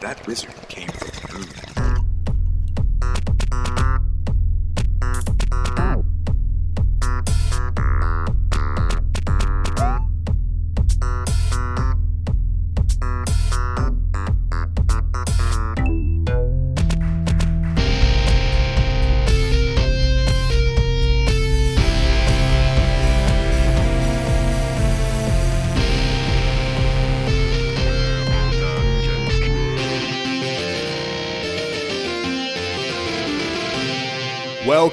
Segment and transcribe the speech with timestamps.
[0.00, 1.97] That wizard came from the moon.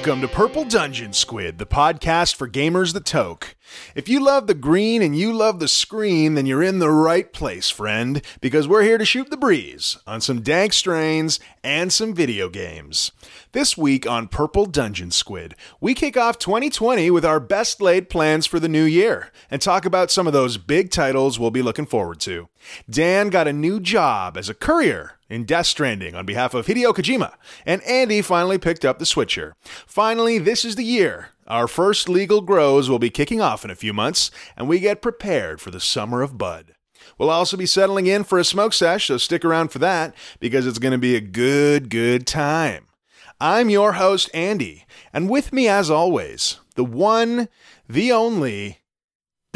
[0.06, 3.56] Welcome to Purple Dungeon Squid, the podcast for gamers that toke.
[3.96, 7.32] If you love the green and you love the screen, then you're in the right
[7.32, 12.14] place, friend, because we're here to shoot the breeze on some dank strains and some
[12.14, 13.10] video games.
[13.56, 18.44] This week on Purple Dungeon Squid, we kick off 2020 with our best laid plans
[18.44, 21.86] for the new year and talk about some of those big titles we'll be looking
[21.86, 22.50] forward to.
[22.90, 26.92] Dan got a new job as a courier in Death Stranding on behalf of Hideo
[26.92, 27.32] Kojima,
[27.64, 29.54] and Andy finally picked up the Switcher.
[29.86, 31.30] Finally, this is the year.
[31.46, 35.00] Our first legal grows will be kicking off in a few months, and we get
[35.00, 36.74] prepared for the summer of Bud.
[37.16, 40.66] We'll also be settling in for a smoke sesh, so stick around for that because
[40.66, 42.85] it's going to be a good, good time.
[43.40, 47.48] I'm your host, Andy, and with me, as always, the one,
[47.86, 48.80] the only,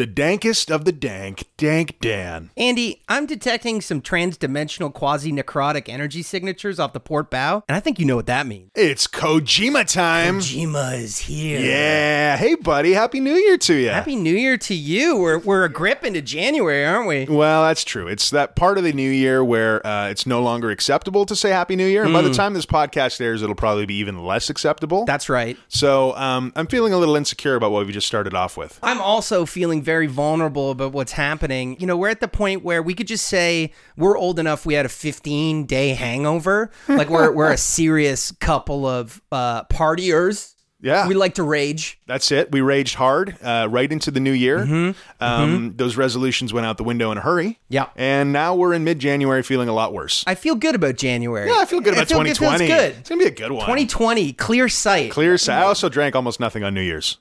[0.00, 2.48] the dankest of the dank, Dank Dan.
[2.56, 7.98] Andy, I'm detecting some trans-dimensional quasi-necrotic energy signatures off the port bow, and I think
[7.98, 8.70] you know what that means.
[8.74, 10.38] It's Kojima time.
[10.38, 11.60] Kojima is here.
[11.60, 12.38] Yeah.
[12.38, 12.94] Hey, buddy.
[12.94, 13.90] Happy New Year to you.
[13.90, 15.18] Happy New Year to you.
[15.18, 17.26] We're we're a grip into January, aren't we?
[17.26, 18.08] Well, that's true.
[18.08, 21.50] It's that part of the new year where uh, it's no longer acceptable to say
[21.50, 22.04] Happy New Year.
[22.04, 25.04] And by the time this podcast airs, it'll probably be even less acceptable.
[25.04, 25.58] That's right.
[25.68, 28.78] so um, I'm feeling a little insecure about what we just started off with.
[28.82, 31.76] I'm also feeling very vulnerable about what's happening.
[31.80, 34.74] You know, we're at the point where we could just say we're old enough we
[34.74, 36.70] had a 15 day hangover.
[36.88, 40.54] Like we're we're a serious couple of uh partiers.
[40.82, 41.06] Yeah.
[41.06, 42.00] We like to rage.
[42.06, 42.52] That's it.
[42.52, 44.94] We raged hard uh, right into the new year.
[45.20, 47.58] Um, Those resolutions went out the window in a hurry.
[47.68, 47.88] Yeah.
[47.96, 50.24] And now we're in mid January feeling a lot worse.
[50.26, 51.48] I feel good about January.
[51.50, 52.66] yeah, I feel good I about feel- 2020.
[52.66, 52.96] feels good.
[52.98, 53.60] It's going to be a good one.
[53.66, 55.10] 2020, clear sight.
[55.10, 55.36] Clear.
[55.36, 55.58] Sight.
[55.60, 57.18] I also drank almost nothing on New Year's.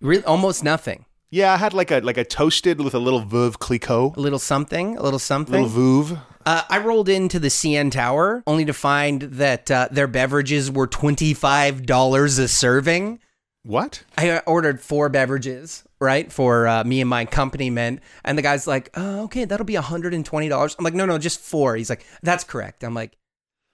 [0.00, 1.04] Re- almost nothing.
[1.30, 4.16] Yeah, I had like a like a toasted with a little Veuve Clicquot.
[4.16, 5.62] A little something, a little something.
[5.62, 6.20] Little Veuve.
[6.46, 10.86] Uh, I rolled into the CN Tower only to find that uh, their beverages were
[10.88, 13.20] $25 a serving.
[13.64, 14.02] What?
[14.16, 18.00] I ordered four beverages, right, for uh, me and my company men.
[18.24, 20.76] And the guy's like, oh, okay, that'll be $120.
[20.78, 21.76] I'm like, no, no, just four.
[21.76, 22.82] He's like, that's correct.
[22.82, 23.17] I'm like,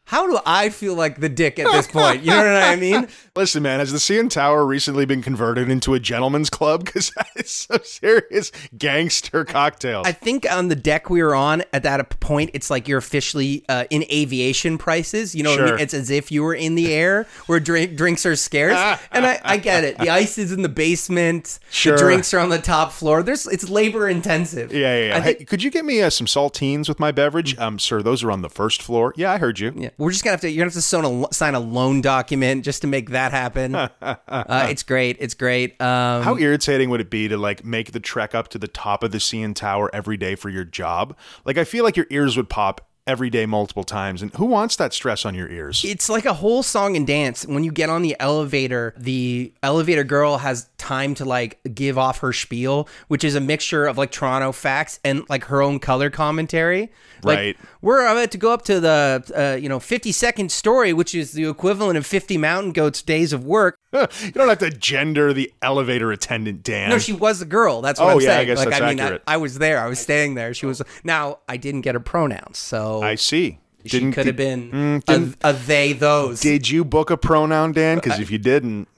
[0.07, 2.23] how do I feel like the dick at this point?
[2.23, 3.09] You know what I mean?
[3.37, 6.85] Listen, man, has the CN Tower recently been converted into a gentleman's club?
[6.95, 10.07] Because that is some serious gangster cocktails.
[10.07, 13.65] I think on the deck we were on at that point, it's like you're officially
[13.69, 15.35] uh, in aviation prices.
[15.35, 15.81] You know, what I mean?
[15.81, 18.77] it's as if you were in the air where drink, drinks are scarce.
[19.11, 19.99] and I, I get it.
[19.99, 21.59] The ice is in the basement.
[21.71, 21.97] Sure.
[21.97, 23.23] The drinks are on the top floor.
[23.23, 24.73] There's it's labor intensive.
[24.73, 25.21] yeah, yeah, yeah.
[25.21, 27.57] Hey, could you get me uh, some saltines with my beverage?
[27.59, 29.13] Um, sir, those are on the first floor.
[29.17, 29.73] Yeah, I heard you.
[29.77, 30.51] yeah, we're just gonna have to.
[30.51, 33.75] You're gonna have to sign a, sign a loan document just to make that happen.
[34.03, 35.17] uh, it's great.
[35.21, 35.81] It's great.
[35.81, 39.03] Um, How irritating would it be to like make the trek up to the top
[39.03, 41.17] of the CN Tower every day for your job?
[41.45, 44.77] Like, I feel like your ears would pop every day, multiple times, and who wants
[44.77, 45.85] that stress on your ears?
[45.85, 47.45] It's like a whole song and dance.
[47.47, 52.19] When you get on the elevator, the elevator girl has time to like give off
[52.21, 56.11] her spiel, which is a mixture of like Toronto facts and like her own color
[56.11, 56.91] commentary.
[57.23, 57.57] Like, Right.
[57.81, 61.49] We're about to go up to the uh, you know 52nd story, which is the
[61.49, 63.77] equivalent of 50 mountain goats days of work.
[63.93, 66.91] you don't have to gender the elevator attendant, Dan.
[66.91, 67.81] No, she was a girl.
[67.81, 68.47] That's what Oh, I'm yeah, I saying.
[68.49, 69.23] guess like that's I mean, accurate.
[69.27, 69.81] I, I was there.
[69.81, 70.53] I was staying there.
[70.55, 70.83] She was.
[71.05, 73.59] Now I didn't get her pronouns, so I see.
[73.85, 76.41] she Didn't could have been mm, didn't- a, a they those.
[76.41, 77.99] Did you book a pronoun, Dan?
[77.99, 78.89] Because if you didn't,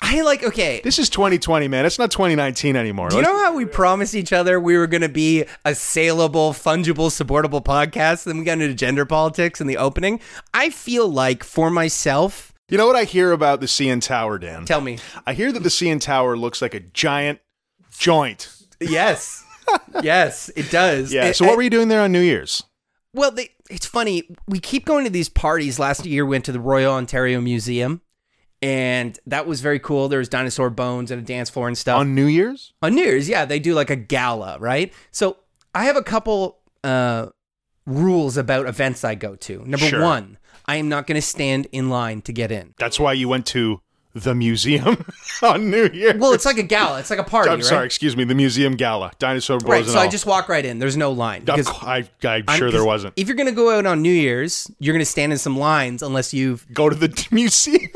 [0.00, 0.80] I like okay.
[0.84, 1.84] this is 2020, man.
[1.84, 3.08] It's not 2019 anymore.
[3.08, 5.74] Do you Let's- know how we promised each other we were going to be a
[5.74, 8.24] saleable, fungible, supportable podcast?
[8.24, 10.20] Then we got into gender politics in the opening.
[10.54, 14.64] I feel like for myself, You know what I hear about the CN Tower, Dan?
[14.66, 14.98] tell me.
[15.26, 17.40] I hear that the CN Tower looks like a giant
[17.98, 18.48] joint.
[18.80, 19.44] Yes.
[20.02, 21.12] yes, it does.
[21.12, 21.26] Yeah.
[21.26, 22.62] It- So what I- were you doing there on New Year's?
[23.14, 24.28] Well, they, it's funny.
[24.46, 25.78] We keep going to these parties.
[25.78, 28.02] Last year, we went to the Royal Ontario Museum,
[28.60, 30.08] and that was very cool.
[30.08, 31.98] There was dinosaur bones and a dance floor and stuff.
[31.98, 32.72] On New Year's?
[32.82, 34.92] On New Year's, yeah, they do like a gala, right?
[35.10, 35.38] So
[35.74, 37.28] I have a couple uh,
[37.86, 39.58] rules about events I go to.
[39.64, 40.02] Number Sure.
[40.02, 42.74] one, I am not going to stand in line to get in.
[42.78, 43.80] That's why you went to
[44.22, 45.04] the museum
[45.42, 46.16] on New Year.
[46.18, 47.00] Well, it's like a gala.
[47.00, 47.64] It's like a party, I'm right?
[47.64, 49.86] sorry, excuse me, the museum gala, dinosaur bros Right.
[49.86, 50.10] So I all.
[50.10, 50.78] just walk right in.
[50.78, 51.44] There's no line.
[51.44, 53.14] Because I, I'm I'm- sure there wasn't.
[53.16, 56.32] If you're gonna go out on New Year's, you're gonna stand in some lines unless
[56.34, 56.66] you've.
[56.72, 57.90] Go to the museum.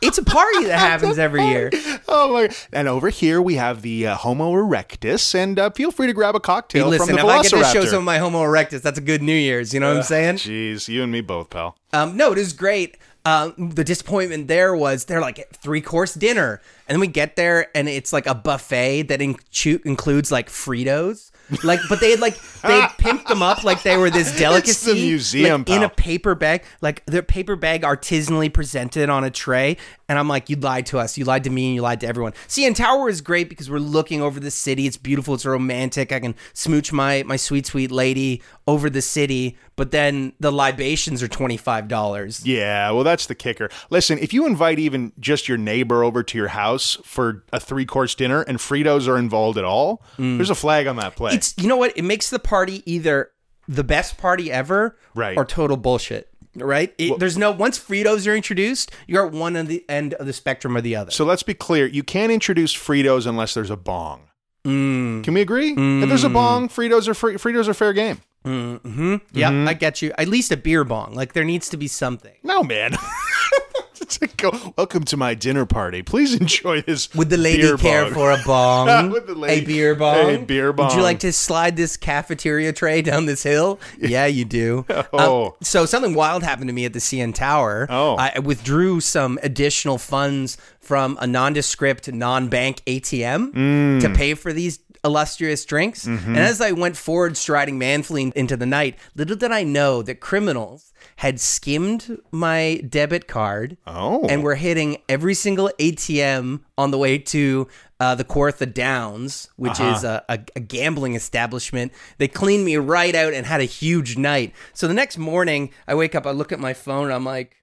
[0.00, 1.68] It's a party that happens every year.
[2.06, 2.48] oh my!
[2.72, 6.36] And over here we have the uh, Homo erectus, and uh, feel free to grab
[6.36, 7.72] a cocktail Listen, from the if I get to Velociraptor.
[7.72, 9.74] show some of my Homo erectus, that's a good New Year's.
[9.74, 10.36] You know what I'm saying?
[10.36, 11.76] Jeez, you and me both, pal.
[11.92, 12.96] Um, no, it is great.
[13.24, 17.68] Um, the disappointment there was they're like three course dinner, and then we get there
[17.74, 21.30] and it's like a buffet that incu- includes like Fritos.
[21.62, 24.94] Like, but they had like they had pimped them up like they were this delicacy.
[24.94, 29.76] museum, like, in a paper bag, like their paper bag artisanally presented on a tray.
[30.08, 31.16] And I'm like, you lied to us.
[31.18, 32.32] You lied to me, and you lied to everyone.
[32.48, 34.86] CN Tower is great because we're looking over the city.
[34.86, 35.34] It's beautiful.
[35.34, 36.12] It's romantic.
[36.12, 39.56] I can smooch my my sweet sweet lady over the city.
[39.74, 42.44] But then the libations are twenty five dollars.
[42.46, 43.70] Yeah, well, that's the kicker.
[43.88, 47.86] Listen, if you invite even just your neighbor over to your house for a three
[47.86, 51.32] course dinner and Fritos are involved at all, there's a flag on that play.
[51.32, 51.36] Mm.
[51.36, 51.96] It's you know what?
[51.96, 53.30] It makes the party either
[53.66, 55.36] the best party ever, Right.
[55.38, 56.28] or total bullshit.
[56.54, 56.94] Right?
[56.98, 60.34] It, there's no once Fritos are introduced, you're at one of the end of the
[60.34, 61.10] spectrum or the other.
[61.10, 64.24] so let's be clear: you can't introduce Fritos unless there's a bong.
[64.66, 65.24] Mm.
[65.24, 65.70] Can we agree?
[65.72, 66.34] If there's a mm.
[66.34, 68.20] bong, Fritos are free, Fritos are fair game.
[68.44, 69.16] Mm-hmm.
[69.32, 69.68] Yeah, mm-hmm.
[69.68, 70.12] I get you.
[70.18, 71.14] At least a beer bong.
[71.14, 72.34] Like there needs to be something.
[72.42, 72.92] No, man.
[74.36, 76.02] Go, Welcome to my dinner party.
[76.02, 77.12] Please enjoy this.
[77.14, 79.10] Would the lady care bong." for a bong?
[79.12, 80.34] Would the lady- a beer bong?
[80.34, 80.88] a beer bong.
[80.88, 83.78] Would you like to slide this cafeteria tray down this hill?
[83.98, 84.84] Yeah, you do.
[85.14, 85.46] Oh.
[85.46, 87.86] Um, so something wild happened to me at the CN Tower.
[87.90, 88.16] Oh.
[88.16, 94.00] I withdrew some additional funds from a nondescript non-bank ATM Mm.
[94.00, 96.06] to pay for these illustrious drinks.
[96.06, 96.28] Mm-hmm.
[96.28, 100.20] And as I went forward, striding manfully into the night, little did I know that
[100.20, 104.24] criminals had skimmed my debit card Oh.
[104.28, 107.66] and we're hitting every single ATM on the way to
[107.98, 109.94] uh, the Kawartha Downs, which Uh-huh.
[109.96, 111.92] is a, a, a gambling establishment.
[112.18, 114.54] They cleaned me right out and had a huge night.
[114.72, 117.56] So the next morning, I wake up, I look at my phone, and I'm like,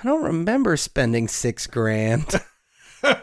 [0.00, 2.26] I don't remember spending six grand.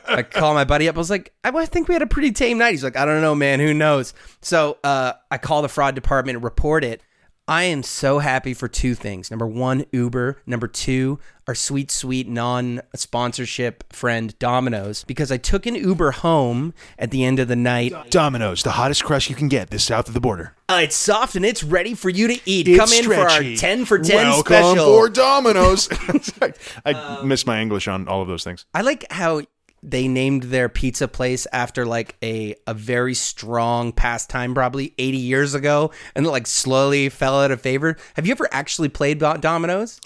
[0.08, 0.96] I call my buddy up.
[0.96, 2.72] I was like, I, I think we had a pretty tame night.
[2.72, 3.60] He's like, I don't know, man.
[3.60, 4.14] Who knows?
[4.42, 7.02] So uh, I call the fraud department and report it.
[7.46, 9.30] I am so happy for two things.
[9.30, 10.42] Number one, Uber.
[10.46, 16.74] Number two, our sweet, sweet non sponsorship friend Domino's, because I took an Uber home
[16.98, 17.94] at the end of the night.
[18.10, 20.56] Domino's, the hottest crust you can get this south of the border.
[20.70, 22.70] Uh, it's soft and it's ready for you to eat.
[22.70, 24.86] It's Come in for our 10 for 10 Welcome special.
[24.86, 25.90] for Domino's.
[26.86, 28.66] I Um, miss my English on all of those things.
[28.74, 29.42] I like how
[29.84, 35.54] they named their pizza place after like a a very strong pastime probably 80 years
[35.54, 37.98] ago and it like slowly fell out of favor.
[38.16, 40.00] Have you ever actually played Do- Domino's?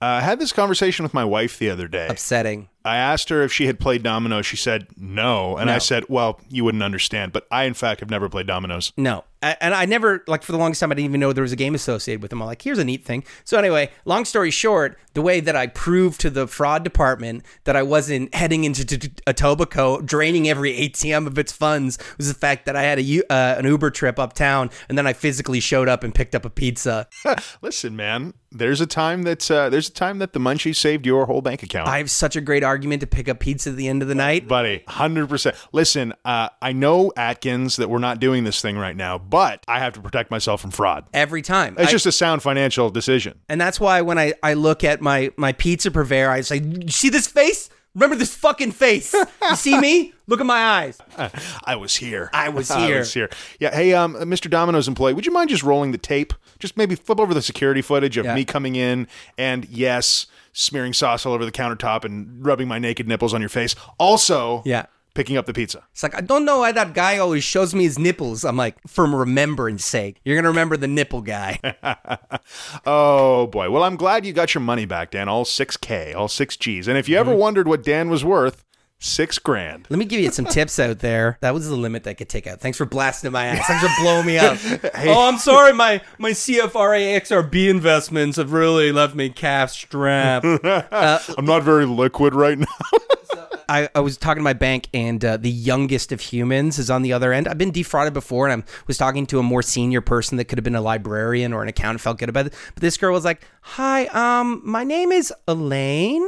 [0.00, 2.06] Uh, I had this conversation with my wife the other day.
[2.08, 2.68] Upsetting.
[2.84, 4.46] I asked her if she had played dominoes.
[4.46, 8.10] She said no, and I said, "Well, you wouldn't understand." But I, in fact, have
[8.10, 8.92] never played dominoes.
[8.96, 9.24] No.
[9.42, 11.52] A- And I never, like, for the longest time, I didn't even know there was
[11.52, 12.40] a game associated with them.
[12.42, 13.24] I'm like, here's a neat thing.
[13.44, 17.76] So, anyway, long story short, the way that I proved to the fraud department that
[17.76, 22.34] I wasn't heading into t- t- Etobicoke, draining every ATM of its funds, was the
[22.34, 25.88] fact that I had a uh, an Uber trip uptown, and then I physically showed
[25.88, 27.06] up and picked up a pizza.
[27.62, 31.26] Listen, man, there's a time that uh, there's a time that the munchie saved your
[31.26, 31.88] whole bank account.
[31.88, 34.14] I have such a great argument to pick up pizza at the end of the
[34.14, 34.48] night.
[34.48, 35.56] Buddy, hundred percent.
[35.72, 39.78] Listen, uh, I know Atkins that we're not doing this thing right now, but I
[39.78, 41.06] have to protect myself from fraud.
[41.14, 41.76] Every time.
[41.78, 43.38] It's I- just a sound financial decision.
[43.48, 46.88] And that's why when I, I look at my, my pizza purveyor, I say, "You
[46.88, 47.70] see this face?
[47.94, 49.14] Remember this fucking face.
[49.14, 50.12] You see me?
[50.26, 50.98] Look at my eyes.
[51.64, 52.28] I was here.
[52.32, 52.98] I was I here.
[52.98, 53.30] was here.
[53.60, 53.72] Yeah.
[53.72, 54.50] Hey, um, Mr.
[54.50, 56.32] Domino's employee, would you mind just rolling the tape?
[56.58, 58.34] Just maybe flip over the security footage of Yeah.
[58.34, 59.06] me coming in
[59.38, 63.50] and yes, smearing sauce all over the countertop and rubbing my naked nipples on your
[63.50, 63.74] face.
[63.98, 64.86] Also, Yeah.
[65.14, 65.82] picking up the pizza.
[65.92, 68.44] It's like, I don't know why that guy always shows me his nipples.
[68.44, 71.60] I'm like, for remembrance sake, you're going to remember the nipple guy.
[72.86, 73.70] Oh boy.
[73.70, 75.28] Well, I'm glad you got your money back, Dan.
[75.28, 76.88] All six K, all six G's.
[76.88, 77.40] And if you ever Mm-hmm.
[77.40, 78.64] wondered what Dan was worth,
[79.04, 79.86] six grand.
[79.90, 81.38] Let me give you some tips out there.
[81.40, 82.60] That was the limit I could take out.
[82.60, 83.66] Thanks for blasting my ass.
[83.66, 84.58] Thanks for blowing me up.
[85.06, 85.72] Oh, I'm sorry.
[85.72, 90.46] My my CFRA XRB investments have really left me calf strapped.
[90.64, 92.66] I'm not very liquid right now.
[93.68, 97.02] I, I was talking to my bank, and uh, the youngest of humans is on
[97.02, 97.48] the other end.
[97.48, 100.58] I've been defrauded before, and I was talking to a more senior person that could
[100.58, 102.00] have been a librarian or an accountant.
[102.00, 106.26] Felt good about it, but this girl was like, "Hi, um, my name is Elaine,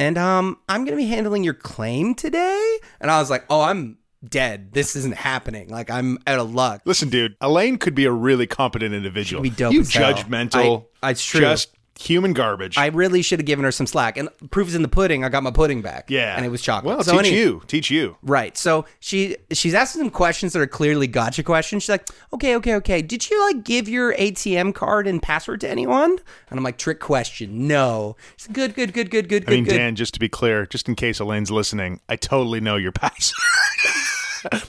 [0.00, 3.98] and um, I'm gonna be handling your claim today." And I was like, "Oh, I'm
[4.28, 4.72] dead.
[4.72, 5.68] This isn't happening.
[5.68, 9.44] Like I'm out of luck." Listen, dude, Elaine could be a really competent individual.
[9.44, 10.86] She'd be dope you judgmental.
[11.02, 11.40] I- it's true.
[11.40, 12.78] Just human garbage.
[12.78, 14.16] I really should have given her some slack.
[14.16, 15.24] And proof is in the pudding.
[15.24, 16.10] I got my pudding back.
[16.10, 16.96] yeah, and it was chocolate.
[16.96, 18.16] Well, so teach any- you, teach you.
[18.22, 18.56] Right.
[18.56, 21.82] So she she's asking some questions that are clearly gotcha questions.
[21.82, 23.02] She's like, okay, okay, okay.
[23.02, 26.18] Did you like give your ATM card and password to anyone?
[26.50, 27.66] And I'm like, trick question.
[27.68, 28.16] No.
[28.36, 29.76] She's like, good, good, good, good, good, I mean, good, good.
[29.78, 33.36] Dan, just to be clear, just in case Elaine's listening, I totally know your password.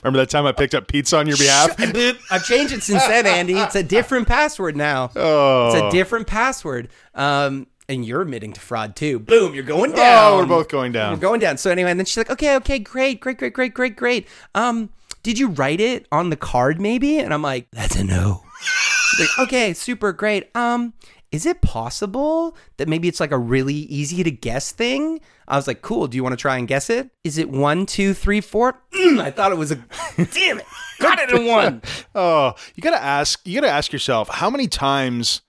[0.02, 1.74] Remember that time I picked up pizza on your behalf?
[2.30, 3.54] I've changed it since then, Andy.
[3.54, 5.10] It's a different password now.
[5.16, 5.68] Oh.
[5.68, 6.88] It's a different password.
[7.14, 9.18] Um, and you're admitting to fraud too.
[9.18, 10.32] Boom, you're going down.
[10.32, 11.12] Oh, we're both going down.
[11.12, 11.58] We're going down.
[11.58, 14.28] So anyway, and then she's like, okay, okay, great, great, great, great, great, great.
[14.54, 14.90] Um,
[15.22, 17.18] did you write it on the card maybe?
[17.18, 18.42] And I'm like, that's a no.
[18.62, 20.54] She's like, okay, super great.
[20.56, 20.94] Um,
[21.32, 25.20] is it possible that maybe it's like a really easy to guess thing?
[25.48, 26.06] I was like, cool.
[26.06, 27.10] Do you want to try and guess it?
[27.24, 28.80] Is it one, two, three, four?
[28.94, 29.76] Mm, I thought it was a.
[30.16, 30.66] Damn it!
[31.00, 31.82] Got it in one.
[32.14, 33.40] Oh, you gotta ask.
[33.46, 35.40] You gotta ask yourself how many times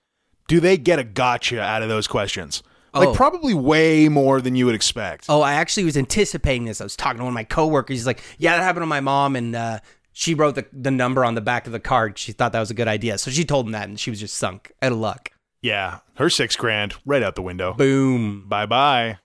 [0.48, 2.62] do they get a gotcha out of those questions?
[2.94, 3.14] Like Oh.
[3.14, 5.26] probably way more than you would expect.
[5.28, 6.80] Oh, I actually was anticipating this.
[6.80, 7.98] I was talking to one of my coworkers.
[7.98, 9.80] He's like, "Yeah, that happened to my mom, and uh,
[10.12, 12.16] she wrote the the number on the back of the card.
[12.18, 14.20] She thought that was a good idea, so she told him that, and she was
[14.20, 15.30] just sunk out of luck.
[15.64, 17.72] Yeah, her six grand right out the window.
[17.72, 19.18] Boom, Bye bye.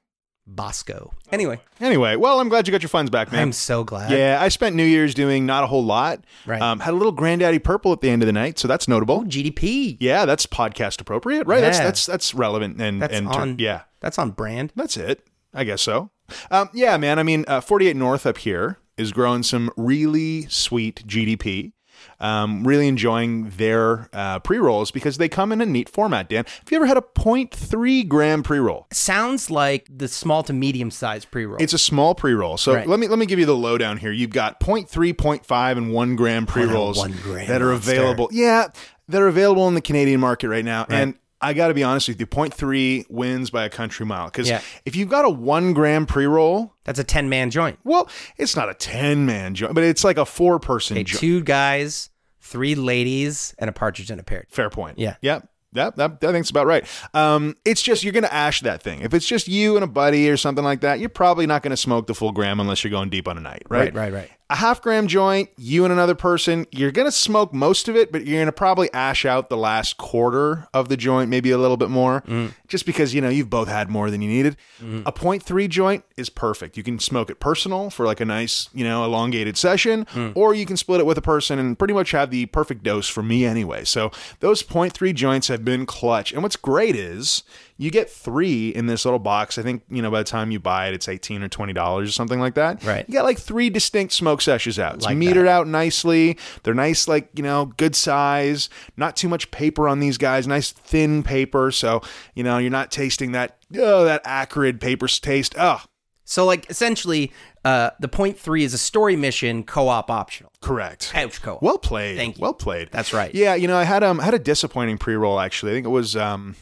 [0.48, 1.14] Bosco.
[1.32, 3.42] Anyway, Anyway, well, I'm glad you got your funds back, man.
[3.42, 4.10] I'm so glad.
[4.12, 6.24] yeah, I spent New Year's doing not a whole lot.
[6.48, 6.62] Right.
[6.62, 9.24] Um, had a little Granddaddy Purple at the end of the night, so that's notable.
[9.26, 9.98] GDP.
[10.00, 11.60] Yeah, that's podcast appropriate, right?
[11.62, 11.84] That's Yeah.
[11.84, 13.60] that's that's relevant and That's and ter- on.
[13.60, 14.72] yeah, that's on brand.
[14.76, 15.28] that's it.
[15.54, 16.10] I guess so.
[16.50, 17.20] Um, yeah, man.
[17.20, 21.74] I mean, uh, 48 North up here is growing some really sweet GDP.
[22.22, 26.28] Um, really enjoying their uh, pre rolls because they come in a neat format.
[26.30, 28.88] Dan, have you ever had a 0.3 gram pre roll?
[28.92, 31.58] Sounds like the small to medium sized pre roll.
[31.62, 32.58] It's a small pre roll.
[32.58, 32.88] So Right.
[32.88, 34.12] let me let me give you the lowdown here.
[34.12, 37.72] You've got 0.3, 0.5, and one gram pre rolls that are monster.
[37.72, 38.30] available.
[38.32, 38.68] Yeah,
[39.08, 40.86] that are available in the Canadian market right now.
[40.90, 44.50] And I got to be honest with you, 0.3 wins by a country mile because
[44.50, 44.62] Yeah.
[44.86, 47.80] if you've got a one gram pre roll, that's a ten man joint.
[47.84, 51.20] well, it's not a 10 man joint, but it's like a four person Okay, joint.
[51.20, 52.10] two guys,
[52.42, 54.46] three ladies, and a partridge in a pear.
[54.50, 55.00] Fair point.
[55.00, 55.16] Yeah.
[55.22, 55.48] Yep.
[55.74, 56.84] That, that, I think it's about right.
[57.14, 59.02] Um, it's just you're going to ash that thing.
[59.02, 61.70] If it's just you and a buddy or something like that, you're probably not going
[61.70, 63.94] to smoke the full gram unless you're going deep on a night, right?
[63.94, 64.32] Right, right, right.
[64.52, 68.12] A half gram joint, you and another person, you're going to smoke most of it,
[68.12, 71.58] but you're going to probably ash out the last quarter of the joint, maybe a
[71.60, 72.54] little bit more, Mm.
[72.68, 74.58] just because, you know, you've both had more than you needed.
[74.84, 75.04] Mm-hmm.
[75.06, 76.78] A 0.3 joint is perfect.
[76.78, 80.32] You can smoke it personal for like a nice, you know, elongated session, Mm.
[80.34, 83.08] or you can split it with a person and pretty much have the perfect dose
[83.08, 83.84] for me anyway.
[83.84, 86.34] So those 0.3 joints have been clutch.
[86.34, 87.44] And what's great is
[87.82, 89.58] you get three in this little box.
[89.58, 92.08] I think, you know, by the time you buy it, it's 18 or $20 or
[92.08, 92.84] something like that.
[92.84, 93.06] Right.
[93.08, 94.96] You got like three distinct smoke sessions out.
[94.96, 96.38] It's Like metered out nicely.
[96.64, 98.68] They're nice, like, you know, good size,
[98.98, 101.72] not too much paper on these guys, nice thin paper.
[101.72, 102.02] So,
[102.36, 105.56] you know, you're not tasting that, oh, that acrid paper taste.
[105.58, 105.82] Oh,
[106.26, 107.32] So, like, essentially,
[107.64, 110.52] uh, the point three is a story mission co op optional.
[110.60, 111.12] correct.
[111.14, 111.64] Couch co op.
[111.64, 112.18] Well played.
[112.18, 112.42] Thank you.
[112.42, 112.90] Well played.
[112.92, 113.34] That's right.
[113.34, 115.72] Yeah, you know, I had um I had a disappointing pre-roll actually.
[115.72, 116.56] I think it was um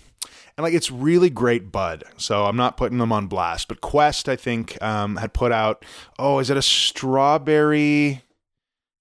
[0.58, 2.04] and like it's really great bud.
[2.18, 5.86] So I'm not putting them on blast, but Quest I think um had put out
[6.20, 8.24] oh, is it a strawberry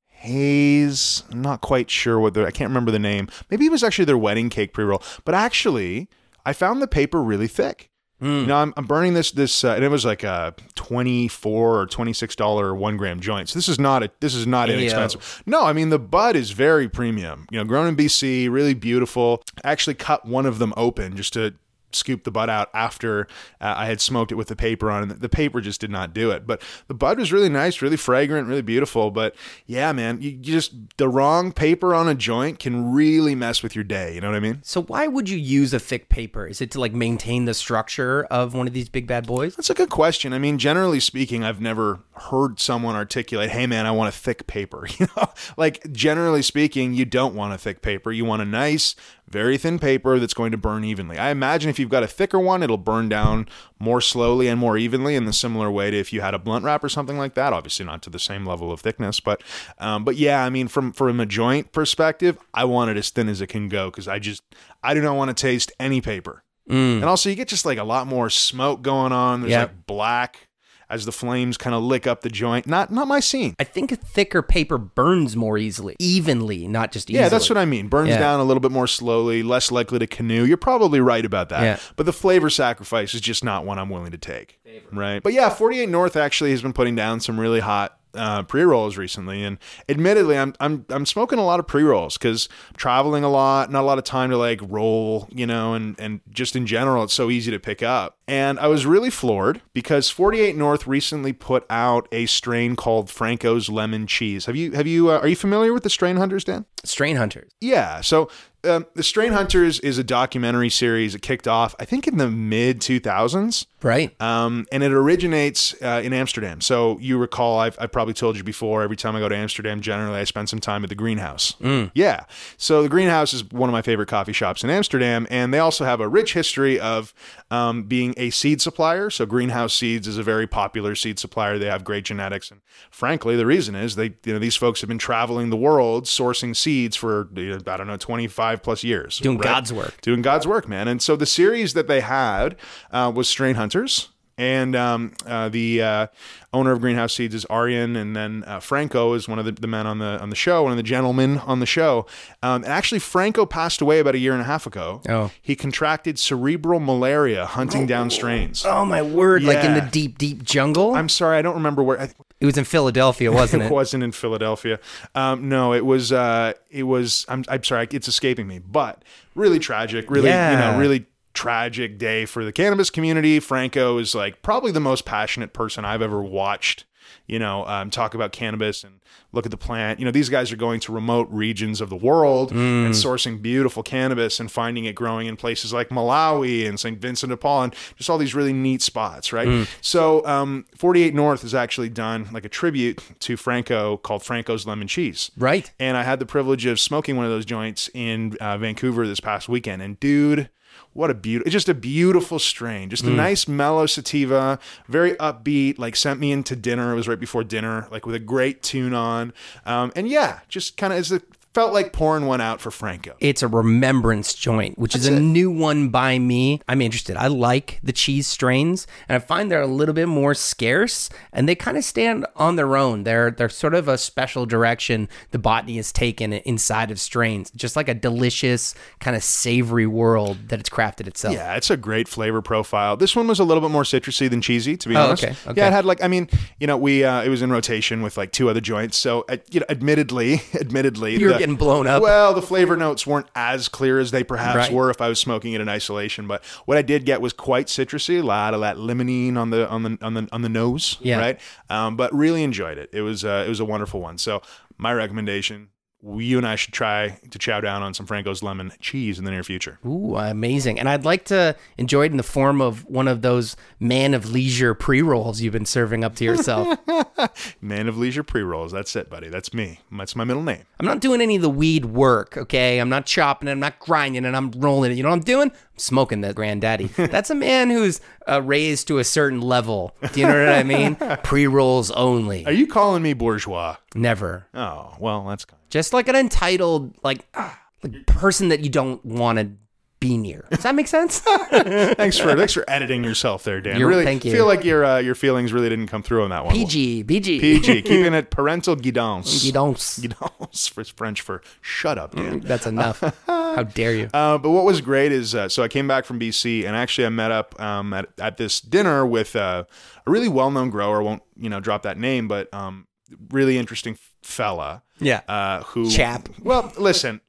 [0.08, 1.24] haze?
[1.30, 3.28] I'm not quite sure what the I can't remember the name.
[3.50, 5.02] Maybe it was actually their wedding cake pre-roll.
[5.24, 6.08] But actually,
[6.44, 7.90] I found the paper really thick.
[8.20, 11.78] You know, I'm, I'm burning this this, uh, and it was like a twenty four
[11.80, 13.50] or twenty six dollar one gram joint.
[13.50, 15.42] So this is not a this is not inexpensive.
[15.44, 17.46] No, I mean the bud is very premium.
[17.50, 19.42] You know, grown in BC, really beautiful.
[19.64, 21.54] I actually cut one of them open just to
[21.92, 23.26] scoop the bud out after
[23.60, 26.12] uh, I had smoked it with the paper on, and the paper just did not
[26.12, 26.46] do it.
[26.46, 29.10] But the bud was really nice, really fragrant, really beautiful.
[29.10, 29.34] But
[29.66, 33.74] yeah, man, you, you just the wrong paper on a joint can really mess with
[33.74, 34.14] your day.
[34.14, 34.60] You know what I mean?
[34.62, 36.46] So, why would you use a thick paper?
[36.46, 39.56] Is it to like maintain the structure of one of these big bad boys?
[39.56, 40.32] That's a good question.
[40.32, 44.46] I mean, generally speaking, I've never heard someone articulate, "Hey, man, I want a thick
[44.46, 45.28] paper." You know,
[45.58, 48.10] like generally speaking, you don't want a thick paper.
[48.10, 48.96] You want a nice,
[49.28, 51.18] very thin paper that's going to burn evenly.
[51.18, 54.78] I imagine if you've got a thicker one, it'll burn down more slowly and more
[54.78, 57.34] evenly in the similar way to if you had a blunt wrap or something like
[57.34, 57.52] that.
[57.52, 59.42] Obviously, not to the same level of thickness, but
[59.78, 63.28] um, but yeah, I mean, from from a joint perspective, I want it as thin
[63.28, 64.42] as it can go because I just
[64.82, 66.42] I do not want to taste any paper.
[66.68, 69.40] And also, you get just like a lot more smoke going on.
[69.40, 69.60] There's Yeah.
[69.62, 70.45] like black
[70.88, 72.66] as the flames kind of lick up the joint.
[72.66, 73.54] Not not my scene.
[73.58, 77.22] I think a thicker paper burns more easily, evenly, not just easily.
[77.22, 77.88] Yeah, that's what I mean.
[77.88, 78.18] Burns Yeah.
[78.18, 80.44] down a little bit more slowly, less likely to canoe.
[80.44, 81.62] You're probably right about that.
[81.62, 81.78] Yeah.
[81.96, 84.60] But the flavor sacrifice is just not one I'm willing to take.
[84.92, 85.22] Right.
[85.22, 88.96] But yeah, 48 North actually has been putting down some really hot uh, pre rolls
[88.96, 89.58] recently, and
[89.88, 93.82] admittedly, I'm I'm I'm smoking a lot of pre rolls because traveling a lot, not
[93.82, 97.14] a lot of time to like roll, you know, and and just in general, it's
[97.14, 98.18] so easy to pick up.
[98.28, 103.68] And I was really floored because 48 North recently put out a strain called Franco's
[103.68, 104.46] Lemon Cheese.
[104.46, 106.66] Have you have you uh, are you familiar with the strain hunters, Dan?
[106.84, 107.50] Strain hunters.
[107.60, 108.00] Yeah.
[108.00, 108.28] So
[108.66, 111.14] um, the Strain Hunters is a documentary series.
[111.14, 113.66] It kicked off, I think, in the mid 2000s.
[113.82, 114.20] Right.
[114.20, 116.60] Um, and it originates uh, in Amsterdam.
[116.60, 119.80] So you recall, I've, I've probably told you before, every time I go to Amsterdam,
[119.80, 121.54] generally I spend some time at the Greenhouse.
[121.94, 122.24] Yeah.
[122.56, 125.26] So the Greenhouse is one of my favorite coffee shops in Amsterdam.
[125.30, 127.14] And they also have a rich history of
[127.50, 129.10] um, being a seed supplier.
[129.10, 131.58] So Greenhouse Seeds is a very popular seed supplier.
[131.58, 132.50] They have great genetics.
[132.50, 132.60] And
[132.90, 136.56] frankly, the reason is they, you know, these folks have been traveling the world sourcing
[136.56, 139.18] seeds for, you know, I don't know, 25 plus years.
[139.18, 140.00] Doing God's work.
[140.00, 140.88] Doing God's work, man.
[140.88, 142.56] And so the series that they had
[142.90, 144.10] uh, was Strain Hunters.
[144.38, 146.06] And um, uh, the uh,
[146.52, 149.66] owner of Greenhouse Seeds is Arjan, and then uh, Franco is one of the, the
[149.66, 152.06] men on the on the show, one of the gentlemen on the show.
[152.42, 155.00] Um, and actually, Franco passed away about a year and a half ago.
[155.08, 155.30] Oh.
[155.40, 158.64] he contracted cerebral malaria hunting down strains.
[158.66, 159.42] Oh my word!
[159.42, 160.94] Like in the deep, deep jungle.
[160.94, 161.98] I'm sorry, I don't remember where.
[161.98, 163.72] I, it was in Philadelphia, wasn't it it?
[163.72, 164.78] wasn't in Philadelphia.
[165.14, 166.12] Um, no, it was.
[166.12, 167.24] Uh, it was.
[167.28, 168.58] I'm, I'm sorry, it's escaping me.
[168.58, 169.02] But
[169.34, 170.10] really tragic.
[170.10, 173.38] Really, you know, really tragic day for the cannabis community.
[173.38, 176.84] Franco is like probably the most passionate person I've ever watched.
[177.28, 179.00] You know, um, talk about cannabis and
[179.32, 179.98] look at the plant.
[180.00, 183.82] You know, these guys are going to remote regions of the world and sourcing beautiful
[183.82, 187.00] cannabis and finding it growing in places like Malawi and St.
[187.00, 189.68] Vincent de Paul and just all these really neat spots, right?
[189.80, 194.88] So, um, 48 North has actually done like a tribute to Franco called Franco's Lemon
[194.88, 195.30] Cheese.
[195.36, 195.72] Right.
[195.78, 199.20] And I had the privilege of smoking one of those joints in uh, Vancouver this
[199.20, 199.82] past weekend.
[199.82, 200.48] And dude,
[200.96, 202.88] what a beautiful, just a beautiful strain.
[202.88, 206.92] Just a nice mellow sativa, very upbeat, like sent me into dinner.
[206.92, 209.34] It was right before dinner, like with a great tune on.
[209.66, 211.22] Um, and yeah, just kind of as it
[211.56, 213.16] felt like pouring one out for Franco.
[213.18, 215.20] It's a remembrance joint, which is a it.
[215.20, 216.60] new one by me.
[216.68, 217.16] I'm interested.
[217.16, 221.48] I like the cheese strains, and I find they're a little bit more scarce, and
[221.48, 223.04] they kind of stand on their own.
[223.04, 227.74] They're they're sort of a special direction the botany has taken inside of strains, just
[227.74, 231.32] like a delicious kind of savory world that it's crafted itself.
[231.34, 232.98] Yeah, it's a great flavor profile.
[232.98, 235.24] This one was a little bit more citrusy than cheesy, to be Oh, honest.
[235.24, 235.60] okay, okay.
[235.62, 236.28] Yeah, it had like, I mean,
[236.60, 238.98] you know, we uh, it was in rotation with like two other joints.
[238.98, 242.02] So, uh, you know, admittedly, admittedly, the- getting blown up.
[242.02, 244.72] Well, the flavor notes weren't as clear as they perhaps Right.
[244.72, 246.26] were if I was smoking it in isolation.
[246.26, 249.68] But what I did get was quite citrusy, a lot of that limonene on the
[249.68, 250.98] on the on the on the nose.
[251.00, 251.18] Yeah.
[251.18, 251.40] Right.
[251.70, 252.90] Um, but really enjoyed it.
[252.92, 254.18] It was uh, it was a wonderful one.
[254.18, 254.42] So
[254.78, 255.68] my recommendation.
[256.02, 259.30] You and I should try to chow down on some Franco's lemon cheese in the
[259.30, 259.78] near future.
[259.84, 260.78] Ooh, amazing.
[260.78, 264.30] And I'd like to enjoy it in the form of one of those man of
[264.30, 266.78] leisure pre rolls you've been serving up to yourself.
[267.60, 268.72] Man of Leisure pre rolls.
[268.72, 269.28] That's it, buddy.
[269.28, 269.80] That's me.
[269.90, 270.64] That's my middle name.
[270.78, 272.78] I'm not doing any of the weed work, okay?
[272.78, 274.96] I'm not chopping it, I'm not grinding it, I'm rolling it.
[274.96, 275.50] You know what I'm doing?
[275.50, 276.86] I'm smoking the granddaddy.
[276.96, 279.96] That's a man who's uh, raised to a certain level.
[280.12, 280.96] Do you know what I mean?
[281.24, 282.44] Pre rolls only.
[282.46, 283.76] Are you calling me bourgeois?
[283.94, 284.46] Never.
[284.54, 285.46] Oh, well, that's.
[285.70, 289.50] Just like an entitled, like, ah, like person that you don't want to
[289.98, 290.44] be near.
[290.50, 291.20] Does that make sense?
[291.50, 293.78] Thanks for thanks for editing yourself there, Dan.
[293.80, 294.30] You're- really thank you.
[294.32, 296.54] feel like your uh, your feelings really didn't come through on that one.
[296.54, 297.40] PG, PG.
[297.40, 299.42] PG, keeping it parental guidance.
[299.50, 299.98] Guidance.
[299.98, 302.40] Guidance for French for shut up, Dan.
[302.40, 303.00] That's enough.
[303.26, 304.10] How dare you?
[304.12, 307.06] Uh, but what was great is uh, so I came back from BC and actually
[307.06, 309.64] I met up um, at, at this dinner with uh,
[310.06, 311.02] a really well known grower.
[311.02, 312.86] Won't you know drop that name, but um,
[313.30, 314.82] really interesting fella.
[314.98, 315.20] Yeah.
[315.28, 316.28] Uh, who Chap.
[316.42, 317.20] Well, listen,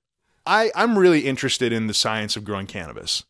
[0.46, 3.24] I I'm really interested in the science of growing cannabis.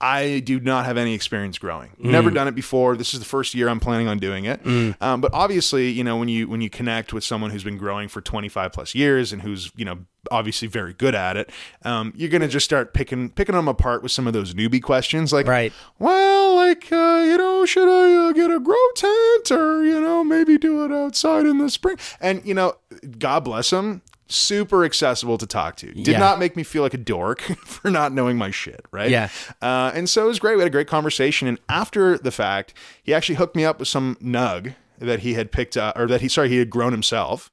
[0.00, 1.90] I do not have any experience growing.
[2.00, 2.10] Mm.
[2.10, 2.96] Never done it before.
[2.96, 4.64] This is the first year I'm planning on doing it.
[5.00, 8.08] Um, but obviously, you know, when you when you connect with someone who's been growing
[8.08, 9.98] for 25 plus years and who's you know
[10.30, 11.50] obviously very good at it,
[11.84, 15.32] um, you're gonna just start picking picking them apart with some of those newbie questions,
[15.32, 15.72] like, Right.
[15.98, 20.22] well, like uh, you know, should I uh, get a grow tent or you know
[20.22, 21.96] maybe do it outside in the spring?
[22.20, 22.74] And you know,
[23.18, 24.02] God bless him.
[24.28, 25.92] Super accessible to talk to.
[25.92, 26.18] Did Yeah.
[26.18, 29.10] not make me feel like a dork for not knowing my shit, right?
[29.10, 29.28] Yeah.
[29.62, 30.56] Uh, and so it was great.
[30.56, 31.48] We had a great conversation.
[31.48, 35.50] And after the fact, he actually hooked me up with some nug that he had
[35.52, 37.50] picked up, or that he, sorry, he had grown himself.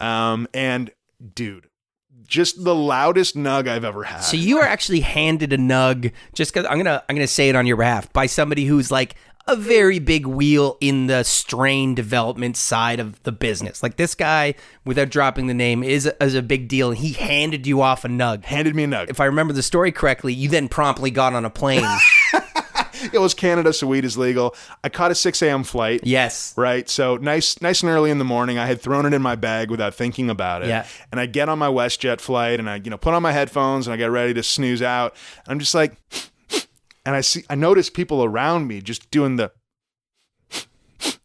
[0.00, 0.90] Um, and
[1.34, 1.66] dude,
[2.26, 4.20] just the loudest nug I've ever had.
[4.20, 7.56] So you are actually handed a nug just because I'm gonna I'm gonna say it
[7.56, 12.56] on your behalf by somebody who's like a very big wheel in the strain development
[12.56, 13.82] side of the business.
[13.82, 17.66] Like this guy, without dropping the name, is a, is a big deal, he handed
[17.66, 18.44] you off a nug.
[18.44, 19.10] handed me a nug.
[19.10, 21.86] If I remember the story correctly, you then promptly got on a plane.
[23.12, 24.54] it was Canada, so weed is legal.
[24.84, 25.64] I caught a 6 a.m.
[25.64, 26.00] flight.
[26.04, 26.54] Yes.
[26.56, 26.88] Right.
[26.88, 28.58] So nice, nice and early in the morning.
[28.58, 30.68] I had thrown it in my bag without thinking about it.
[30.68, 30.86] Yeah.
[31.10, 33.86] And I get on my WestJet flight and I, you know, put on my headphones
[33.86, 35.14] and I get ready to snooze out.
[35.46, 35.96] I'm just like,
[37.04, 39.52] and I see, I notice people around me just doing the,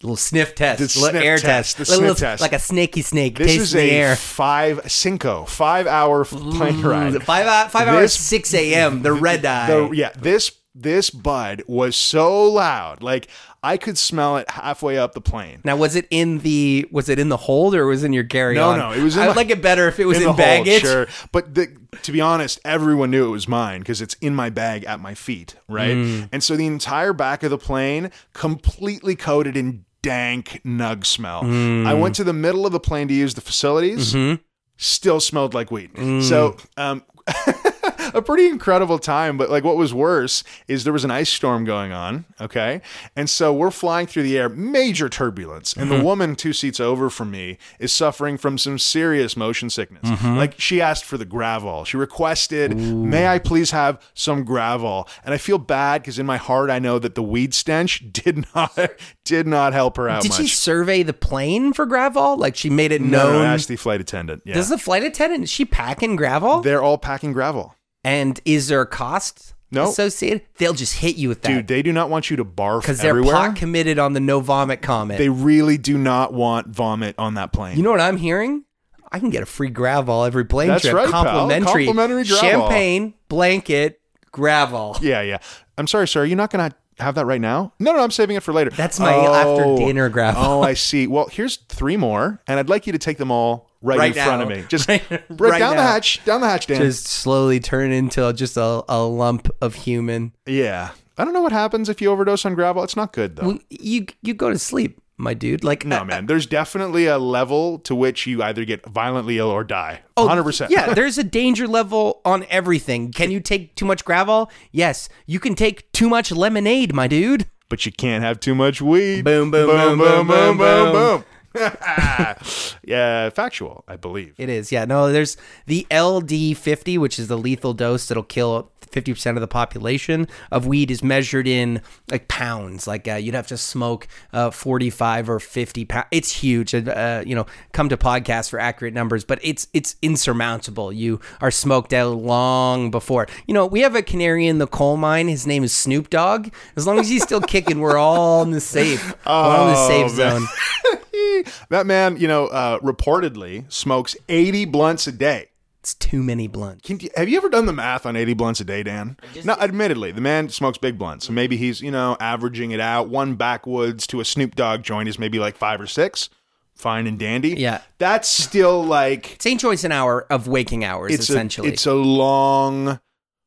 [0.02, 2.42] little sniff test, The little sniff air test, test, the little, sniff test.
[2.42, 4.16] like a snaky snake this is the a air.
[4.16, 7.24] five, cinco, five hour plane ride.
[7.24, 9.02] Five five hours, six a.m.
[9.04, 9.68] The red eye.
[9.68, 13.28] The, yeah, this this bud was so loud, like
[13.63, 15.62] I could smell it halfway up the plane.
[15.63, 18.24] now, was it in the was it in the hold or was it in your
[18.24, 20.18] carry No, no, it was in I would my- like it better if it was
[20.18, 21.08] in, the hold, sure.
[21.32, 24.84] But the, to be honest, everyone knew it was mine because it's in my bag
[24.86, 25.96] at my feet, right?
[25.96, 26.30] Mm.
[26.32, 31.42] And so the entire back of the plane completely coated in dank nug smell.
[31.44, 31.86] Mm.
[31.88, 34.13] I went to the middle of the plane to use the facilities.
[34.13, 34.42] Mm-hmm.
[34.78, 35.92] Still smelled like weed.
[35.96, 36.22] Mm.
[36.22, 37.04] So, um,
[38.13, 39.38] a pretty incredible time.
[39.38, 42.26] But like, what was worse is there was an ice storm going on.
[42.39, 42.82] Okay,
[43.15, 45.98] and so we're flying through the air, major turbulence, and Mm-hmm.
[46.00, 50.04] the woman two seats over from me is suffering from some serious motion sickness.
[50.10, 50.36] Mm-hmm.
[50.38, 51.86] Like she asked for the gravel.
[51.86, 56.38] She requested, "May I please have some gravel?" And I feel bad because in my
[56.38, 58.78] heart I know that the weed stench did not
[59.24, 60.41] did not help her out Did much.
[60.41, 62.38] she survey the plane for gravel?
[62.38, 63.34] Like she made it no, known.
[63.34, 64.41] no, ask the flight attendant.
[64.46, 66.62] Yeah, Does the flight attendant is she packing gravel?
[66.62, 67.76] they're all packing gravel.
[68.08, 69.89] And is there a cost No.
[69.89, 70.43] associated?
[70.58, 72.82] They'll just hit you with that Dude, they do not want you to barf everywhere.
[72.82, 73.34] because they're everywhere.
[73.36, 75.17] pot committed on the no vomit comment.
[75.17, 77.76] They really do not want vomit on that plane.
[77.78, 78.63] you know what I'm hearing?
[79.12, 80.93] I can get a free gravel every plane That's trip.
[80.96, 81.24] right, pal.
[81.24, 82.50] Complimentary, Complimentary gravel.
[82.50, 84.98] champagne, blanket, gravel.
[85.02, 85.38] yeah, yeah.
[85.78, 86.22] I'm sorry, sir.
[86.22, 87.74] Are You're not going to have that right now?
[87.80, 88.70] No, no, I'm saving it for later.
[88.72, 89.78] That's my after oh.
[89.78, 90.43] dinner gravel.
[90.43, 91.08] Oh, I see.
[91.08, 94.23] Well, here's three more, and I'd like you to take them all right, Right in
[94.23, 94.65] front of me.
[94.67, 96.82] Just Right- right, right down the hatch, down the hatch, Dan.
[96.82, 100.34] Just slowly turn into just a, a lump of human.
[100.45, 100.91] yeah.
[101.19, 102.84] I don't know what happens if you overdose on gravel.
[102.84, 103.47] It's not good though.
[103.47, 105.63] Well, you you go to sleep, my dude.
[105.63, 106.28] Like no, man.
[106.28, 110.02] There's definitely a level to which you either get violently ill or die.
[110.15, 110.69] Oh, 100%.
[110.69, 113.12] Yeah, there's a danger level on everything.
[113.12, 114.52] Can you take too much gravel?
[114.71, 115.10] Yes.
[115.26, 117.47] You can take too much lemonade, my dude.
[117.67, 119.26] but you can't have too much weed.
[119.26, 121.26] Boom, boom, boom, boom, boom, boom, boom.
[122.84, 124.36] yeah, factual, I believe.
[124.38, 124.72] It is.
[124.72, 124.86] Yeah.
[124.86, 130.28] No, there's the LD50, which is the lethal dose that'll kill 50% of the population
[130.52, 132.88] of weed is measured in like pounds.
[132.88, 136.08] Like uh, you'd have to smoke uh, 45 or 50 pounds.
[136.12, 136.73] It's huge.
[136.73, 140.91] Uh, you know, come to podcasts for accurate numbers, but it's it's insurmountable.
[140.91, 143.28] You are smoked out long before.
[143.47, 145.28] You know, we have a canary in the coal mine.
[145.28, 146.50] His name is Snoop Dogg.
[146.76, 149.15] As long as he's still kicking, we're all in the safe.
[149.26, 150.39] we're all in the safe man.
[150.39, 151.43] zone.
[151.69, 155.50] that man, you know, uh, reportedly smokes 80 blunts a day.
[155.88, 156.86] It's too many blunts.
[156.86, 159.15] Can you, have you ever done the math on 80 blunts a day, Dan?
[159.45, 161.28] Now, admittedly, the man smokes big blunts.
[161.28, 163.08] So maybe he's, you know, averaging it out.
[163.08, 166.30] One backwoods to a Snoop Dogg joint is maybe like five or six.
[166.76, 167.52] Fine and dandy.
[167.52, 167.80] Yeah.
[168.00, 169.62] That's still like, St.
[169.62, 171.69] Joyce an hour of waking hours, it's essentially.
[171.69, 173.00] A, it's a long,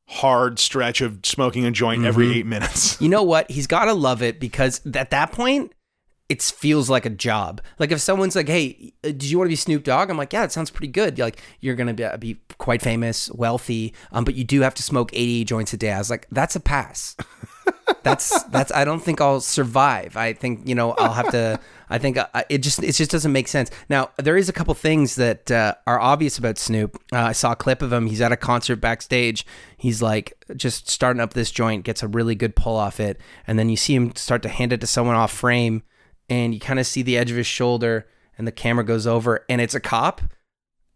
[0.09, 2.09] hard stretch of smoking a joint Mm-hmm.
[2.09, 2.99] every eight minutes.
[3.03, 3.51] you know what?
[3.51, 5.75] He's got to love it because at that point,
[6.31, 7.61] it feels like a job.
[7.81, 10.33] Like if someone's like, "Hey, uh, do you want to be Snoop Dogg?" I'm like,
[10.33, 14.25] "Yeah, it sounds pretty good." You're like, you're gonna be, be quite famous, wealthy, um,
[14.25, 15.93] but you do have to smoke 80 joints a day.
[15.93, 17.17] I was like, "That's a pass."
[18.05, 18.71] that's that's.
[18.73, 20.17] I don't think I'll survive.
[20.17, 21.59] I think you know I'll have to.
[21.89, 23.73] I think uh, it just it just doesn't make sense.
[23.89, 26.97] Now there is a couple things that uh, are obvious about Snoop.
[27.13, 28.07] Uh, I saw a clip of him.
[28.07, 29.45] He's at a concert backstage.
[29.77, 33.59] He's like just starting up this joint, gets a really good pull off it, and
[33.59, 35.83] then you see him start to hand it to someone off frame,
[36.31, 38.07] and you kind of see the edge of his shoulder,
[38.39, 40.23] and the camera goes over, and it's a cop.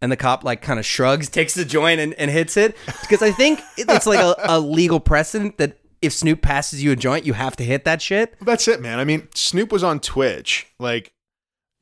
[0.01, 3.21] And the cop like kind of shrugs, takes the joint and, and hits it because
[3.21, 7.25] I think it's like a, a legal precedent that if Snoop passes you a joint,
[7.25, 8.35] you have to hit that shit.
[8.41, 8.99] That's it, man.
[8.99, 10.67] I mean, Snoop was on Twitch.
[10.79, 11.11] Like,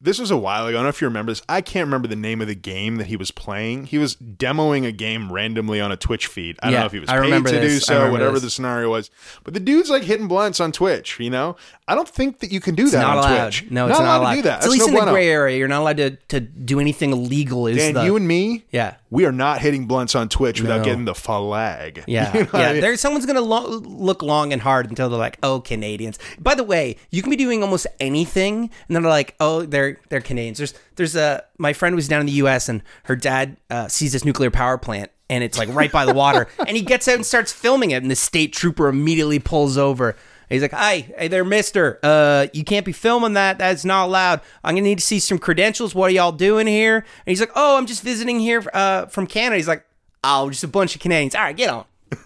[0.03, 0.75] this was a while ago.
[0.75, 1.41] I don't know if you remember this.
[1.47, 3.85] I can't remember the name of the game that he was playing.
[3.85, 6.57] He was demoing a game randomly on a Twitch feed.
[6.61, 7.89] I don't know if he was paid to do this.
[7.89, 8.43] I so, whatever this.
[8.43, 9.09] the scenario was.
[9.45, 11.55] But the dude's like hitting blunts on Twitch, you know?
[11.87, 13.43] I don't think that you can do It's that not on allowed.
[13.53, 13.71] Twitch.
[13.71, 14.31] No, it's not, allowed.
[14.31, 14.57] to do that.
[14.57, 15.57] It's at least no in the gray area.
[15.57, 17.67] You're not allowed to, to do anything illegal.
[17.67, 18.95] Is Dan, the you and me, yeah.
[19.13, 20.83] We are not hitting blunts on Twitch without No.
[20.85, 22.03] getting the flag.
[22.07, 22.59] Yeah, You know yeah.
[22.69, 22.81] I mean?
[22.81, 26.63] There's someone's gonna lo- look long and hard until they're like, "Oh, Canadians." By the
[26.63, 30.57] way, you can be doing almost anything, and then they're like, "Oh, they're they're Canadians."
[30.57, 32.67] There's there's a my friend was down in the U.S.
[32.69, 36.13] and her dad uh, sees this nuclear power plant, and it's like right by the
[36.13, 39.77] water, and he gets out and starts filming it, and the state trooper immediately pulls
[39.77, 40.15] over.
[40.49, 41.99] He's like, "Hey, hey there, Mister.
[42.03, 43.57] Uh, you can't be filming that.
[43.57, 44.41] That's not allowed.
[44.63, 45.95] I'm gonna need to see some credentials.
[45.95, 49.27] What are y'all doing here?" And he's like, "Oh, I'm just visiting here uh, from
[49.27, 49.85] Canada." He's like,
[50.23, 51.35] "Oh, just a bunch of Canadians.
[51.35, 51.85] All right, get on."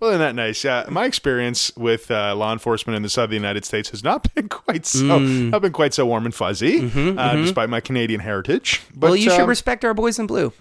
[0.00, 0.64] Well, isn't that nice?
[0.64, 4.02] Yeah, my experience with uh, law enforcement in the south of the United States has
[4.02, 8.20] not been quite so not been quite so warm and fuzzy, uh, despite my Canadian
[8.20, 8.80] heritage.
[8.94, 10.52] But well, you should um, respect our boys in blue.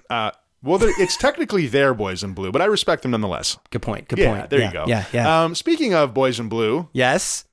[0.63, 3.57] Well, it's technically their boys in blue, but I respect them nonetheless.
[3.69, 4.07] Good point.
[4.07, 4.49] Good Yeah, point.
[4.49, 4.85] there yeah, you go.
[4.87, 5.43] Yeah, yeah.
[5.43, 7.45] Um, speaking of boys in blue, yes.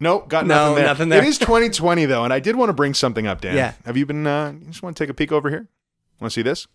[0.00, 0.84] nope, got No, nothing there.
[0.86, 1.22] nothing there.
[1.22, 3.56] It is 2020 though, and I did want to bring something up, Dan.
[3.56, 3.72] Yeah.
[3.84, 4.26] Have you been?
[4.26, 5.68] Uh, you just want to take a peek over here?
[6.20, 6.66] Want to see this?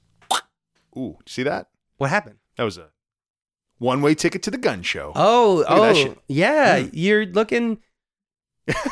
[0.98, 1.68] Ooh, see that?
[1.98, 2.38] What happened?
[2.58, 2.90] That was a
[3.78, 5.12] one-way ticket to the gun show.
[5.16, 6.86] Oh, that oh, yeah.
[6.92, 7.80] You're looking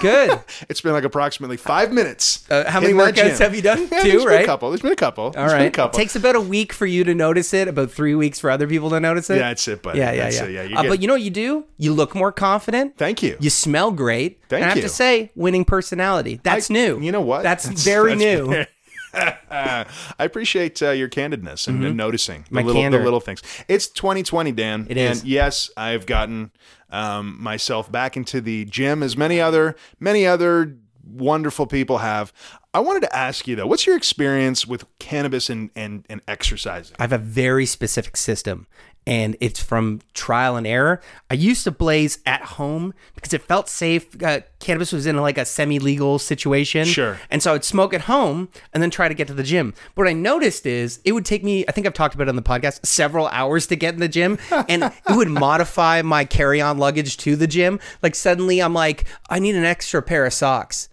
[0.02, 0.40] good.
[0.70, 2.50] It's been like approximately five minutes.
[2.50, 3.80] Uh, how many workouts have you done?
[3.92, 4.44] Yeah, Two, there's been right?
[4.44, 4.70] a couple.
[4.70, 5.26] There's been a couple.
[5.26, 5.98] All been a couple.
[5.98, 8.68] It takes about a week for you to notice it, about three weeks for other
[8.68, 9.36] people to notice it.
[9.38, 10.00] yeah, that's it, buddy.
[10.00, 10.46] yeah, yeah, That's yeah.
[10.62, 10.72] it.
[10.72, 11.66] yeah uh, but you know what you do?
[11.78, 12.98] You look more confident.
[12.98, 13.38] thank you.
[13.40, 14.40] You smell great.
[14.50, 16.40] Thank and I have to say, winning personality.
[16.44, 17.00] That's I- new.
[17.00, 17.44] You know what?
[17.44, 18.66] That's, very that's- new.
[19.52, 19.86] I
[20.20, 22.68] appreciate uh, your candidness and, and noticing the Mm-hmm.
[22.68, 23.42] Little, the little things.
[23.68, 24.88] It's 2020, Dan.
[24.90, 25.22] It is.
[25.22, 26.52] And yes, I've gotten
[26.90, 32.32] um, myself back into the gym as many other many other wonderful people have.
[32.74, 36.96] I wanted to ask you though, what's your experience with cannabis and and, and exercising?
[37.00, 38.68] I have a very specific system
[39.10, 41.02] and it's from trial and error.
[41.32, 44.06] I used to blaze at home because it felt safe.
[44.22, 46.86] Uh, cannabis was in like a semi legal situation.
[46.86, 47.20] Sure.
[47.32, 49.74] And so I'd smoke at home and then try to get to the gym.
[49.96, 52.30] But what I noticed is it would take me, I think I've talked about it
[52.30, 54.38] on the podcast, several hours to get in the gym.
[54.52, 57.80] And it would modify my carry on luggage to the gym.
[58.04, 60.88] Like suddenly I'm like, I need an extra pair of socks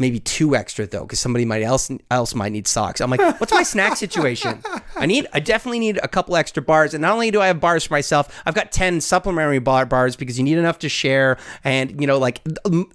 [0.00, 3.00] maybe two extra though, because somebody might else else might need socks.
[3.00, 4.62] I'm like, what's my snack situation?
[4.96, 7.60] I need, I definitely need a couple extra bars, and not only do I have
[7.60, 11.38] bars for myself, I've got ten supplementary bar bars because you need enough to share,
[11.62, 12.40] and you know, like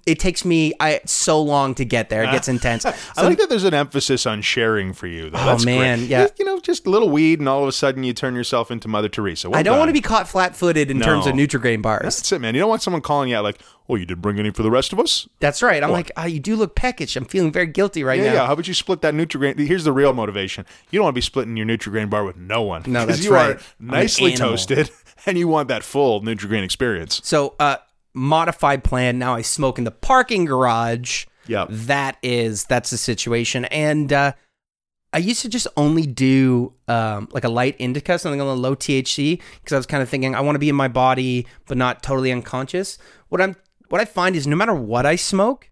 [0.06, 2.24] it takes me I so long to get there.
[2.24, 2.84] It gets intense.
[2.84, 5.38] I like that there's an emphasis on sharing for you, though.
[5.38, 5.78] Oh, That's great.
[5.78, 6.26] man, yeah.
[6.38, 8.88] You, know, just a little weed, and all of a sudden you turn yourself into
[8.88, 9.48] Mother Teresa.
[9.48, 9.78] Well I don't done.
[9.80, 12.02] want to be caught flat-footed in terms of Nutrigrain bars.
[12.02, 12.54] That's it, man.
[12.54, 14.70] You don't want someone calling you out like, "Oh, you didn't bring any for the
[14.70, 15.82] rest of us." That's right.
[15.82, 17.16] I'm like, ah, you do look peckish.
[17.16, 18.32] I'm feeling very guilty right Yeah, now.
[18.34, 18.46] yeah.
[18.46, 19.58] How about you split that Nutrigrain?
[19.58, 20.66] Here's the real motivation.
[20.90, 22.82] You don't want to be splitting your Nutrigrain bar with no one.
[22.86, 23.56] No, that's you right.
[23.56, 24.90] are I'm an nicely toasted,
[25.26, 27.20] and you want that full Nutrigrain experience.
[27.24, 27.76] So, uh,
[28.14, 29.18] modified plan.
[29.18, 31.26] Now I smoke in the parking garage.
[31.46, 31.66] Yeah.
[31.68, 33.66] That is that's the situation.
[33.66, 34.32] And uh,
[35.12, 38.74] I used to just only do um, like a light indica, something on the low
[38.74, 41.76] THC, because I was kind of thinking I want to be in my body but
[41.76, 42.98] not totally unconscious.
[43.28, 43.54] What I'm
[43.88, 45.70] what I find is no matter what I smoke,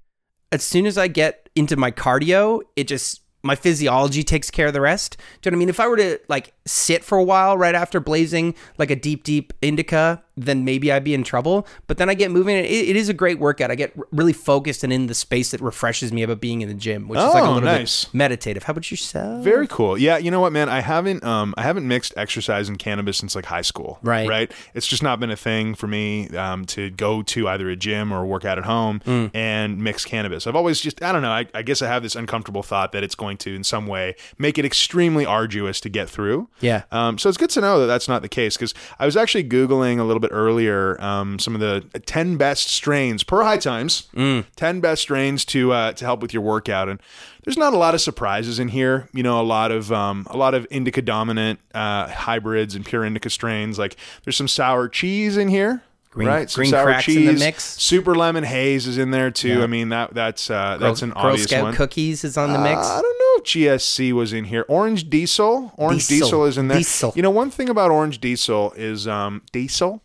[0.50, 4.72] as soon as I get into my cardio, it just my physiology takes care of
[4.72, 5.18] the rest.
[5.42, 5.68] Do you know what I mean?
[5.68, 9.22] If I were to like sit for a while right after blazing like a deep,
[9.22, 11.66] deep indica, then maybe I'd be in trouble.
[11.87, 12.57] But then I get moving.
[12.57, 13.70] It, it is a great workout.
[13.70, 16.75] I get really focused and in the space that refreshes me about being in the
[16.75, 18.07] gym, which is like a Oh, little nice.
[18.07, 18.62] bit meditative.
[18.64, 19.44] How about yourself?
[19.44, 19.97] Very cool.
[19.99, 20.68] Yeah, you know what, man?
[20.68, 23.99] I haven't um I haven't mixed exercise and cannabis since like high school.
[24.03, 24.29] Right.
[24.29, 24.53] Right.
[24.75, 28.12] It's just not been a thing for me um to go to either a gym
[28.12, 29.31] or work out at home Mm.
[29.35, 30.47] and mix cannabis.
[30.47, 31.31] I've always just I don't know.
[31.31, 34.14] I, I guess I have this uncomfortable thought that it's going to in some way
[34.38, 36.49] make it extremely arduous to get through.
[36.61, 36.83] Yeah.
[36.90, 39.44] Um, so it's good to know that that's not the case because I was actually
[39.44, 44.09] googling a little bit earlier um, some of the ten best strains per High Times,
[44.15, 44.45] Mm.
[44.57, 47.01] ten best strains to uh, to help with your workout, and
[47.45, 49.09] there's not a lot of surprises in here.
[49.13, 53.05] You know, a lot of um, a lot of indica dominant uh, hybrids and pure
[53.05, 53.79] indica strains.
[53.79, 55.83] Like there's some sour cheese in here.
[56.14, 57.27] Green- right, green sour cracks in cheese.
[57.40, 57.64] the mix.
[57.64, 59.59] Super lemon haze is in there too.
[59.59, 59.64] Yeah.
[59.64, 61.74] I mean that that's uh, Girl, that's an Girl obvious Scout one.
[61.74, 62.79] cookies is on the mix.
[62.87, 64.64] Uh, I don't know if GSC was in here.
[64.68, 65.72] Orange Diesel.
[65.77, 66.27] Orange Diesel.
[66.29, 66.79] Diesel, is in there.
[66.79, 67.12] Diesel.
[67.16, 70.03] You know, one thing about Orange Diesel is um, Diesel.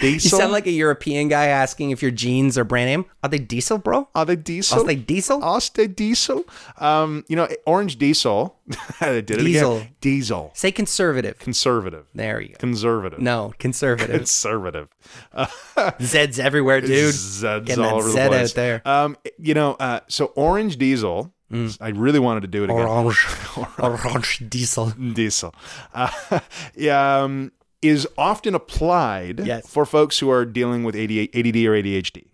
[0.00, 3.04] You sound like a European guy asking if your jeans are brand name.
[3.22, 4.08] Are they diesel, bro?
[4.14, 4.80] Are they diesel?
[4.80, 5.42] Are they diesel?
[5.44, 6.44] Are they diesel?
[6.78, 8.56] Um, you know, Orange Diesel.
[9.00, 9.76] I did it Diesel.
[9.78, 9.88] again.
[10.00, 10.50] Diesel.
[10.54, 11.38] Say conservative.
[11.38, 12.06] Conservative.
[12.14, 12.56] There you go.
[12.58, 13.18] Conservative.
[13.18, 14.16] No, conservative.
[14.16, 14.88] Conservative.
[15.36, 17.14] Zeds everywhere, dude.
[17.14, 18.50] Zeds Getting all over the place.
[18.50, 18.82] out there.
[18.88, 21.32] Um, you know, uh, so Orange Diesel.
[21.82, 22.86] I really wanted to do it again.
[22.86, 23.26] Orange,
[23.78, 24.88] orange diesel.
[24.88, 25.54] diesel
[25.92, 26.08] uh,
[26.74, 27.52] yeah, um,
[27.82, 29.68] is often applied Yes.
[29.68, 32.24] for folks who are dealing with AD, ADD or ADHD.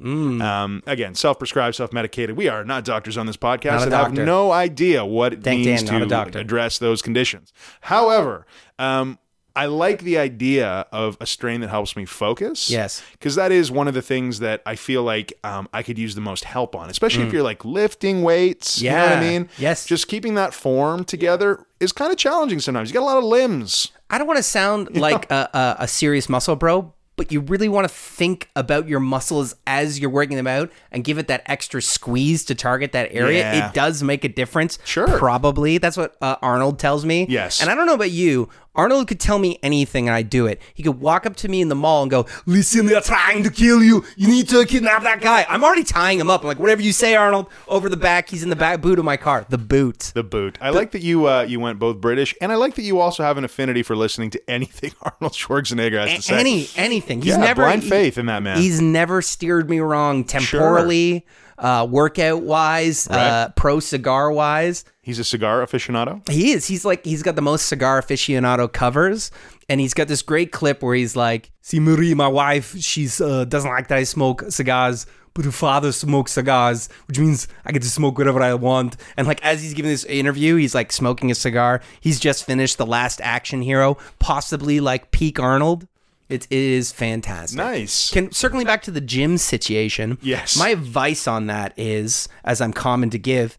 [0.43, 2.37] Um, again, self-prescribed, self-medicated.
[2.37, 5.83] We are not doctors on this podcast and have no idea what it Thank means
[5.83, 7.53] Dan, to address those conditions.
[7.81, 8.47] However,
[8.79, 9.19] um,
[9.57, 12.71] I like the idea of a strain that helps me focus.
[12.71, 13.03] Yes.
[13.13, 16.15] Because that is one of the things that I feel like um, I could use
[16.15, 17.29] the most help on, especially Mm.
[17.29, 18.81] if you're like lifting weights.
[18.81, 19.49] You know what I mean?
[19.59, 19.85] Yes.
[19.85, 22.91] Just keeping that form together is kind of challenging sometimes.
[22.91, 23.91] You got a lot of limbs.
[24.11, 27.69] I don't want to sound like a, a, a serious muscle bro, but you really
[27.69, 31.43] want to think about your muscles as you're working them out and give it that
[31.47, 33.41] extra squeeze to target that area.
[33.41, 33.69] Yeah.
[33.69, 34.79] It does make a difference.
[34.85, 35.09] Sure.
[35.19, 35.79] Probably.
[35.79, 37.27] That's what uh, Arnold tells me.
[37.29, 37.61] Yes.
[37.61, 38.49] And I don't know about you.
[38.79, 40.63] Arnold could tell me anything and I'd do it.
[40.73, 43.51] He could walk up to me in the mall and go, Listen, they're trying to
[43.51, 44.05] kill you.
[44.17, 45.45] You need to kidnap that guy.
[45.49, 46.43] I'm already tying him up.
[46.43, 48.29] I'm like, whatever you say, Arnold, over the back.
[48.31, 49.45] He's in the back boot of my car.
[49.49, 50.13] The boot.
[50.15, 50.59] The boot.
[50.61, 53.25] I like that you uh, you went both British, and I like that you also
[53.25, 56.39] have an affinity for listening to anything Arnold Schwarzenegger has to say.
[56.39, 57.21] Any anything.
[57.21, 58.59] He's yeah, never blind he- faith in that man.
[58.59, 61.27] He's never steered me wrong temporally,
[61.59, 64.85] uh, workout wise, uh, pro cigar wise.
[65.03, 66.27] He's a cigar aficionado.
[66.29, 66.67] He is.
[66.67, 69.31] He's like he's got the most cigar aficionado covers,
[69.69, 73.45] and he's got this great clip where he's like, "See, Marie, my wife, she's uh,
[73.45, 77.83] doesn't like that I smoke cigars." But her father smokes cigars, which means I get
[77.83, 78.97] to smoke whatever I want.
[79.17, 81.81] And like as he's giving this interview, he's like smoking a cigar.
[82.01, 85.87] He's just finished the last action hero, possibly like peak Arnold.
[86.29, 87.57] It, it is fantastic.
[87.57, 88.11] Nice.
[88.11, 90.19] Can circling back to the gym situation.
[90.21, 90.59] Yes.
[90.59, 93.59] My advice on that is, as I'm common to give,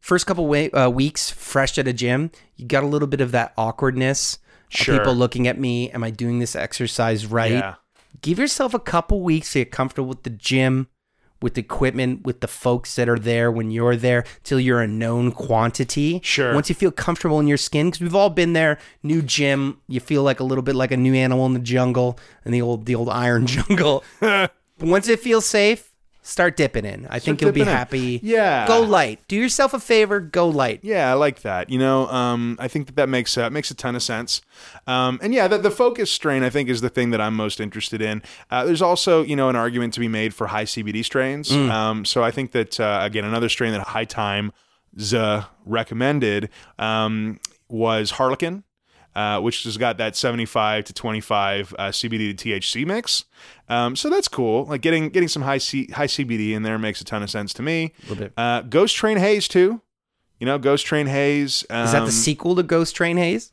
[0.00, 3.32] first couple wa- uh, weeks fresh at a gym, you got a little bit of
[3.32, 4.34] that awkwardness.
[4.36, 4.40] of
[4.70, 4.98] Sure.
[4.98, 7.52] People looking at me, am I doing this exercise right?
[7.52, 7.74] Yeah.
[8.22, 10.88] Give yourself a couple weeks to get comfortable with the gym,
[11.40, 15.32] with equipment, with the folks that are there when you're there, till you're a known
[15.32, 16.20] quantity.
[16.22, 16.54] Sure.
[16.54, 18.78] Once you feel comfortable in your skin, because we've all been there.
[19.02, 22.18] New gym, you feel like a little bit like a new animal in the jungle,
[22.44, 24.04] in the old the old iron jungle.
[24.80, 25.87] Once it feels safe,
[26.28, 27.06] start dipping in.
[27.10, 27.66] I think you'll be in.
[27.66, 28.20] happy.
[28.22, 28.66] Yeah.
[28.66, 29.20] Go light.
[29.28, 30.20] Do yourself a favor.
[30.20, 30.80] Go light.
[30.82, 31.70] Yeah, I like that.
[31.70, 34.42] You know, um, I think that that makes uh, makes a ton of sense.
[34.86, 37.60] Um, and yeah, the, the focus strain I think is the thing that I'm most
[37.60, 38.22] interested in.
[38.50, 41.50] Uh, there's also you know an argument to be made for high CBD strains.
[41.52, 44.52] Um, so I think that uh, again another strain that High Time
[45.64, 48.64] recommended um, was Harlequin.
[49.18, 53.24] Uh, which has got that 75 to 25 uh, CBD to THC mix,
[53.68, 54.66] um, so that's cool.
[54.66, 57.52] Like getting getting some high C- high CBD in there makes a ton of sense
[57.54, 57.94] to me.
[57.98, 58.32] A little bit.
[58.36, 59.80] Uh, Ghost Train Haze too.
[60.38, 61.66] You know, Ghost Train Haze.
[61.68, 63.50] Um, Is that the sequel to Ghost Train Haze?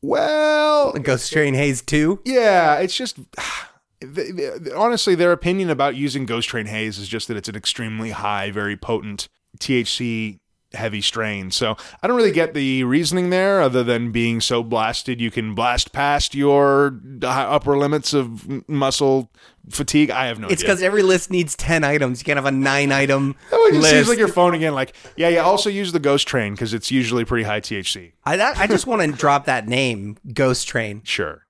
[0.00, 2.20] Well, Ghost Train Haze 2?
[2.24, 3.18] yeah, it's just.
[4.76, 8.50] Honestly, their opinion about using Ghost Train Haze is just that it's an extremely high,
[8.50, 9.28] very potent
[9.58, 10.38] THC
[10.74, 11.50] heavy strain.
[11.50, 15.54] So I don't really get the reasoning there, other than being so blasted you can
[15.54, 19.30] blast past your upper limits of muscle
[19.70, 20.10] fatigue.
[20.10, 22.20] I have no It's because every list needs 10 items.
[22.20, 24.74] You can't have a nine item Oh, it just seems like your phone again.
[24.74, 25.40] Like, yeah, yeah.
[25.40, 28.12] Also use the Ghost Train because it's usually pretty high THC.
[28.24, 31.02] I, that, I just want to drop that name, Ghost Train.
[31.04, 31.46] Sure.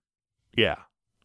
[0.57, 0.77] Yeah.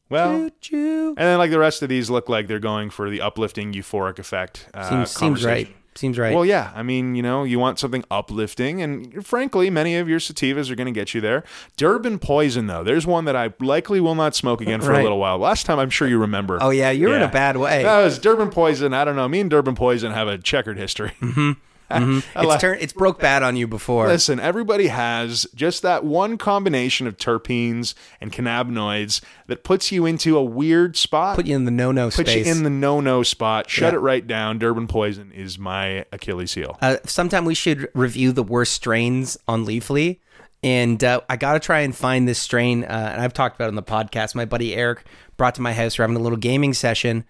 [0.09, 1.13] Well, and Choo-choo.
[1.15, 4.67] then like the rest of these look like they're going for the uplifting euphoric effect.
[4.73, 5.67] Uh, Seems, seems right.
[5.99, 6.33] Seems right.
[6.33, 6.71] Well, yeah.
[6.73, 10.75] I mean, you know, you want something uplifting, and frankly, many of your sativas are
[10.75, 11.43] going to get you there.
[11.75, 15.01] Durban Poison, though, there's one that I likely will not smoke again for Right.
[15.01, 15.37] a little while.
[15.37, 16.57] Last time, I'm sure you remember.
[16.61, 17.83] oh, yeah, you're in a bad way.
[17.83, 18.93] That was Durban Poison.
[18.93, 19.27] I don't know.
[19.27, 21.11] Me and Durban Poison have a checkered history.
[21.19, 21.51] Mm-hmm.
[21.91, 24.07] I it's, it's broke bad on you before.
[24.07, 30.37] Listen, everybody has just that one combination of terpenes and cannabinoids that puts you into
[30.37, 31.35] a weird spot.
[31.35, 32.25] Put you in the no no space.
[32.25, 33.69] Put you in the no-no spot.
[33.69, 33.97] Shut Yeah.
[33.97, 34.59] it right down.
[34.59, 36.77] Durban poison is my Achilles heel.
[36.81, 40.19] Uh, sometime we should review the worst strains on Leafly.
[40.61, 42.83] And uh, I got to try and find this strain.
[42.83, 44.35] Uh, and I've talked about it on the podcast.
[44.35, 45.05] My buddy Eric
[45.37, 45.97] brought to my house.
[45.97, 47.25] We're having a little gaming session.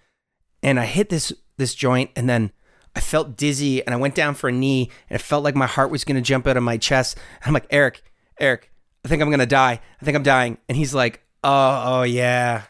[0.62, 2.50] And I hit this this joint and then
[2.94, 5.66] I felt dizzy and I went down for a knee and it felt like my
[5.66, 7.16] heart was going to jump out of my chest.
[7.42, 8.02] And I'm like, Eric,
[8.38, 8.70] Eric,
[9.04, 9.80] I think I'm going to die.
[10.00, 10.58] I think I'm dying.
[10.68, 12.64] And he's like, oh, oh, yeah.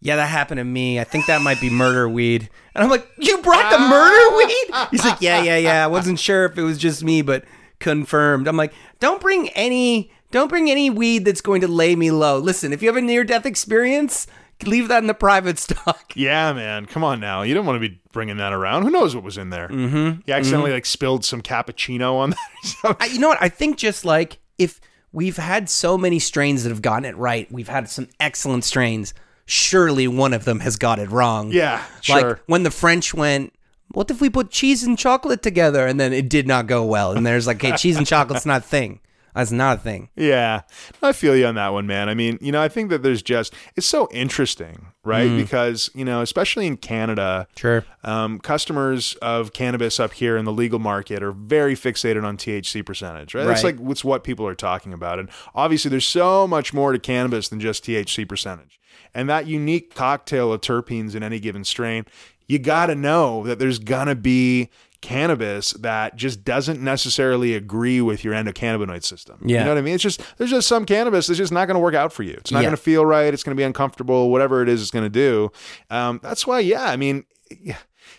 [0.00, 1.00] Yeah, that happened to me.
[1.00, 2.50] I think that might be murder weed.
[2.74, 4.36] And I'm like, you brought the murder ah.
[4.36, 4.88] weed?
[4.90, 5.84] He's like, yeah, yeah, yeah.
[5.84, 7.44] I wasn't sure if it was just me, but
[7.80, 8.46] confirmed.
[8.46, 12.38] I'm like, don't bring any, don't bring any weed that's going to lay me low.
[12.38, 14.26] Listen, if you have a near death experience,
[14.64, 16.00] leave that in the private stock.
[16.16, 16.86] Yeah, man.
[16.86, 17.42] Come on now.
[17.42, 18.84] You don't want to be bringing that around.
[18.84, 19.66] Who knows what was in there?
[19.66, 20.20] Mm-hmm.
[20.26, 22.96] You accidentally like spilled some cappuccino on that or something.
[23.10, 23.38] I, you know what?
[23.40, 27.50] I think just like if we've had so many strains that have gotten it right,
[27.50, 29.12] we've had some excellent strains.
[29.46, 31.50] Surely one of them has got it wrong.
[31.50, 32.22] Yeah, sure.
[32.22, 33.52] Like when the French went,
[33.88, 35.84] what if we put cheese and chocolate together?
[35.86, 37.12] And then it did not go well.
[37.12, 39.00] And there's like, hey, cheese and chocolate's not a thing.
[39.34, 40.10] That's not a thing.
[40.14, 40.62] Yeah,
[41.02, 42.08] I feel you on that one, man.
[42.08, 45.28] I mean, you know, I think that there's just it's so interesting, right?
[45.36, 47.84] Because you know, especially in Canada, Sure.
[48.04, 52.84] um, customers of cannabis up here in the legal market are very fixated on THC
[52.86, 53.44] percentage, right?
[53.44, 56.98] That's like it's what people are talking about, and obviously, there's so much more to
[56.98, 58.78] cannabis than just THC percentage,
[59.14, 62.06] and that unique cocktail of terpenes in any given strain.
[62.46, 64.68] You got to know that there's gonna be
[65.04, 69.38] cannabis that just doesn't necessarily agree with your endocannabinoid system.
[69.44, 69.58] Yeah.
[69.58, 69.94] You know what I mean?
[69.94, 72.32] It's just there's just some cannabis that's just not going to work out for you.
[72.34, 72.64] It's not Yeah.
[72.70, 73.32] going to feel right.
[73.32, 74.30] It's going to be uncomfortable.
[74.30, 75.52] Whatever it is, it's going to do.
[75.90, 76.84] Um, that's why, yeah.
[76.84, 77.24] I mean,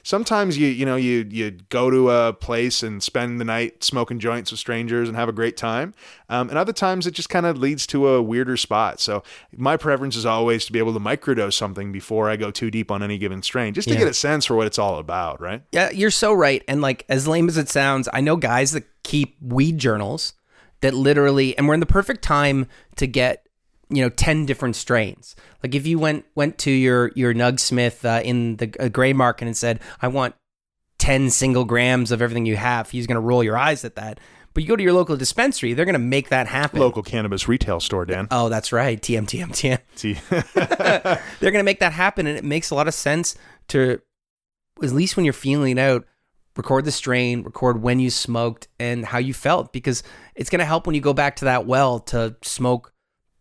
[0.05, 4.19] sometimes you you know you you go to a place and spend the night smoking
[4.19, 5.93] joints with strangers and have a great time,
[6.29, 9.01] um, and other times it just kind of leads to a weirder spot.
[9.01, 9.23] So
[9.57, 12.91] my preference is always to be able to microdose something before I go too deep
[12.91, 14.01] on any given strain, just to Yeah.
[14.01, 15.63] get a sense for what it's all about, right?
[15.71, 16.63] Yeah, you're so right.
[16.67, 20.33] And like as lame as it sounds, I know guys that keep weed journals
[20.81, 23.44] that literally and we're in the perfect time to get,
[23.89, 25.35] you know, 10 different strains.
[25.63, 29.13] Like if you went went to your your Nug Smith uh, in the uh, gray
[29.13, 30.35] market and said, "I want
[30.99, 34.19] 10 single grams of everything you have." He's going to roll your eyes at that.
[34.53, 36.79] But you go to your local dispensary, they're going to make that happen.
[36.79, 38.29] Local cannabis retail store, Dan.
[38.31, 38.99] Oh, that's right.
[38.99, 39.79] TM TM TM.
[39.95, 40.13] See,
[41.39, 43.35] they're going to make that happen and it makes a lot of sense
[43.67, 43.99] to
[44.81, 46.05] at least when you're feeling it out
[46.55, 50.03] record the strain record when you smoked and how you felt because
[50.35, 52.93] it's going to help when you go back to that well to smoke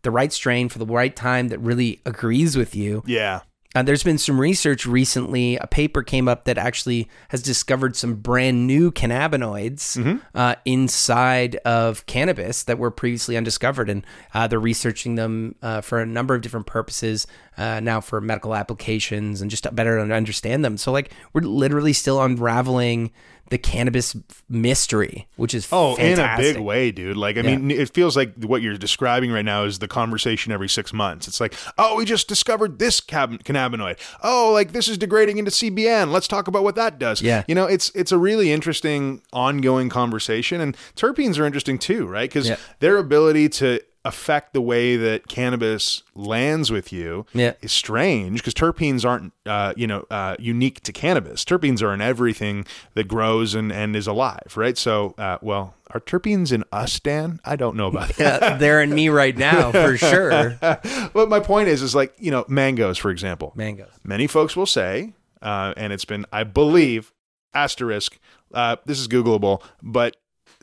[0.05, 3.41] the right strain for the right time that really agrees with you yeah.
[3.75, 5.57] uh, there's been some research recently.
[5.57, 9.97] A paper came up that actually has discovered some brand new cannabinoids
[10.33, 15.99] uh, inside of cannabis that were previously undiscovered, and uh, they're researching them uh, for
[15.99, 17.27] a number of different purposes
[17.57, 20.77] uh, now for medical applications and just to better understand them.
[20.77, 23.11] So, like, we're literally still unraveling
[23.49, 24.15] the cannabis
[24.49, 27.15] mystery, which is Oh, in a big way, dude.
[27.17, 27.57] Like, I Yeah.
[27.57, 31.27] mean, it feels like what you're describing right now is the conversation every six months.
[31.27, 33.97] It's like, oh, we just discovered this cab- cannabinoid.
[34.23, 36.11] Oh, like this is degrading into CBN.
[36.11, 37.21] Let's talk about what that does.
[37.21, 37.43] Yeah.
[37.47, 42.29] You know, it's it's a really interesting ongoing conversation, and terpenes are interesting too, right?
[42.29, 42.55] Because Yeah.
[42.79, 47.53] their ability to affect the way that cannabis lands with you Yeah.
[47.61, 52.01] is strange because terpenes aren't uh, you know uh, unique to cannabis terpenes are in
[52.01, 56.99] everything that grows and, and is alive right so uh, well are terpenes in us
[56.99, 60.57] dan i don't know about that Yeah, they're in me right now for sure.
[60.61, 63.89] but my point is is like you know mangoes for example Mangoes.
[64.03, 67.11] many folks will say uh, and it's been i believe
[67.53, 68.19] asterisk
[68.53, 70.15] uh, this is googleable but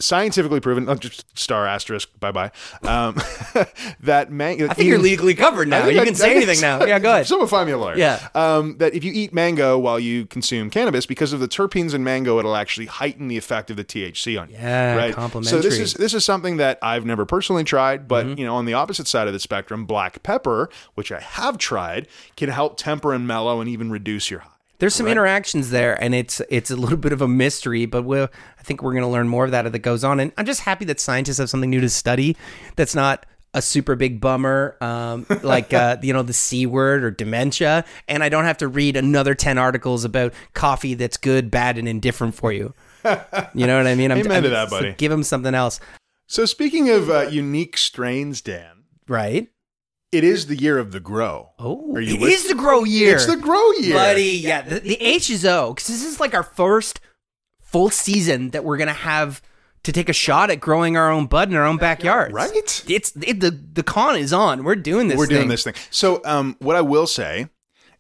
[0.03, 2.51] scientifically proven just star asterisk bye bye
[2.83, 3.15] um,
[4.01, 5.87] that mango I think you're legally covered now.
[5.87, 6.85] You can say anything now.
[6.85, 7.27] Yeah, go ahead.
[7.27, 7.97] Someone find me a lawyer.
[7.97, 8.29] Yeah.
[8.35, 12.03] Um, that if you eat mango while you consume cannabis, because of the terpenes in
[12.05, 14.57] mango, it'll actually heighten the effect of the THC on you.
[14.57, 15.15] Yeah, right.
[15.45, 18.39] So this is this is something that I've never personally tried, but Mm-hmm.
[18.39, 22.07] you know, on the opposite side of the spectrum, black pepper, which I have tried,
[22.37, 24.49] can help temper and mellow and even reduce your high.
[24.83, 28.27] There's some interactions there, and it's it's a little bit of a mystery, but we'll,
[28.59, 30.19] I think we're going to learn more of that as it goes on.
[30.19, 32.37] And I'm just happy that scientists have something new to study
[32.75, 33.25] that's not
[33.55, 38.25] a super big bummer, um, like uh, you know the c word or dementia, and
[38.25, 42.35] I don't have to read another ten articles about coffee that's good, bad, and indifferent
[42.35, 42.75] for you.
[43.55, 44.11] You know what I mean?
[44.11, 44.95] I'm, Amen to that, so buddy.
[44.95, 45.79] give them something else,
[46.27, 49.49] So speaking of uh, unique strains, Dan, right?
[50.13, 51.51] It is the year of the grow.
[51.59, 53.15] Oh, Are you it with- is the grow year.
[53.15, 54.25] It's the grow year, buddy.
[54.25, 57.01] Yeah, the, the H is O because this is like our first
[57.61, 59.41] full season that we're gonna have
[59.85, 62.33] to take a shot at growing our own bud in our own backyard.
[62.33, 62.51] Right?
[62.55, 62.85] It's
[63.17, 64.63] it, the the con is on.
[64.65, 65.17] We're doing this.
[65.19, 65.49] We're doing thing.
[65.49, 65.75] this thing.
[65.91, 67.49] So, um, what I will say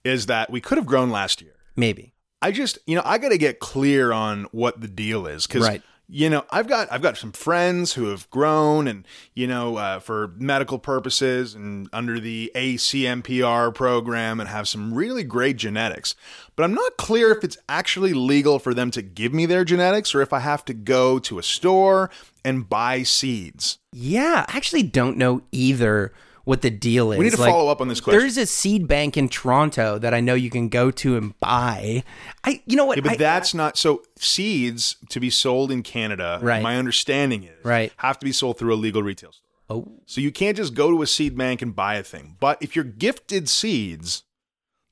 [0.04, 1.54] is that we could have grown last year.
[1.74, 2.12] Maybe.
[2.44, 5.62] I just, you know, I got to get clear on what the deal is because,
[5.66, 5.80] Right.
[6.14, 9.98] You know, I've got I've got some friends who have grown and you know uh,
[9.98, 16.14] for medical purposes and under the ACMPR program and have some really great genetics,
[16.54, 20.14] but I'm not clear if it's actually legal for them to give me their genetics
[20.14, 22.10] or if I have to go to a store
[22.44, 23.78] and buy seeds.
[23.90, 26.12] Yeah, I actually don't know either
[26.44, 27.18] what the deal is.
[27.18, 28.18] We need to Like, follow up on this question.
[28.20, 32.02] There's a seed bank in Toronto that I know you can go to and buy.
[32.44, 32.98] I, you know what?
[32.98, 34.02] Yeah, but I- that's not so.
[34.18, 36.62] Seeds to be sold in Canada, Right.
[36.62, 37.92] my understanding is, Right.
[37.98, 39.48] have to be sold through a legal retail store.
[39.70, 42.36] oh, So you can't just go to a seed bank and buy a thing.
[42.40, 44.24] But if you're gifted seeds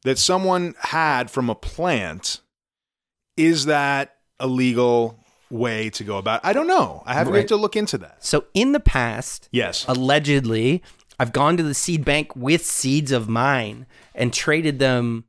[0.05, 2.41] that someone had from a plant,
[3.37, 5.19] is that a legal
[5.51, 6.43] way to go about?
[6.45, 6.47] it?
[6.47, 7.03] I don't know.
[7.07, 7.49] I have, we have Right.
[7.49, 8.25] to look into that.
[8.25, 9.85] so in the past, Yes.
[9.89, 10.83] allegedly,
[11.21, 15.25] I've gone to the seed bank with seeds of mine and traded them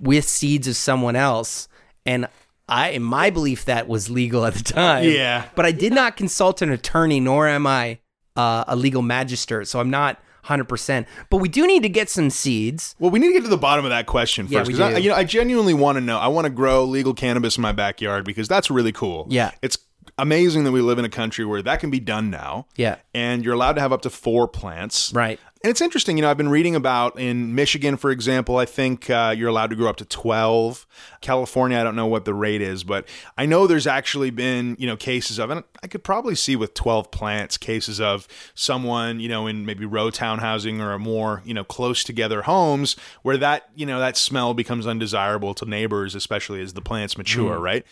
[0.00, 1.68] with seeds of someone else.
[2.06, 2.28] And
[2.66, 5.04] I, in my belief, that was legal at the time.
[5.04, 5.44] Yeah.
[5.54, 7.98] But I did not consult an attorney, nor am I
[8.36, 9.68] uh, a legal magistrate.
[9.68, 11.04] So I'm not 100%.
[11.28, 12.94] But we do need to get some seeds.
[12.98, 14.68] Well, we need to get to the bottom of that question Yeah, first.
[14.68, 16.16] we 'cause I, you know, I genuinely want to know.
[16.18, 19.26] I want to grow legal cannabis in my backyard because that's really cool.
[19.28, 19.50] Yeah.
[19.60, 19.76] It's
[20.18, 22.66] amazing that we live in a country where that can be done now.
[22.76, 22.96] Yeah.
[23.14, 25.12] And you're allowed to have up to four plants.
[25.12, 25.38] Right.
[25.64, 29.08] And it's interesting, you know, I've been reading about in Michigan, for example, I think
[29.08, 30.88] uh, you're allowed to grow up to 12.
[31.20, 33.06] California, I don't know what the rate is, but
[33.38, 36.74] I know there's actually been, you know, cases of, and I could probably see with
[36.74, 41.42] 12 plants, cases of someone, you know, in maybe row town housing or a more,
[41.44, 46.16] you know, close together homes where that, you know, that smell becomes undesirable to neighbors,
[46.16, 47.86] especially as the plants mature, right?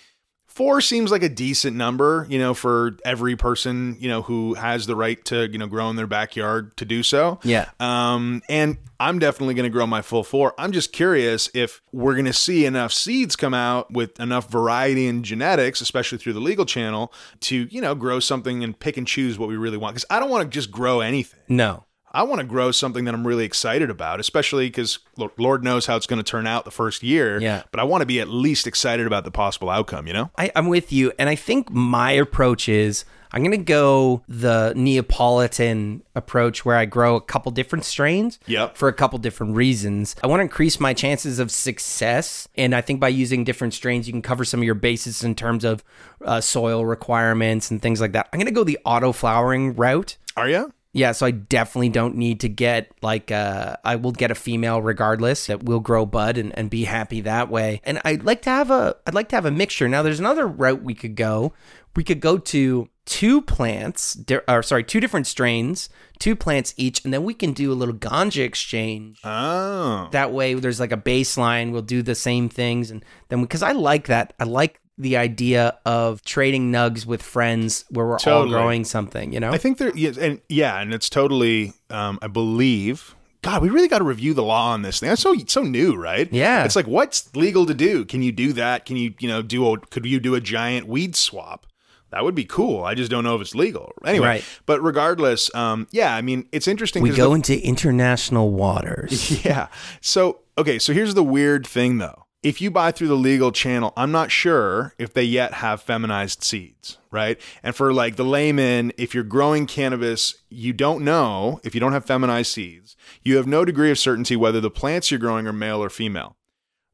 [0.51, 4.85] Four seems like a decent number, you know, for every person, you know, who has
[4.87, 7.39] the right to, you know, grow in their backyard to do so.
[7.45, 7.71] Yeah.
[7.79, 10.53] Um, and I'm definitely going to grow my full four.
[10.59, 15.07] I'm just curious if we're going to see enough seeds come out with enough variety
[15.07, 19.07] in genetics, especially through the legal channel, to, you know, grow something and pick and
[19.07, 19.95] choose what we really want.
[19.95, 21.41] Because I don't want to just grow anything.
[21.49, 21.85] No.
[22.13, 24.99] I want to grow something that I'm really excited about, especially because
[25.37, 27.41] Lord knows how it's going to turn out the first year.
[27.41, 27.63] Yeah.
[27.71, 30.31] But I want to be at least excited about the possible outcome, you know?
[30.37, 31.13] I, I'm with you.
[31.19, 36.85] And I think my approach is I'm going to go the Neapolitan approach where I
[36.85, 38.77] grow a couple different strains Yep.
[38.77, 40.17] for a couple different reasons.
[40.25, 42.49] I want to increase my chances of success.
[42.57, 45.37] And I think by using different strains, you can cover some of your bases in
[45.37, 45.85] terms of
[46.25, 48.29] uh, soil requirements and things like that.
[48.33, 50.17] I'm going to go the auto flowering route.
[50.37, 50.73] Are you?
[50.93, 54.82] Yeah, so I definitely don't need to get like uh I will get a female
[54.82, 57.80] regardless that will grow bud and, and be happy that way.
[57.84, 59.88] And I'd like to have a I'd like to have a mixture.
[59.88, 61.53] Now there's another route we could go.
[61.97, 64.16] We could go to two plants,
[64.47, 65.88] or sorry, two different strains,
[66.20, 69.18] two plants each, and then we can do a little ganja exchange.
[69.24, 70.09] Oh.
[70.12, 73.72] That way there's like a baseline, we'll do the same things and then because I
[73.72, 74.32] like that.
[74.38, 79.41] I like the idea of trading nugs with friends where we're all growing something, you
[79.41, 79.51] know?
[79.51, 83.15] I think there, yeah, and yeah, and it's totally, um, I believe.
[83.43, 85.09] God, we really got to review the law on this thing.
[85.09, 86.31] That's so so new, right?
[86.31, 86.65] Yeah.
[86.65, 88.05] It's like what's legal to do?
[88.05, 88.85] Can you do that?
[88.85, 91.67] Can you, you know, do a could you do a giant weed swap?
[92.11, 92.85] That would be cool.
[92.85, 93.93] I just don't know if it's legal.
[94.05, 94.45] Anyway, Right.
[94.67, 97.03] but regardless, um, yeah, I mean, it's interesting.
[97.03, 99.43] We go the- into international waters.
[99.45, 99.69] Yeah.
[100.03, 102.25] So, okay, so here's the weird thing though.
[102.43, 106.43] If you buy through the legal channel, I'm not sure if they yet have feminized
[106.43, 107.38] seeds, right?
[107.62, 111.93] And for like the layman, if you're growing cannabis, you don't know if you don't
[111.93, 115.53] have feminized seeds, you have no degree of certainty whether the plants you're growing are
[115.53, 116.36] male or female.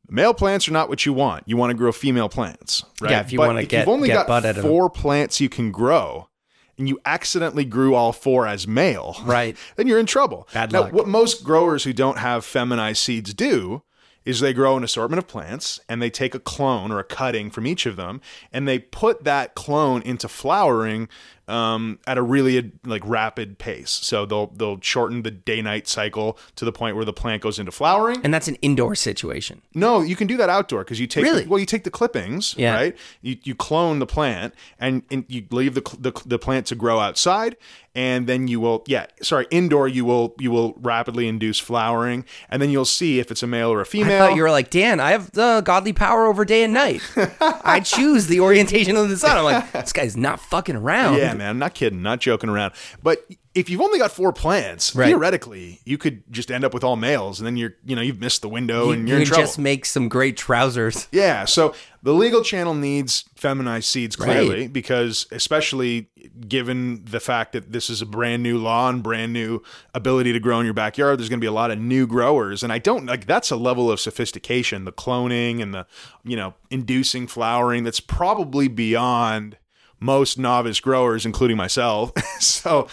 [0.09, 1.45] Male plants are not what you want.
[1.47, 3.13] You want to grow female plants, right?
[3.13, 4.71] Yeah, if you But wanna get you've only get got bud out of 'em.
[4.71, 6.29] four plants you can grow,
[6.77, 9.57] and you accidentally grew all four as male, Right.
[9.77, 10.49] then you're in trouble.
[10.53, 10.93] Bad now, luck.
[10.93, 13.83] what most growers who don't have feminized seeds do
[14.27, 17.51] is they grow an assortment of plants and they take a clone or a cutting
[17.51, 18.21] from each of them
[18.53, 21.09] and they put that clone into flowering
[21.49, 23.91] um, at a really like rapid pace.
[23.93, 27.61] So they'll they'll shorten the day night cycle to the point where the plant goes
[27.61, 28.21] into flowering.
[28.25, 29.63] And that's an indoor situation.
[29.73, 31.47] No, you can do that outdoor because you take Really?
[31.47, 32.75] well, you take the clippings, Yeah.
[32.75, 32.97] right?
[33.23, 36.99] You, you clone the plant and, and you leave the, the the plant to grow
[36.99, 37.57] outside,
[37.97, 42.63] and then you will yeah, sorry, indoor you will you will rapidly induce flowering, and
[42.63, 44.19] then you'll see if it's a male or a female.
[44.19, 47.01] thought you were like, Dan, I have the godly power over day and night.
[47.41, 49.37] I choose the orientation of the sun.
[49.39, 51.17] I'm like, this guy's not fucking around.
[51.19, 52.75] yeah, man, I'm not kidding, not joking around.
[53.03, 55.07] But if you've only got four plants, Right.
[55.07, 58.21] theoretically, you could just end up with all males, and then you're you know you've
[58.21, 59.43] missed the window You, and you you're in trouble.
[59.45, 61.09] just make some great trousers.
[61.11, 64.73] Yeah, so the legal channel needs feminized seeds clearly Right.
[64.73, 66.11] because especially
[66.49, 69.63] given the fact that this is a brand new law and brand new
[69.95, 72.63] ability to grow in your backyard, there's going to be a lot of new growers
[72.63, 75.87] and I don't like that's a level of sophistication, the cloning and the
[76.25, 79.57] you know, inducing flowering that's probably beyond
[79.99, 82.13] most novice growers including myself.
[82.41, 82.89] so,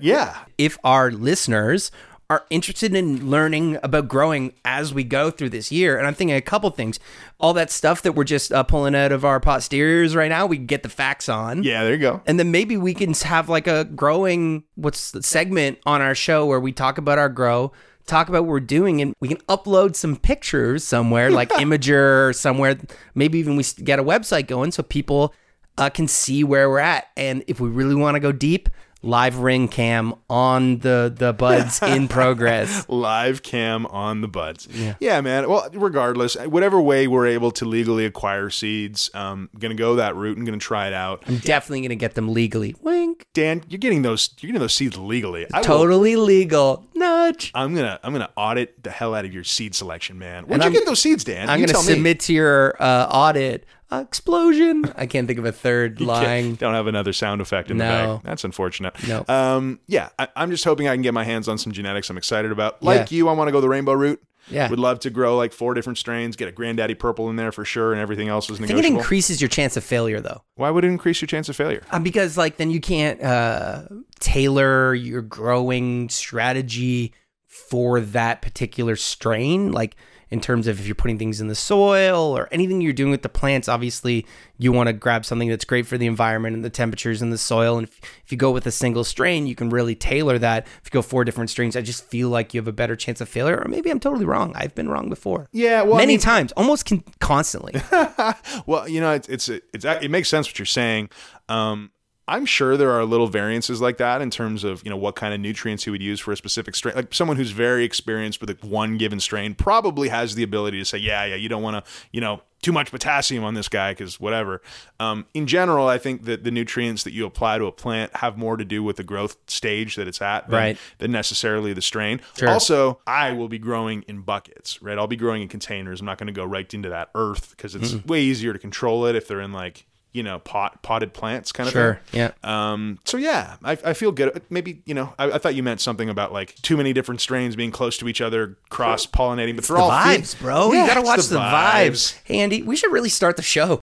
[0.00, 1.90] yeah, if our listeners
[2.28, 6.36] are interested in learning about growing as we go through this year, and I'm thinking
[6.36, 6.98] a couple things,
[7.38, 10.58] all that stuff that we're just uh, pulling out of our posteriors right now, we
[10.58, 11.62] get the facts on.
[11.62, 12.22] yeah, there you go.
[12.26, 16.46] And then maybe we can have like a growing what's the segment on our show
[16.46, 17.72] where we talk about our grow,
[18.06, 22.32] talk about what we're doing, and we can upload some pictures somewhere like Imgur or
[22.32, 22.76] somewhere.
[23.14, 25.32] Maybe even we get a website going so people
[25.78, 27.06] uh, can see where we're at.
[27.16, 28.68] And if we really want to go deep,
[29.06, 32.86] live ring cam on the the buds in progress.
[32.88, 34.66] live cam on the buds.
[34.70, 34.94] Yeah.
[35.00, 35.20] yeah.
[35.20, 35.48] man.
[35.48, 40.36] Well, regardless, whatever way we're able to legally acquire seeds, um, gonna go that route
[40.36, 41.22] and gonna try it out.
[41.26, 42.74] I'm definitely gonna get them legally.
[42.82, 43.26] Wink.
[43.34, 44.30] Dan, you're getting those.
[44.40, 45.46] You're getting those seeds legally.
[45.52, 46.85] I will- Totally legal.
[47.26, 47.50] Nudge.
[47.54, 47.98] I'm gonna.
[48.02, 50.44] I'm gonna audit the hell out of your seed selection, man.
[50.44, 51.48] Where'd And you I'm- get those seeds, Dan?
[51.48, 51.92] I'm You gonna tell me.
[51.94, 53.64] submit to your uh, audit.
[53.88, 54.92] Uh, explosion.
[54.96, 56.56] I can't think of a third line.
[56.56, 58.16] Don't have another sound effect in the No.
[58.16, 58.24] bag.
[58.24, 58.94] That's unfortunate.
[59.06, 59.24] No.
[59.28, 59.78] Um.
[59.86, 60.08] Yeah.
[60.18, 62.10] I, I'm just hoping I can get my hands on some genetics.
[62.10, 62.82] I'm excited about.
[62.82, 63.16] Like Yeah.
[63.18, 64.20] you, I want to go the rainbow route.
[64.48, 64.70] Yeah.
[64.70, 67.64] Would love to grow like four different strains, get a granddaddy purple in there for
[67.64, 70.42] sure, and everything else is I think it increases your chance of failure though.
[70.54, 71.82] Why would it increase your chance of failure?
[71.90, 73.82] Uh, because like then you can't uh,
[74.20, 77.12] tailor your growing strategy
[77.46, 79.72] for that particular strain.
[79.72, 79.96] Like
[80.30, 83.22] in terms of if you're putting things in the soil or anything you're doing with
[83.22, 84.26] the plants, obviously
[84.58, 87.38] you want to grab something that's great for the environment and the temperatures in the
[87.38, 87.78] soil.
[87.78, 90.66] And if, if you go with a single strain, you can really tailor that.
[90.66, 93.20] If you go four different strains, I just feel like you have a better chance
[93.20, 93.58] of failure.
[93.58, 94.52] Or maybe I'm totally wrong.
[94.56, 95.48] I've been wrong before.
[95.52, 97.80] Yeah, well, I many mean- times, almost con- constantly.
[98.66, 101.10] well, you know, it's it's it's it makes sense what you're saying.
[101.48, 101.92] Um,
[102.28, 105.32] I'm sure there are little variances like that in terms of you know what kind
[105.32, 106.96] of nutrients you would use for a specific strain.
[106.96, 110.84] Like someone who's very experienced with like one given strain probably has the ability to
[110.84, 113.92] say, yeah, yeah, you don't want to, you know, too much potassium on this guy
[113.92, 114.60] because whatever.
[114.98, 118.36] Um, in general, I think that the nutrients that you apply to a plant have
[118.36, 120.78] more to do with the growth stage that it's at than, Right.
[120.98, 122.20] than necessarily the strain.
[122.36, 122.48] Sure.
[122.48, 124.98] Also, I will be growing in buckets, right?
[124.98, 126.00] I'll be growing in containers.
[126.00, 129.06] I'm not going to go right into that earth because it's way easier to control
[129.06, 132.00] it if they're in like you know pot potted plants kind of Sure.
[132.06, 132.20] thing.
[132.20, 132.32] Yeah.
[132.72, 132.98] Um.
[133.04, 134.42] So yeah, I, I feel good.
[134.50, 137.54] Maybe you know I, I thought you meant something about like too many different strains
[137.56, 140.72] being close to each other, cross pollinating, but they're the all fe- vibes, bro.
[140.72, 142.18] Yeah, you gotta watch the, vibes.
[142.24, 143.80] Hey, Andy, we should really start the show.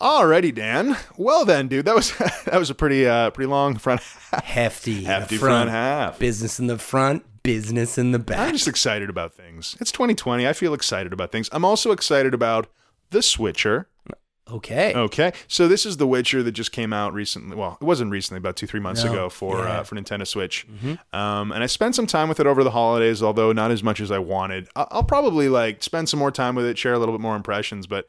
[0.00, 0.96] Alrighty, Dan.
[1.18, 4.00] Well then, dude, that was that was a pretty uh pretty long front
[4.44, 4.98] Hefty.
[4.98, 6.18] in the hefty front half.
[6.18, 8.38] Business in the front, business in the back.
[8.38, 9.76] I'm just excited about things.
[9.78, 10.48] It's 2020.
[10.48, 11.50] I feel excited about things.
[11.52, 12.68] I'm also excited about
[13.10, 13.88] The Switcher.
[14.50, 14.92] okay.
[14.94, 17.56] Okay, so this is The Witcher that just came out recently.
[17.56, 19.64] Well, it wasn't recently, about two three months No, ago for yeah.
[19.64, 19.80] Mm-hmm.
[19.80, 20.66] uh, for Nintendo Switch.
[21.12, 24.00] Um, and I spent some time with it over the holidays, although not as much
[24.00, 24.68] as I wanted.
[24.74, 27.36] I- I'll probably like spend some more time with it, share a little bit more
[27.36, 27.86] impressions.
[27.86, 28.06] But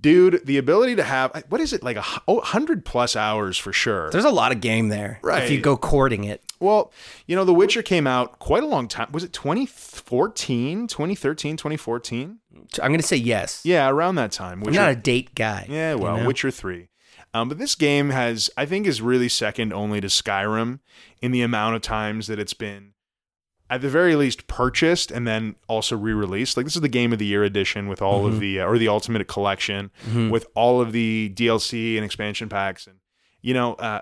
[0.00, 3.72] dude, the ability to have what is it like a oh, hundred plus hours for
[3.72, 4.10] sure.
[4.10, 5.18] There's a lot of game there.
[5.22, 5.44] right?
[5.44, 6.42] If you go courting it.
[6.60, 6.92] Well,
[7.26, 9.08] you know, The Witcher came out quite a long time.
[9.12, 12.38] Was it 2014, 2013, 2014?
[12.82, 13.62] I'm gonna say yes.
[13.64, 14.62] Yeah, around that time.
[14.62, 15.66] I'm not a date guy.
[15.68, 16.26] Yeah, you well, know?
[16.26, 16.88] Witcher 3.
[17.34, 20.78] Um, but this game has, I think, is really second only to Skyrim
[21.20, 22.93] in the amount of times that it's been,
[23.74, 26.56] at the very least, purchased and then also re-released.
[26.56, 28.34] Like this is the Game of the Year edition with all Mm-hmm.
[28.34, 29.90] of the, uh, or the Ultimate Collection
[30.30, 32.96] with all of the DLC and expansion packs, and
[33.42, 34.00] you know, uh,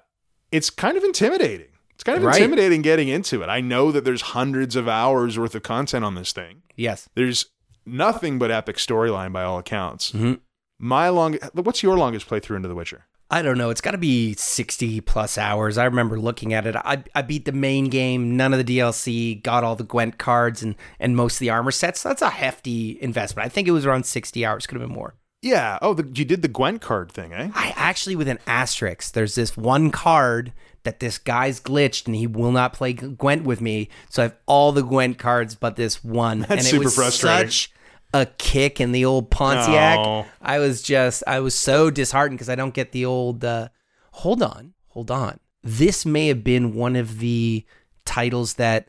[0.50, 1.68] it's kind of intimidating.
[1.94, 2.36] It's kind of Right.
[2.36, 3.48] intimidating getting into it.
[3.48, 6.62] I know that there's hundreds of hours worth of content on this thing.
[6.76, 7.08] yes.
[7.14, 7.46] There's
[7.84, 10.12] nothing but epic storyline by all accounts.
[10.12, 10.38] Mhm.
[10.78, 13.06] My long, what's your longest playthrough into The Witcher?
[13.32, 13.70] I don't know.
[13.70, 15.78] It's got to be 60 plus hours.
[15.78, 16.76] I remember looking at it.
[16.76, 20.62] I, I beat the main game, none of the DLC, got all the Gwent cards
[20.62, 22.02] and, and most of the armor sets.
[22.02, 23.46] That's a hefty investment.
[23.46, 24.66] I think it was around 60 hours.
[24.66, 25.14] Could have been more.
[25.40, 25.78] Yeah.
[25.80, 27.48] Oh, the, you did the Gwent card thing, eh?
[27.54, 30.52] I actually, with an asterisk, there's this one card
[30.82, 33.88] that this guy's glitched and he will not play Gwent with me.
[34.10, 36.44] So I have all the Gwent cards but this one.
[36.50, 37.50] and it super was frustrating.
[37.50, 37.72] such
[38.14, 39.98] a kick in the old Pontiac.
[39.98, 40.26] No.
[40.40, 43.68] I was just, I was so disheartened because I don't get the old, uh,
[44.12, 45.38] hold on, hold on.
[45.62, 47.64] This may have been one of the
[48.04, 48.88] titles that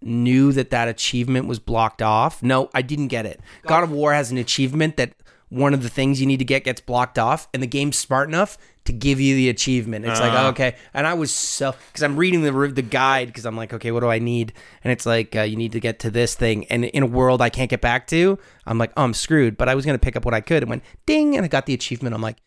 [0.00, 2.42] knew that that achievement was blocked off.
[2.42, 3.40] No, I didn't get it.
[3.66, 5.14] God of War has an achievement that
[5.48, 8.28] one of the things you need to get gets blocked off, and the game's smart
[8.28, 10.04] enough to give you the achievement.
[10.04, 10.46] It's like Uh-huh.
[10.46, 13.72] oh, okay, and I was so because I'm reading the the guide because I'm like
[13.72, 14.52] okay, what do I need?
[14.82, 17.40] And it's like uh, you need to get to this thing, and in a world
[17.40, 19.56] I can't get back to, I'm like oh I'm screwed.
[19.56, 21.66] But I was gonna pick up what I could, and went ding, and I got
[21.66, 22.14] the achievement.
[22.14, 22.38] I'm like.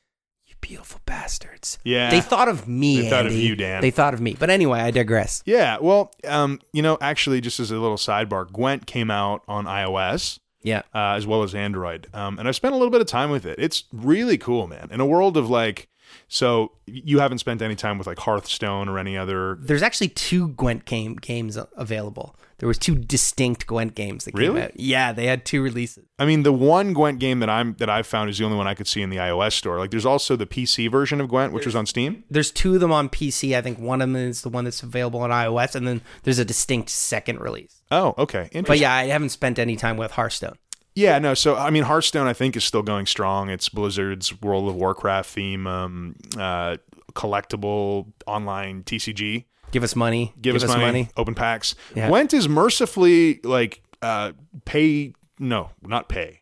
[0.46, 1.78] You beautiful bastards!
[1.84, 2.10] Yeah.
[2.10, 3.02] they thought of me.
[3.02, 3.82] They thought of you, Dan.
[3.82, 4.34] They thought of me.
[4.40, 5.44] But anyway, I digress.
[5.46, 5.78] Yeah.
[5.82, 10.40] Well, um, you know, actually, just as a little sidebar, Gwent came out on iOS
[10.68, 13.30] Yeah, uh, as well as Android, um, and I've spent a little bit of time
[13.32, 13.58] with it.
[13.60, 14.90] It's really cool, man.
[14.92, 15.88] In a world of like,
[16.28, 19.58] so you haven't spent any time with like Hearthstone or any other.
[19.62, 22.36] there's actually two Gwent game games available.
[22.60, 24.64] There was two distinct Gwent games that came Really?
[24.64, 24.72] out.
[24.80, 26.06] Yeah, they had two releases.
[26.18, 28.68] I mean, the one Gwent game that I'm that I've found is the only one
[28.68, 29.78] I could see in the iOS store.
[29.78, 32.24] Like, there's also the PC version of Gwent, which was on Steam.
[32.32, 33.56] There's two of them on PC.
[33.56, 36.40] I think one of them is the one that's available on iOS, and then there's
[36.40, 37.77] a distinct second release.
[37.92, 38.64] Oh, okay, interesting.
[38.64, 40.58] But yeah, I haven't spent any time with Hearthstone.
[40.96, 41.34] Yeah, no.
[41.34, 43.50] So I mean, Hearthstone I think is still going strong.
[43.50, 46.78] It's Blizzard's World of Warcraft theme, um, uh,
[47.14, 49.46] collectible online TCG.
[49.72, 50.34] Give us money.
[50.40, 51.76] Give, us, money, Open packs.
[51.94, 52.08] Yeah.
[52.08, 54.32] Gwent is mercifully like uh,
[54.66, 55.14] pay.
[55.40, 56.42] No, not pay.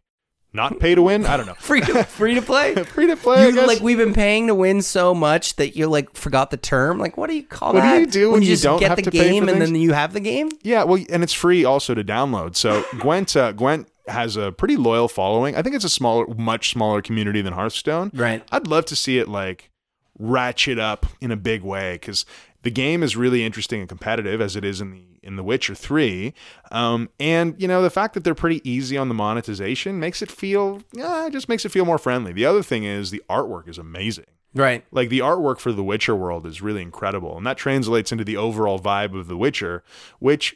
[0.56, 1.26] Not pay to win.
[1.26, 1.54] I don't know.
[1.60, 2.76] Free to free to play.
[2.86, 3.44] Free to play.
[3.44, 6.58] I You, like we've been paying to win so much that you like forgot the
[6.58, 6.98] term.
[6.98, 7.82] Like what do you call it?
[7.82, 9.72] What do you do when you just don't get have the game and things?
[9.72, 10.50] then you have the game?
[10.64, 12.56] Yeah, well, and it's free also to download.
[12.56, 15.56] So Gwent, uh, Gwent has a pretty loyal following.
[15.56, 18.12] I think it's a smaller, much smaller community than Hearthstone.
[18.14, 18.44] Right.
[18.52, 19.72] I'd love to see it like
[20.18, 22.26] ratchet up in a big way because
[22.66, 25.76] the game is really interesting and competitive as it is in the in The Witcher
[25.76, 26.34] Three.
[26.72, 30.32] Um, and you know the fact that they're pretty easy on the monetization makes it
[30.32, 32.34] feel, yeah, it just makes it feel more friendly.
[32.34, 34.26] The other thing is the artwork is amazing.
[34.56, 34.84] Right.
[34.92, 38.38] Like the artwork for the Witcher world is really incredible, and that translates into the
[38.38, 39.84] overall vibe of the Witcher.
[40.18, 40.56] Which,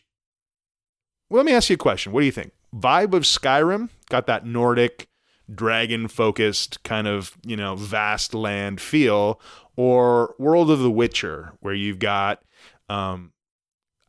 [1.30, 2.12] well, let me ask you a question.
[2.12, 2.54] What do you think?
[2.76, 5.10] Vibe of Skyrim got that Nordic,
[5.54, 9.40] dragon-focused kind of you know vast land feel,
[9.80, 12.42] or World of the Witcher, where you've got,
[12.90, 13.32] um,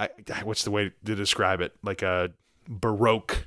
[0.00, 0.08] I,
[0.42, 1.72] what's the way to describe it?
[1.84, 2.30] Like a
[2.68, 3.46] baroque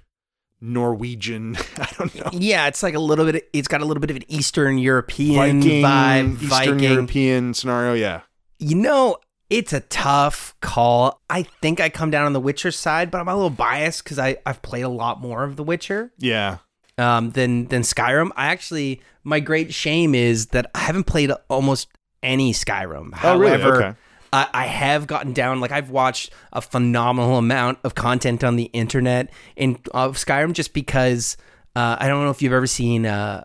[0.62, 1.58] Norwegian.
[1.78, 2.30] I don't know.
[2.32, 3.50] Yeah, it's like a little bit.
[3.52, 6.34] It's got a little bit of an Eastern European Viking, vibe.
[6.36, 6.80] Eastern Viking.
[6.80, 7.94] European scenario.
[7.94, 8.22] Yeah.
[8.58, 9.18] You know,
[9.50, 11.20] it's a tough call.
[11.30, 14.18] I think I come down on the Witcher side, but I'm a little biased because
[14.18, 16.60] I I've played a lot more of the Witcher Yeah.
[16.98, 18.30] um, than than Skyrim.
[18.38, 21.90] I actually, my great shame is that I haven't played almost
[22.24, 23.12] any Skyrim.
[23.24, 23.60] Oh, really?
[23.62, 23.98] However, Okay.
[24.32, 25.60] I, I have gotten down.
[25.60, 30.74] Like I've watched a phenomenal amount of content on the internet in of Skyrim just
[30.74, 31.38] because
[31.76, 33.44] uh, I don't know if you've ever seen uh,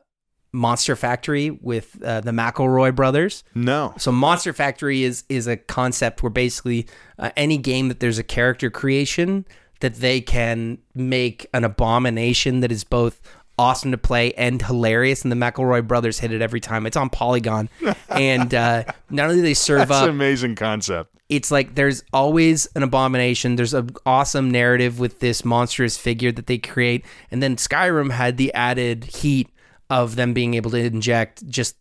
[0.52, 3.44] Monster Factory with uh, the McElroy brothers.
[3.54, 3.92] No.
[3.98, 6.86] So Monster Factory is is a concept where basically
[7.18, 9.44] uh, any game that there's a character creation
[9.80, 13.20] that they can make an abomination that is both
[13.58, 16.86] awesome to play and hilarious, and the McElroy brothers hit it every time.
[16.86, 17.68] It's on Polygon,
[18.08, 21.14] and uh, not only do they serve That's up an amazing concept.
[21.28, 23.56] it's like there's always an abomination.
[23.56, 28.36] There's an awesome narrative with this monstrous figure that they create, and then Skyrim had
[28.36, 29.50] the added heat
[29.90, 31.76] of them being able to inject just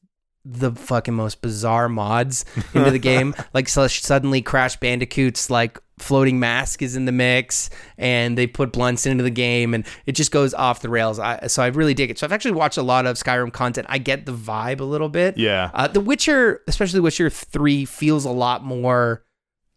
[0.50, 3.36] the fucking most bizarre mods into the game.
[3.54, 8.72] Like so suddenly Crash Bandicoot's like floating mask is in the mix, and they put
[8.72, 11.18] blunts into the game, and it just goes off the rails.
[11.18, 12.20] I, so I really dig it.
[12.20, 13.88] So I've actually watched a lot of Skyrim content.
[13.90, 15.38] I get the vibe a little bit.
[15.38, 15.72] Yeah.
[15.74, 19.24] Uh, the Witcher, especially Witcher 3, feels a lot more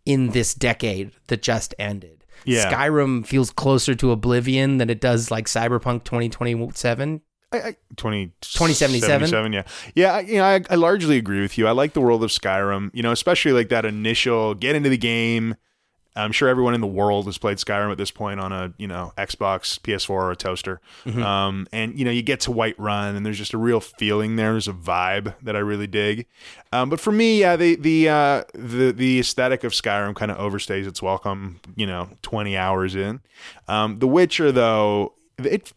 [0.05, 2.25] in this decade that just ended.
[2.45, 2.71] Yeah.
[2.71, 7.23] Skyrim feels closer to Oblivion than it does like Cyberpunk 2027.
[7.53, 9.29] I, I, 20, 2077?
[9.29, 9.63] 77, yeah.
[9.95, 11.67] Yeah, I, you know, I, I largely agree with you.
[11.67, 14.99] I like the world of Skyrim, you know, especially like that initial get into the
[14.99, 15.57] game.
[16.17, 18.89] I'm sure everyone in the world has played Skyrim at this point on a, you
[18.89, 20.81] know, Xbox, PS4, or a toaster.
[21.05, 21.23] Mm-hmm.
[21.23, 24.53] Um, and, you know, you get to Whiterun and there's just a real feeling there.
[24.53, 26.27] There's a vibe that I really dig.
[26.73, 30.39] Um, but for me, yeah, the, the, uh, the, the aesthetic of Skyrim kind of
[30.39, 33.21] overstays its welcome, you know, 20 hours in.
[33.69, 35.73] Um, the Witcher, though, it,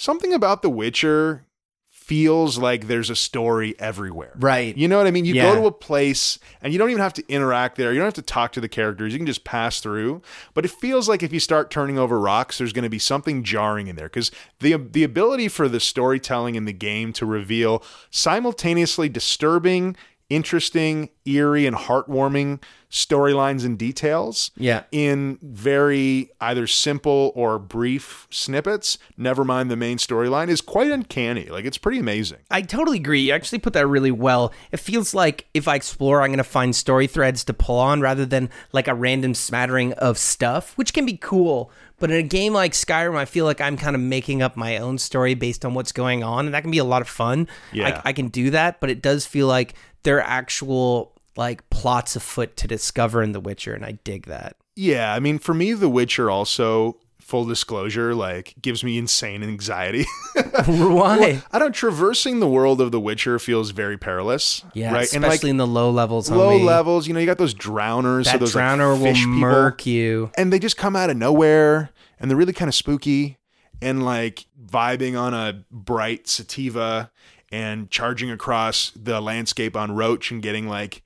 [0.00, 1.44] something about The Witcher
[1.90, 4.32] feels like there's a story everywhere.
[4.40, 4.76] Right.
[4.76, 5.24] You know what I mean?
[5.26, 5.52] You Yeah.
[5.54, 7.92] go to a place and you don't even have to interact there.
[7.92, 9.12] You don't have to talk to the characters.
[9.12, 10.20] You can just pass through.
[10.54, 13.44] But it feels like if you start turning over rocks, there's going to be something
[13.44, 17.80] jarring in there because the the ability for the storytelling in the game to reveal
[18.10, 19.94] simultaneously disturbing,
[20.28, 22.60] interesting, eerie, and heartwarming
[22.90, 24.82] storylines and details Yeah.
[24.90, 31.44] in very either simple or brief snippets, never mind the main storyline, is quite uncanny.
[31.46, 32.38] Like it's pretty amazing.
[32.50, 33.20] I totally agree.
[33.20, 34.52] You actually put that really well.
[34.72, 38.00] It feels like if I explore, I'm going to find story threads to pull on
[38.00, 41.70] rather than like a random smattering of stuff, which can be cool.
[42.00, 44.78] But in a game like Skyrim, I feel like I'm kind of making up my
[44.78, 47.46] own story based on what's going on, and that can be a lot of fun.
[47.72, 48.00] Yeah.
[48.04, 52.16] I, I can do that, but it does feel like there are actual like plots
[52.16, 54.56] afoot to discover in The Witcher, and I dig that.
[54.76, 60.04] Yeah, I mean, for me, The Witcher also, full disclosure, like gives me insane anxiety.
[60.66, 61.42] Why?
[61.52, 64.64] I don't traversing the world of The Witcher feels very perilous.
[64.74, 66.30] yeah, right, especially and like in the low levels.
[66.30, 66.64] low homie.
[66.64, 69.32] levels, you know, you got those drowners, so That those like, drowner will fish people,
[69.32, 70.30] murk you.
[70.36, 73.38] and they just come out of nowhere, and they're really kind of spooky,
[73.82, 77.10] and like vibing on a bright sativa,
[77.52, 81.02] and charging across the landscape on Roach, and getting like.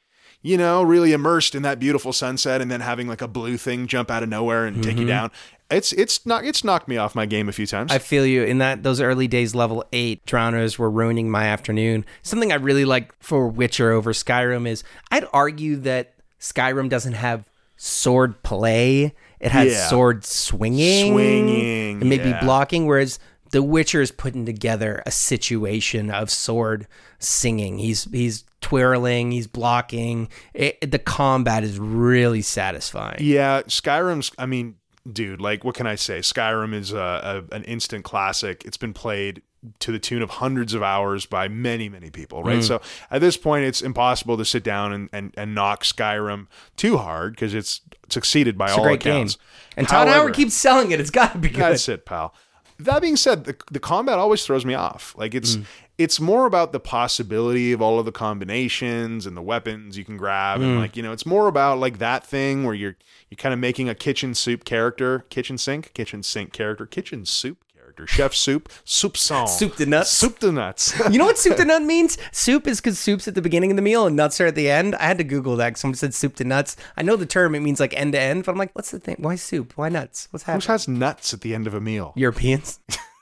[0.46, 3.86] You know, really immersed in that beautiful sunset, and then having like a blue thing
[3.86, 4.88] jump out of nowhere and Mm-hmm.
[4.90, 5.30] take you down.
[5.70, 7.90] It's it's not it's knocked me off my game a few times.
[7.90, 12.04] I feel you in that those early days, level eight drowners were ruining my afternoon.
[12.22, 17.48] Something I really like for Witcher over Skyrim is I'd argue that Skyrim doesn't have
[17.78, 19.88] sword play; it has Yeah.
[19.88, 22.44] sword swinging, Swinging, and maybe yeah.
[22.44, 22.84] blocking.
[22.86, 23.18] Whereas
[23.54, 26.88] The Witcher is putting together a situation of sword
[27.20, 27.78] singing.
[27.78, 30.28] He's he's twirling, he's blocking.
[30.54, 33.18] It, the combat is really satisfying.
[33.20, 34.32] Yeah, Skyrim's.
[34.38, 34.74] I mean,
[35.10, 36.18] dude, like, what can I say?
[36.18, 38.64] Skyrim is a, a, an instant classic.
[38.64, 39.40] It's been played
[39.78, 42.58] to the tune of hundreds of hours by many, many people, right?
[42.58, 42.64] Mm.
[42.64, 46.96] So at this point, it's impossible to sit down and, and, and knock Skyrim too
[46.96, 49.28] hard because it's succeeded by It's all great game.
[49.76, 50.98] And Todd However- Howard keeps selling it.
[50.98, 51.60] It's got to be good.
[51.60, 52.34] That's it, pal.
[52.78, 55.14] That being said, the, the combat always throws me off.
[55.16, 55.64] Like it's Mm.
[55.96, 60.16] it's more about the possibility of all of the combinations and the weapons you can
[60.16, 60.64] grab, Mm.
[60.64, 62.96] and like you know, it's more about like that thing where you're
[63.30, 67.63] you're kind of making a kitchen soup character, kitchen sink, kitchen sink character, kitchen soup
[67.94, 68.12] character.
[68.14, 69.46] Chef Soup, Soup Song.
[69.46, 70.10] Soup to nuts.
[70.10, 70.94] Soup to nuts.
[71.14, 72.18] You know what soup to nut means?
[72.32, 74.70] Soup is because soup's at the beginning of the meal and nuts are at the
[74.70, 74.94] end.
[74.96, 76.76] I had to Google that someone said soup to nuts.
[76.96, 78.44] I know the term; it means like end to end.
[78.44, 79.16] But I'm like, what's the thing?
[79.18, 79.74] Why soup?
[79.76, 80.28] Why nuts?
[80.30, 80.66] What's happening?
[80.66, 82.12] Who has nuts at the end of a meal?
[82.16, 82.80] Europeans,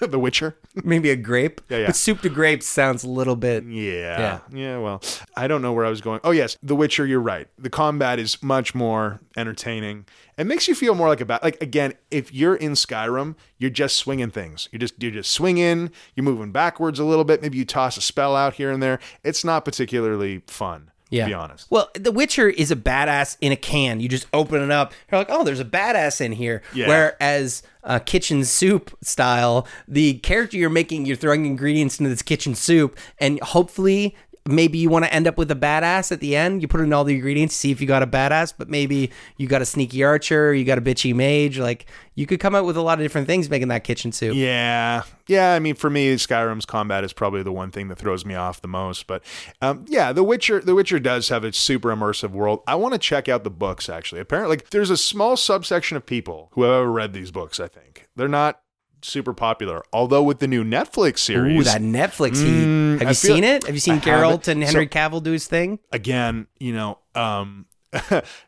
[0.10, 0.56] the Witcher.
[0.84, 1.60] maybe a grape.
[1.68, 1.86] Yeah, yeah.
[1.86, 3.64] But soup to grapes sounds a little bit.
[3.64, 4.18] Yeah.
[4.18, 4.40] Yeah.
[4.52, 4.78] yeah.
[4.78, 5.02] Well,
[5.36, 6.20] I don't know where I was going.
[6.24, 6.56] Oh, yes.
[6.62, 7.48] The Witcher, you're right.
[7.58, 10.06] The combat is much more entertaining.
[10.38, 11.42] It makes you feel more like a bat.
[11.42, 14.68] Like, again, if you're in Skyrim, you're just swinging things.
[14.72, 15.90] You're just, you're just swinging.
[16.14, 17.42] You're moving backwards a little bit.
[17.42, 18.98] Maybe you toss a spell out here and there.
[19.22, 21.24] It's not particularly fun, Yeah.
[21.24, 21.66] to be honest.
[21.70, 24.00] Well, The Witcher is a badass in a can.
[24.00, 24.92] You just open it up.
[25.10, 26.62] You're like, oh, there's a badass in here.
[26.72, 26.88] Yeah.
[26.88, 32.54] Whereas uh, kitchen soup style, the character you're making, you're throwing ingredients into this kitchen
[32.54, 34.14] soup, and hopefully.
[34.48, 36.62] Maybe you want to end up with a badass at the end.
[36.62, 39.46] You put in all the ingredients, see if you got a badass, but maybe you
[39.46, 41.58] got a sneaky archer, you got a bitchy mage.
[41.58, 44.34] Like you could come up with a lot of different things making that kitchen soup.
[44.34, 45.02] Yeah.
[45.28, 45.52] Yeah.
[45.52, 48.62] I mean, for me, Skyrim's combat is probably the one thing that throws me off
[48.62, 49.06] the most.
[49.06, 49.22] But
[49.60, 52.62] um, yeah, The Witcher, The Witcher does have a super immersive world.
[52.66, 54.20] I want to check out the books, actually.
[54.22, 57.68] Apparently, like, there's a small subsection of people who have ever read these books, I
[57.68, 58.08] think.
[58.16, 58.60] They're not
[59.02, 59.82] super popular.
[59.92, 62.64] Although with the new Netflix series, Ooh, that Netflix heat.
[62.66, 63.64] Mm, Have you seen it?
[63.66, 65.78] Have you seen I Geralt and Henry So- Cavill do his thing?
[65.92, 67.66] again, you know, um,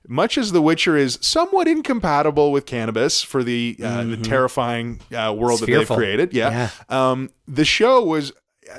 [0.08, 5.34] much as The Witcher is somewhat incompatible with cannabis for the uh, the terrifying uh,
[5.36, 5.96] world It's that fearful.
[5.96, 6.70] they've created, yeah.
[6.88, 8.32] Um, the show was,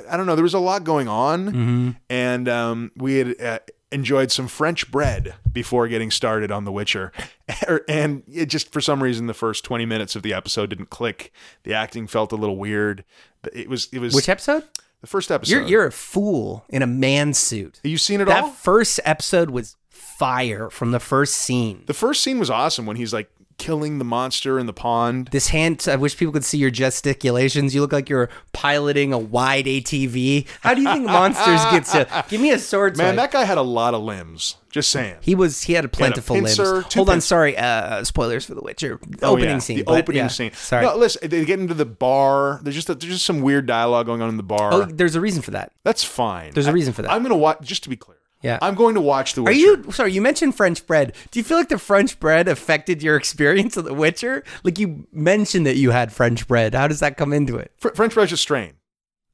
[0.08, 3.40] I don't know, there was a lot going on, and um, we had.
[3.40, 3.58] Uh,
[3.94, 7.12] Enjoyed some French bread before getting started on The Witcher,
[7.68, 10.90] er, and it just for some reason the first twenty minutes of the episode didn't
[10.90, 11.32] click.
[11.62, 13.04] The acting felt a little weird.
[13.52, 14.64] It was it was Which episode?
[15.00, 15.52] the first episode.
[15.52, 17.78] You're you're a fool in a man suit.
[17.84, 21.84] Have you seen it all That first episode was fire from the first scene.
[21.86, 25.28] The first scene was awesome when he's like killing the monster in the pond.
[25.32, 27.74] This hand, I wish people could see your gesticulations.
[27.74, 30.46] You look like you're piloting a wide ATV.
[30.60, 32.24] How do you think monsters get to?
[32.28, 32.96] Give me a sword.
[32.96, 34.56] Man, that guy had a lot of limbs.
[34.70, 35.18] Just saying.
[35.20, 36.94] he was he had a plentiful pincer, limbs.
[36.94, 37.56] Hold on, sorry.
[37.56, 38.98] Uh, spoilers for The Witcher.
[39.06, 39.76] The Oh, opening yeah, scene.
[39.78, 40.26] The but, opening yeah.
[40.26, 40.52] scene.
[40.52, 40.84] Sorry.
[40.84, 41.28] No, listen.
[41.30, 42.58] They get into the bar.
[42.60, 44.72] There's just a, there's just some weird dialogue going on in the bar.
[44.74, 45.70] oh, there's a reason for that.
[45.84, 46.52] That's fine.
[46.54, 47.12] There's a I- reason for that.
[47.12, 47.58] I'm gonna watch.
[47.62, 48.13] Just to be clear.
[48.44, 48.58] Yeah.
[48.60, 50.12] I'm going to watch The Are you sorry?
[50.12, 51.14] You mentioned French bread.
[51.30, 54.44] Do you feel like the French bread affected your experience of The Witcher?
[54.62, 56.74] Like you mentioned that you had French bread.
[56.74, 57.72] How does that come into it?
[57.78, 58.74] Fr- French bread is strain.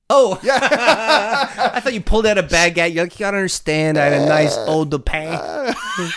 [0.08, 1.70] Oh, yeah.
[1.74, 2.94] I thought you pulled out a baguette.
[2.94, 3.98] You're like, you gotta understand.
[3.98, 5.38] I had a nice eau de pain.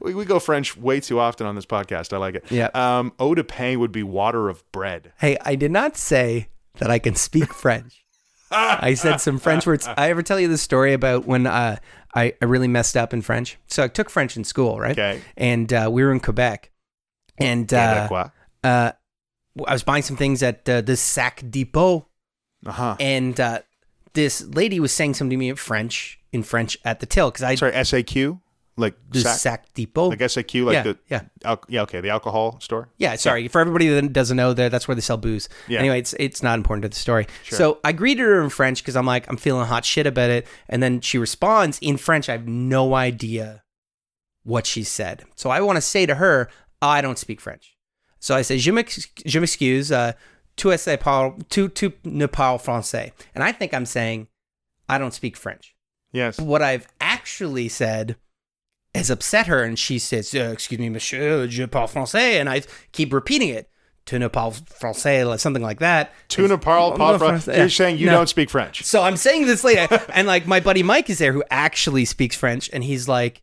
[0.00, 2.12] We, we go French way too often on this podcast.
[2.12, 2.44] I like it.
[2.50, 2.70] Yeah.
[2.74, 5.12] Um, eau de pain would be water of bread.
[5.18, 8.01] Hey, I did not say that I can speak French.
[8.82, 9.86] I said some French words.
[9.86, 11.76] I ever tell you the story about when uh,
[12.14, 13.58] I, I really messed up in French?
[13.66, 14.92] So I took French in school, right?
[14.92, 15.20] Okay.
[15.36, 16.70] And uh, we were in Quebec.
[17.38, 18.30] And uh,
[18.62, 18.92] uh,
[19.66, 22.08] I was buying some things at uh, the Sac Depot.
[22.64, 22.94] Uh-huh.
[23.00, 23.58] and uh,
[24.12, 27.42] this lady was saying something to me in French in French at the till because
[27.42, 28.40] I Sorry, SAQ?
[28.76, 30.08] Like the sac, sac, depot.
[30.08, 31.20] like SAQ, like Yeah, the yeah.
[31.44, 32.88] al- yeah, okay, the alcohol store.
[32.96, 35.50] yeah, sorry for everybody that doesn't know that that's where they sell booze.
[35.68, 35.80] Yeah.
[35.80, 37.26] Anyway, it's it's not important to the story.
[37.50, 40.46] So I greeted her in French because I'm like I'm feeling hot shit about it,
[40.70, 42.30] and then she responds in French.
[42.30, 43.62] I have no idea
[44.42, 46.48] what she said, so I want to say to her,
[46.80, 47.76] I don't speak French.
[48.20, 50.12] So I say, je m'ex- je m'excuse, uh,
[50.56, 54.28] tu parle, tu tu ne parle français, and I think I'm saying,
[54.88, 55.74] I don't speak French.
[56.12, 56.38] Yes.
[56.38, 58.16] what I've actually said
[58.94, 62.62] has upset her, and she says, uh, "Excuse me, monsieur, je parle français," and I
[62.92, 63.68] keep repeating it.
[64.04, 66.12] Tu ne parles français, like something like that.
[66.28, 67.44] Tuna parle, No, parle no, French.
[67.44, 68.12] French- You're saying you No.
[68.14, 68.82] don't speak French.
[68.84, 72.34] So I'm saying this later, and like my buddy Mike is there, who actually speaks
[72.34, 73.42] French, and he's like,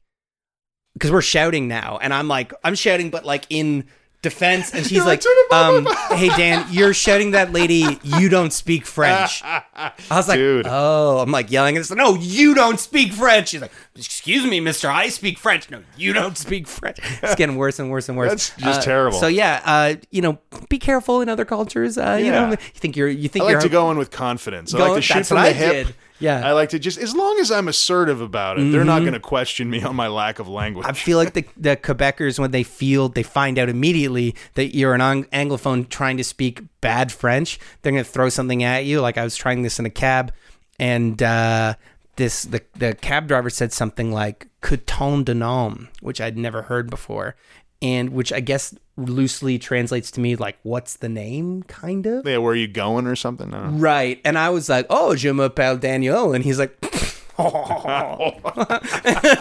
[0.95, 3.85] because we're shouting now, and I'm like, I'm shouting, but like in
[4.21, 5.87] defense, and she's like, like, um,
[6.17, 7.97] "Hey Dan, you're shouting that lady.
[8.03, 10.65] You don't speak French." I was like, Dude.
[10.67, 11.91] "Oh," I'm like yelling at this.
[11.91, 13.49] No, you don't speak French.
[13.49, 13.71] She's like,
[14.05, 16.97] "Excuse me, Mister, I speak French." No, you don't speak French.
[17.23, 18.29] It's getting worse and worse and worse.
[18.31, 19.19] That's just Uh, terrible.
[19.19, 20.39] So yeah, uh, you know,
[20.69, 21.97] be careful in other cultures.
[21.97, 24.11] Uh, You know, you think you're, you think I like you're to go in with
[24.11, 24.73] confidence.
[24.73, 25.87] I like to shoot from the I hip.
[25.87, 25.95] did.
[26.21, 26.45] Yeah.
[26.45, 29.21] I like to just as long as I'm assertive about it, they're not going to
[29.21, 30.85] question me on my lack of language.
[30.85, 30.95] Mm-hmm.
[30.95, 34.93] I feel like the, the Quebecers, when they feel, they find out immediately that you're
[34.93, 38.99] an ang- Anglophone trying to speak bad French, they're going to throw something at you.
[38.99, 40.33] Like I was trying this in a cab,
[40.77, 41.75] and uh,
[42.19, 46.89] this the, the cab driver said something like "couton de nom," which I'd never heard
[46.89, 47.35] before,
[47.81, 52.27] and which I guess loosely translates to me like "what's the name?" kind of.
[52.27, 53.49] yeah, where are you going or something?
[53.79, 54.19] Right.
[54.25, 56.33] And I was like, oh, je m'appelle Daniel.
[56.33, 56.77] And he's like,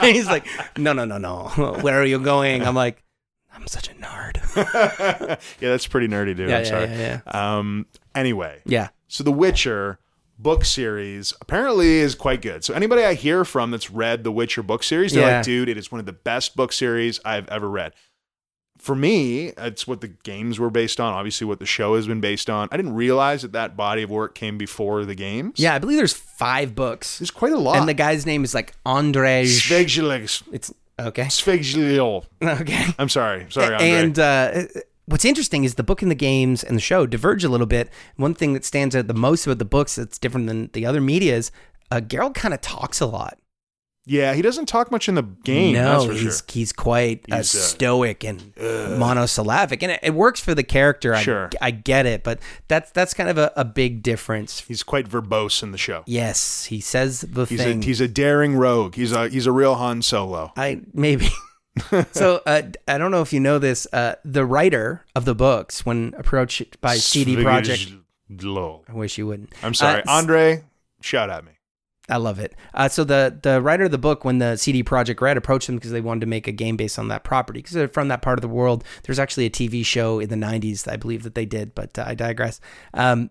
[0.03, 0.47] he's like,
[0.79, 1.49] no, no, no, no.
[1.83, 2.63] Where are you going?
[2.63, 3.03] I'm like,
[3.53, 4.37] I'm such a nerd.
[5.61, 6.49] yeah, that's pretty nerdy, dude.
[6.49, 6.89] Yeah, I'm yeah, sorry.
[6.91, 7.87] yeah, Um.
[8.15, 8.89] Anyway, yeah.
[9.09, 9.99] so The Witcher
[10.39, 12.65] book series apparently is quite good.
[12.65, 15.37] So anybody I hear from that's read the Witcher book series, they're Yeah.
[15.37, 17.93] like, dude, it is one of the best book series I've ever read.
[18.79, 21.13] For me, it's what the games were based on.
[21.13, 22.69] Obviously, what the show has been based on.
[22.71, 25.55] I didn't realize that that body of work came before the games.
[25.59, 27.19] Yeah, I believe there's five books.
[27.19, 27.77] there's quite a lot.
[27.79, 29.47] And the guy's name is like Andrzej.
[29.47, 30.45] Svegilix.
[30.53, 31.25] It's okay.
[31.25, 32.25] Svegilil.
[32.41, 32.85] Okay.
[33.01, 33.47] I'm sorry.
[33.51, 33.91] Sorry, Andre.
[33.91, 34.63] And uh,
[35.09, 37.91] what's interesting is the book and the games and the show diverge a little bit.
[38.17, 41.01] One thing that stands out the most about the books that's different than the other
[41.01, 41.51] media is
[41.91, 43.39] uh, Geralt kind of talks a lot.
[44.07, 45.75] yeah, he doesn't talk much in the game.
[45.75, 46.47] no, that's for he's sure.
[46.49, 48.53] he's quite uh, He's, uh, stoic and
[48.99, 51.15] monosyllabic, and it, it works for the character.
[51.15, 51.51] I, Sure.
[51.61, 54.61] I get it, but that's that's kind of a, a big difference.
[54.61, 56.03] He's quite verbose in the show.
[56.07, 57.83] Yes, he says the He's thing.
[57.83, 58.95] a he's a daring rogue.
[58.95, 60.53] He's a he's a real Han Solo.
[60.57, 61.29] I maybe.
[62.13, 63.87] So uh, I don't know if you know this.
[63.93, 67.95] Uh, the writer of the books, when approached by CD Projekt,
[68.31, 68.83] Svegilil.
[68.89, 69.53] I wish you wouldn't.
[69.63, 70.65] I'm sorry, Uh, Andre.
[71.01, 71.53] Shout at me.
[72.11, 72.55] I love it.
[72.73, 75.77] Uh, so the the writer of the book, when the CD Projekt Red approached them
[75.77, 78.23] because they wanted to make a game based on that property, because they're from that
[78.23, 78.83] part of the world.
[79.03, 82.05] There's actually a TV show in the '90s, I believe that they did, but uh,
[82.07, 82.61] I digress.
[82.95, 83.29] Um,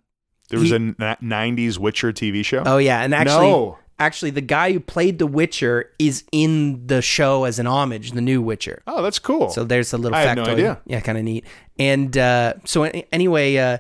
[0.49, 2.61] There was he- a n- '90s Witcher TV show.
[2.67, 3.79] oh yeah, and actually, No.
[3.99, 8.21] Actually, the guy who played the Witcher is in the show as an homage, the
[8.21, 8.81] new Witcher.
[8.87, 9.49] Oh, that's cool.
[9.49, 10.49] So there's a little I had no factoid.
[10.49, 10.81] idea.
[10.85, 11.45] Yeah, kind of neat.
[11.79, 13.77] And uh, so anyway, uh,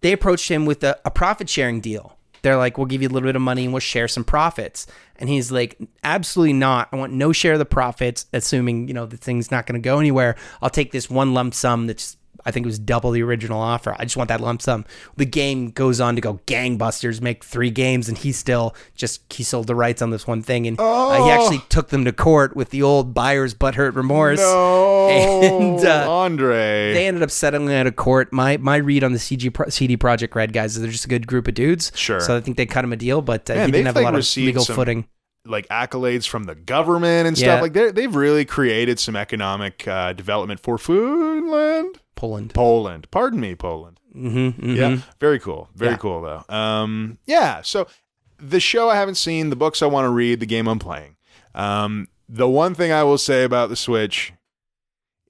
[0.00, 2.16] they approached him with a, a profit sharing deal.
[2.42, 4.88] They're like, we'll give you a little bit of money and we'll share some profits.
[5.16, 6.88] And he's like, absolutely not.
[6.90, 9.84] I want no share of the profits, assuming, you know, the thing's not going to
[9.84, 10.34] go anywhere.
[10.60, 13.94] I'll take this one lump sum that's, I think it was double the original offer.
[13.98, 14.84] I just want that lump sum.
[15.16, 19.42] The game goes on to go gangbusters, make three games, and he still just, he
[19.42, 20.66] sold the rights on this one thing.
[20.66, 24.40] And uh, he actually took them to court with the old buyer's butthurt remorse.
[24.40, 26.92] no, And, uh, Andre.
[26.94, 28.32] They ended up settling out of court.
[28.32, 31.08] My my read on the CG Pro- CD Projekt Red guys is they're just a
[31.08, 31.92] good group of dudes.
[31.94, 32.20] Sure.
[32.20, 34.00] So I think they cut him a deal, but uh, Man, he didn't have a
[34.02, 35.06] lot of legal some- footing.
[35.44, 37.46] like accolades from the government and Yeah.
[37.56, 37.62] stuff.
[37.62, 42.54] Like they they've really created some economic uh, development for Finland, Poland.
[42.54, 43.10] Poland.
[43.10, 43.98] Pardon me, Poland.
[44.16, 45.68] Mm-hmm, Yeah, very cool.
[45.74, 45.96] Very Yeah.
[45.96, 46.54] cool though.
[46.54, 47.62] Um, yeah.
[47.62, 47.88] So
[48.38, 51.16] the show I haven't seen, the books I want to read, the game I'm playing.
[51.54, 54.32] Um, the one thing I will say about the Switch,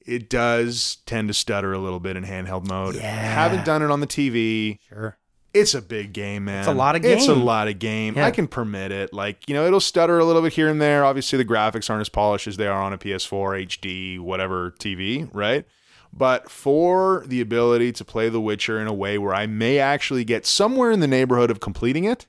[0.05, 2.97] it does tend to stutter a little bit in handheld mode.
[2.97, 3.03] Yeah.
[3.11, 4.79] Haven't done it on the TV.
[4.89, 5.17] Sure.
[5.55, 6.61] It's a big game, man.
[6.61, 7.17] It's a lot of game.
[7.19, 8.17] It's a lot of game.
[8.17, 8.27] Yeah.
[8.27, 9.13] I can permit it.
[9.13, 11.05] Like, you know, it'll stutter a little bit here and there.
[11.05, 15.29] Obviously, the graphics aren't as polished as they are on a PS4, HD, whatever TV,
[15.33, 15.65] right?
[16.13, 20.25] But for the ability to play The Witcher in a way where I may actually
[20.25, 22.27] get somewhere in the neighborhood of completing it,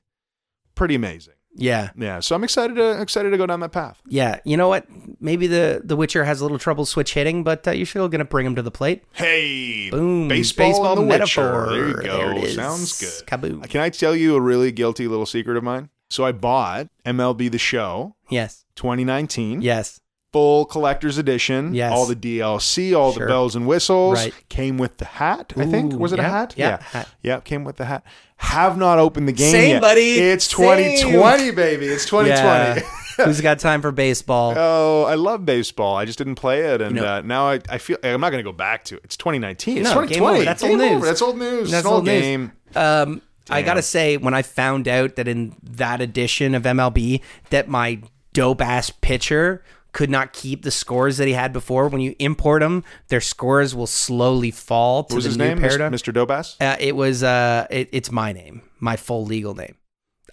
[0.76, 1.34] pretty amazing.
[1.56, 1.92] Yeah.
[1.96, 4.02] Yeah, so I'm excited to excited to go down that path.
[4.08, 4.40] Yeah.
[4.44, 4.88] You know what?
[5.20, 8.26] Maybe the the Witcher has a little trouble switch hitting, but uh, you're still gonna
[8.26, 9.04] bring him to the plate.
[9.12, 10.28] Hey, Boom.
[10.30, 11.68] baseball, Baseball The metaphor.
[11.68, 11.76] Witcher.
[11.76, 12.18] There you go.
[12.18, 12.56] There it is.
[12.56, 13.28] Sounds good.
[13.28, 13.70] Kaboom.
[13.70, 15.90] Can I tell you a really guilty little secret of mine?
[16.10, 18.66] So I bought MLB The Show Yes.
[18.76, 19.62] 2019.
[19.62, 20.00] Yes.
[20.34, 21.74] Full collector's edition.
[21.74, 21.94] Yes.
[21.94, 23.22] All the DLC, all Sure.
[23.26, 24.16] the bells and whistles.
[24.20, 24.34] Right.
[24.50, 25.94] Came with the hat, I think.
[25.98, 26.56] Was it a hat?
[26.58, 27.08] yeah, hat.
[27.22, 28.04] Yeah, came with the hat.
[28.38, 29.82] Have not opened the game Same, yet.
[29.82, 30.16] buddy.
[30.16, 31.00] It's Same.
[31.00, 31.86] 2020, baby.
[31.86, 32.82] It's 2020.
[32.82, 32.88] Yeah.
[33.26, 34.56] Who's got time for baseball?
[34.58, 35.96] Oh, I love baseball.
[35.96, 38.32] I just didn't play it, and You know- uh, now I, I feel I'm not
[38.32, 39.02] going to go back to it.
[39.06, 39.78] It's 2019.
[39.78, 40.36] It's No, game 2020.
[40.36, 40.46] over.
[40.46, 40.90] That's old over.
[40.96, 41.04] news.
[41.04, 41.72] That's old news.
[41.72, 42.52] That's old old game.
[42.76, 47.22] Um, I gotta say, when I found out that in that edition of MLB
[47.52, 48.00] that my
[48.34, 49.64] dope ass pitcher
[49.94, 53.74] could not keep the scores that he had before, when you import them, their scores
[53.76, 55.60] will slowly fall to What was the his new name?
[55.60, 55.92] Paradigm.
[55.92, 56.12] Mr.
[56.12, 56.60] Dobas.
[56.60, 59.78] Uh, it was uh, it, it's my name, my full legal name.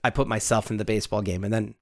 [0.03, 1.75] I put myself in the baseball game, and then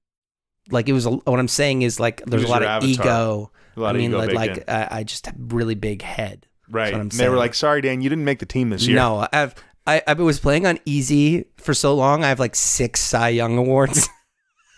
[0.69, 1.05] like it was.
[1.05, 3.05] A, what I'm saying is like there's a lot of avatar?
[3.05, 3.51] ego.
[3.77, 6.45] A lot I mean, like, like uh, I just have really big head.
[6.69, 6.93] Right.
[6.93, 9.55] And they were like, "Sorry, Dan, you didn't make the team this year." No, I've
[9.87, 12.23] I, I was playing on easy for so long.
[12.23, 14.07] I have like six Cy Young awards.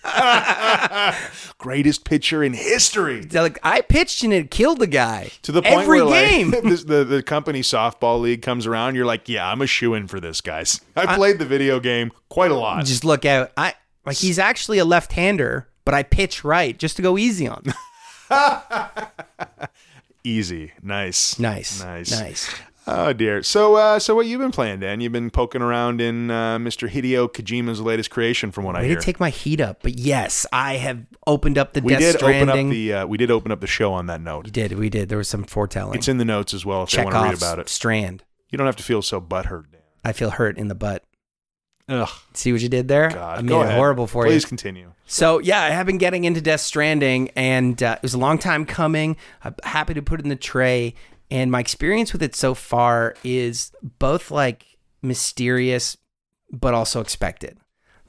[1.58, 3.22] Greatest pitcher in history.
[3.22, 6.52] They're like I pitched and it killed the guy to the point every where game.
[6.52, 9.94] like this, the the company softball league comes around, you're like, yeah, I'm a shoe
[9.94, 10.82] in for this, guys.
[10.96, 12.84] I played the video game quite a lot.
[12.86, 13.52] just look out.
[13.56, 13.76] I
[14.06, 17.64] like he's actually a left-hander, but I pitch right just to go easy on.
[17.64, 17.74] him.
[20.24, 22.54] Easy, nice, nice, nice, nice.
[22.88, 23.44] Oh dear.
[23.44, 25.02] So, uh, so what you've been playing, Dan?
[25.02, 26.90] You've been poking around in uh, Mr.
[26.90, 28.96] Hideo Kojima's latest creation, from what I Way hear.
[28.98, 32.16] to take my heat up, but yes, I have opened up the we Death did
[32.16, 32.50] Stranding.
[32.50, 34.46] open up the uh, we did open up the show on that note.
[34.46, 35.10] we did, we did.
[35.10, 35.96] There was some foretelling.
[35.96, 37.70] It's in the notes as well if they want to read about it.
[37.70, 38.24] Strand.
[38.50, 39.82] You don't have to feel so butthurt, Dan.
[40.04, 41.04] I feel hurt in the butt.
[41.88, 43.10] Ugh, See what you did there?
[43.10, 43.40] God.
[43.40, 43.78] I made Go it ahead.
[43.78, 44.40] horrible for Please you.
[44.40, 44.92] Please continue.
[45.06, 48.38] So yeah, I have been getting into Death Stranding, and uh, it was a long
[48.40, 49.18] time coming.
[49.44, 50.96] I'm happy to put it in the tray,
[51.32, 55.98] And my experience with it so far is both like mysterious,
[56.52, 57.58] but also expected.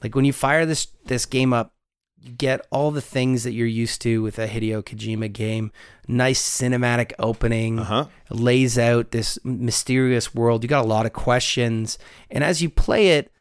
[0.03, 1.73] Like when you fire this this game up,
[2.21, 5.71] you get all the things that you're used to with a Hideo Kojima game.
[6.07, 8.07] Nice cinematic opening, Uh-huh.
[8.29, 10.63] lays out this mysterious world.
[10.63, 11.97] You got a lot of questions,
[12.29, 13.31] and as you play it,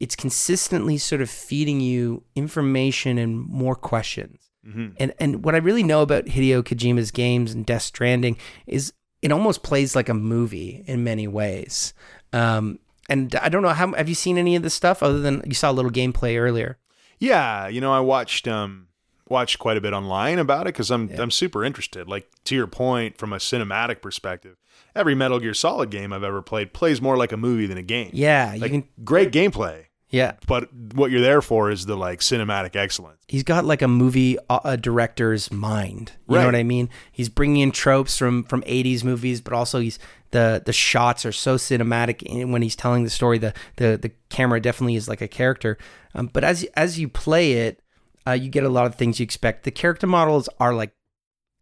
[0.00, 4.50] it's consistently sort of feeding you information and more questions.
[4.66, 4.94] Mhm.
[4.98, 8.92] And and what I really know about Hideo Kojima's games and Death Stranding is
[9.22, 11.92] it almost plays like a movie in many ways.
[12.32, 15.42] Um, and I don't know how have you seen any of this stuff other than
[15.44, 16.78] you saw a little gameplay earlier.
[17.18, 18.86] Yeah, you know, I watched um
[19.28, 22.08] watched quite a bit online about it because I'm I'm super interested.
[22.08, 24.56] Like to your point, from a cinematic perspective,
[24.94, 27.82] every Metal Gear Solid game I've ever played plays more like a movie than a
[27.82, 28.10] game.
[28.12, 28.88] Yeah, you like can.
[29.04, 33.20] great gameplay, Yeah, but what you're there for is the like cinematic excellence.
[33.28, 36.12] he's got like a movie uh, a director's mind.
[36.28, 36.88] You know what I mean?
[37.12, 40.00] He's bringing in tropes from from 80s movies, but also he's
[40.32, 43.38] the the shots are so cinematic and when he's telling the story.
[43.38, 45.78] The the the camera definitely is like a character.
[46.14, 47.80] Um, but as as you play it,
[48.26, 49.62] uh, you get a lot of things you expect.
[49.62, 50.92] The character models are like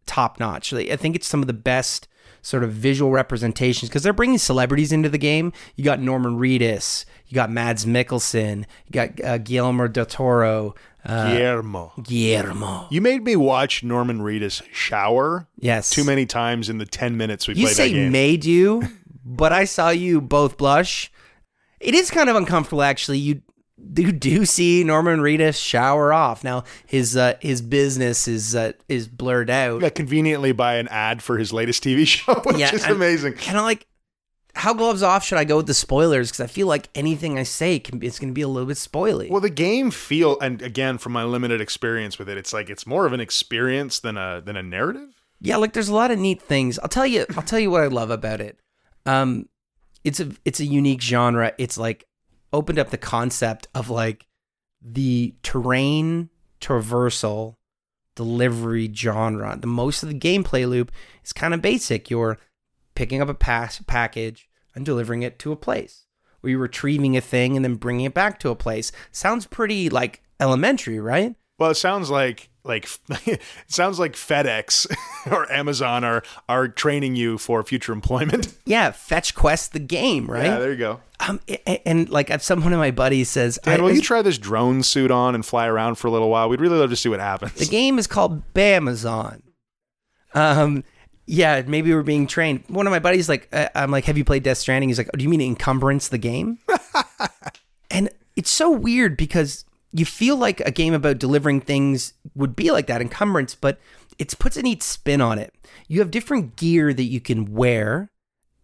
[0.07, 0.73] top notch.
[0.73, 2.07] I think it's some of the best
[2.41, 5.51] sort of visual representations because they're bringing celebrities into the game.
[5.75, 10.75] You got Norman Reedus, you got Mads Mikkelsen, you got uh, Guillermo del Toro,
[11.05, 11.93] uh, Guillermo.
[12.01, 12.87] Guillermo.
[12.89, 15.89] You made me watch Norman Reedus shower Yes.
[15.89, 18.11] too many times in the 10 minutes we You played say that game.
[18.11, 18.83] made you,
[19.25, 21.11] but I saw you both blush.
[21.79, 23.19] It is kind of uncomfortable, actually.
[23.19, 23.41] You
[23.95, 26.43] you do see Norman Reedus shower off.
[26.43, 29.81] Now his uh, his business is uh, is blurred out.
[29.81, 33.33] Yeah, conveniently by an ad for his latest TV show, which Yeah, is and- amazing.
[33.33, 33.85] Kind of like
[34.55, 36.29] how gloves off should I go with the spoilers?
[36.31, 38.67] Because I feel like anything I say can be, it's going to be a little
[38.67, 39.29] bit spoily.
[39.29, 42.85] Well, the game feel, and again, from my limited experience with it, it's like it's
[42.87, 45.09] more of an experience than a than a narrative.
[45.39, 46.77] Yeah, like there's a lot of neat things.
[46.79, 47.25] I'll tell you.
[47.37, 48.59] I'll tell you what I love about it.
[49.05, 49.47] Um,
[50.03, 51.53] it's a it's a unique genre.
[51.57, 52.05] It's like
[52.51, 54.27] opened up the concept of like
[54.81, 56.29] the terrain
[56.61, 57.55] traversal
[58.15, 59.57] delivery genre.
[59.59, 60.91] The most of the gameplay loop
[61.23, 62.09] is kind of basic.
[62.09, 62.37] You're
[62.95, 66.05] picking up a pass package and delivering it to a place,
[66.43, 68.91] or you're retrieving a thing and then bringing it back to a place.
[69.11, 71.35] Sounds pretty like elementary, right?
[71.57, 72.87] Well, it sounds like like
[73.27, 74.87] it sounds like FedEx
[75.31, 78.53] or Amazon are are training you for future employment.
[78.65, 80.45] Yeah, fetch quest the game, right?
[80.45, 80.99] Yeah, there you go.
[81.27, 84.21] Um, and, and like if some one of my buddies says, Dan, will you try
[84.21, 86.47] this drone suit on and fly around for a little while?
[86.49, 87.53] We'd really love to see what happens.
[87.53, 89.41] the game is called Bamazon.
[90.33, 90.83] Um,
[91.25, 92.63] yeah, maybe we're being trained.
[92.67, 94.89] One of my buddies like, uh, I'm like, have you played Death Stranding?
[94.89, 96.59] He's like, oh, do you mean encumbrance the game?
[97.91, 102.71] and it's so weird because you feel like a game about delivering things would be
[102.71, 103.79] like that encumbrance, but
[104.17, 105.53] it puts a neat spin on it.
[105.87, 108.11] You have different gear that you can wear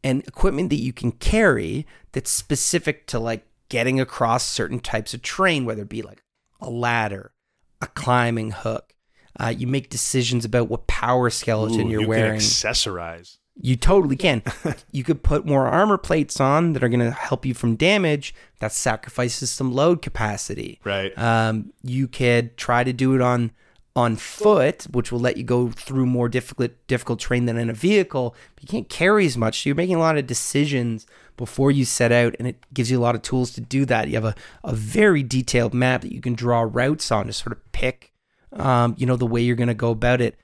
[0.06, 5.24] and equipment that you can carry that's specific to like getting across certain types of
[5.24, 6.22] terrain, whether it be like
[6.62, 7.34] a ladder,
[7.82, 8.94] a climbing hook.
[9.38, 12.40] Uh, you make decisions about what power skeleton Ooh, you're you wearing.
[12.40, 13.40] can accessorize.
[13.60, 14.44] You totally can.
[14.92, 18.36] you could put more armor plates on that are going to help you from damage.
[18.60, 20.80] That sacrifices some load capacity.
[20.84, 21.18] Right.
[21.18, 23.52] Um, you could try to do it on
[23.96, 27.74] on foot, which will let you go through more difficult difficult terrain than in a
[27.74, 28.36] vehicle.
[28.56, 31.86] But you can't carry as much, so you're making a lot of decisions before you
[31.86, 34.08] set out, and it gives you a lot of tools to do that.
[34.08, 37.54] You have a, a very detailed map that you can draw routes on to sort
[37.54, 38.14] of pick,
[38.54, 40.38] um, you know, the way you're going to go about it.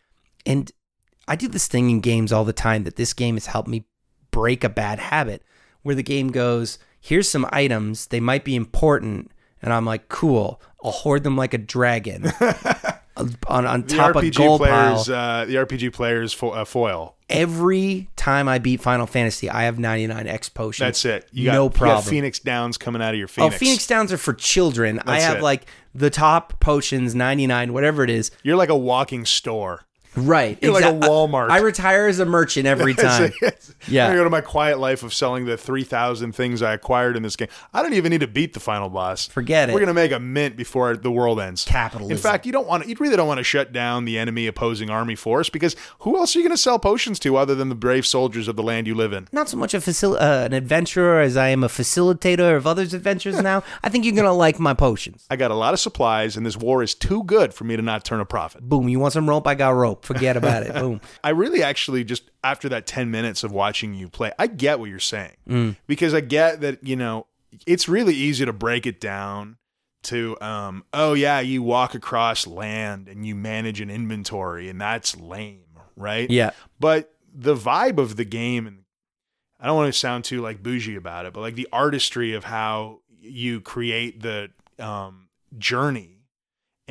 [0.45, 0.71] And
[1.27, 3.85] I do this thing in games all the time that this game has helped me
[4.31, 5.43] break a bad habit
[5.81, 9.31] where the game goes, here's some items, they might be important.
[9.61, 12.31] And I'm like, cool, I'll hoard them like a dragon
[13.17, 15.41] on, on The top of RPG gold players, pile.
[15.41, 17.15] uh, the RPG players fo- uh, foil.
[17.29, 20.85] Every time I beat Final Fantasy, I have 99 X potions.
[20.85, 21.29] That's it.
[21.31, 22.03] You got, no problem.
[22.03, 23.55] Phoenix Downs coming out of your Phoenix.
[23.55, 24.99] Oh, Phoenix Downs are for children.
[25.05, 25.43] I have it.
[25.43, 28.31] like the top potions, 99, whatever it is.
[28.43, 29.85] You're like a walking store.
[30.15, 30.57] Right.
[30.61, 31.49] You're like a I- Walmart.
[31.49, 33.31] I, retire as a merchant every time.
[33.87, 34.05] Yeah.
[34.05, 37.15] I'm gonna go to my quiet life of selling the three thousand things I acquired
[37.15, 37.47] in this game.
[37.73, 39.27] I don't even need to beat the final boss.
[39.27, 39.73] Forget it.
[39.73, 41.63] We're gonna make a mint before the world ends.
[41.65, 42.11] Capitalism.
[42.11, 42.87] In fact, you don't want.
[42.87, 46.35] You really don't want to shut down the enemy opposing army force because who else
[46.35, 48.95] are you gonna sell potions to other than the brave soldiers of the land you
[48.95, 49.27] live in?
[49.31, 52.93] not so much a facil- uh, an adventurer as I am a facilitator of others'
[52.93, 53.63] adventures now.
[53.83, 55.25] I think you're gonna like my potions.
[55.29, 57.81] I got a lot of supplies, and this war is too good for me to
[57.81, 58.67] not turn a profit.
[58.67, 58.89] Boom!
[58.89, 59.47] You want some rope?
[59.47, 60.00] I got rope.
[60.01, 60.73] Forget about it.
[60.73, 61.01] Boom.
[61.23, 64.89] I really actually just after that 10 minutes of watching you play, I get what
[64.89, 65.35] you're saying.
[65.47, 65.75] Mm.
[65.87, 67.27] Because I get that, you know,
[67.65, 69.57] it's really easy to break it down
[70.03, 75.15] to um oh yeah, you walk across land and you manage an inventory and that's
[75.15, 76.29] lame, right?
[76.29, 76.51] Yeah.
[76.79, 78.79] But the vibe of the game and
[79.59, 82.43] I don't want to sound too like bougie about it, but like the artistry of
[82.43, 84.49] how you create the
[84.79, 86.20] um, journey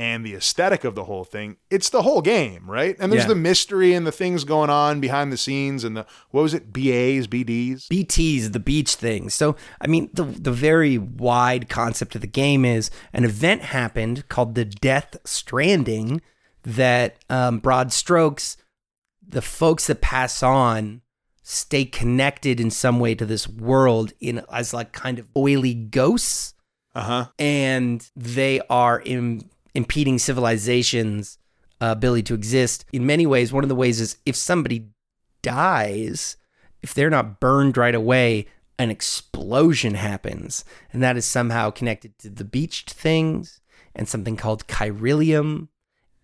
[0.01, 2.97] and the aesthetic of the whole thing, it's the whole game, right?
[2.99, 3.29] And there's Yeah.
[3.29, 6.73] the mystery and the things going on behind the scenes and the what was it,
[6.73, 7.87] BAs, BDs?
[7.89, 9.29] BTs, the beach thing.
[9.29, 14.27] So, I mean, the the very wide concept of the game is an event happened
[14.29, 16.23] called the Death Stranding
[16.63, 18.57] that um, broad strokes,
[19.27, 21.03] the folks that pass on
[21.43, 26.55] stay connected in some way to this world in as like kind of oily ghosts
[26.95, 27.27] Uh huh.
[27.39, 29.41] and they are Im-
[29.75, 31.39] impeding civilization's
[31.81, 32.85] uh, ability to exist.
[32.93, 34.89] In many ways, one of the ways is if somebody
[35.43, 36.37] dies,
[36.83, 38.47] if they're not burned right away,
[38.79, 43.61] an explosion happens, and that is somehow connected to the beached things
[43.95, 45.69] and something called chiralium.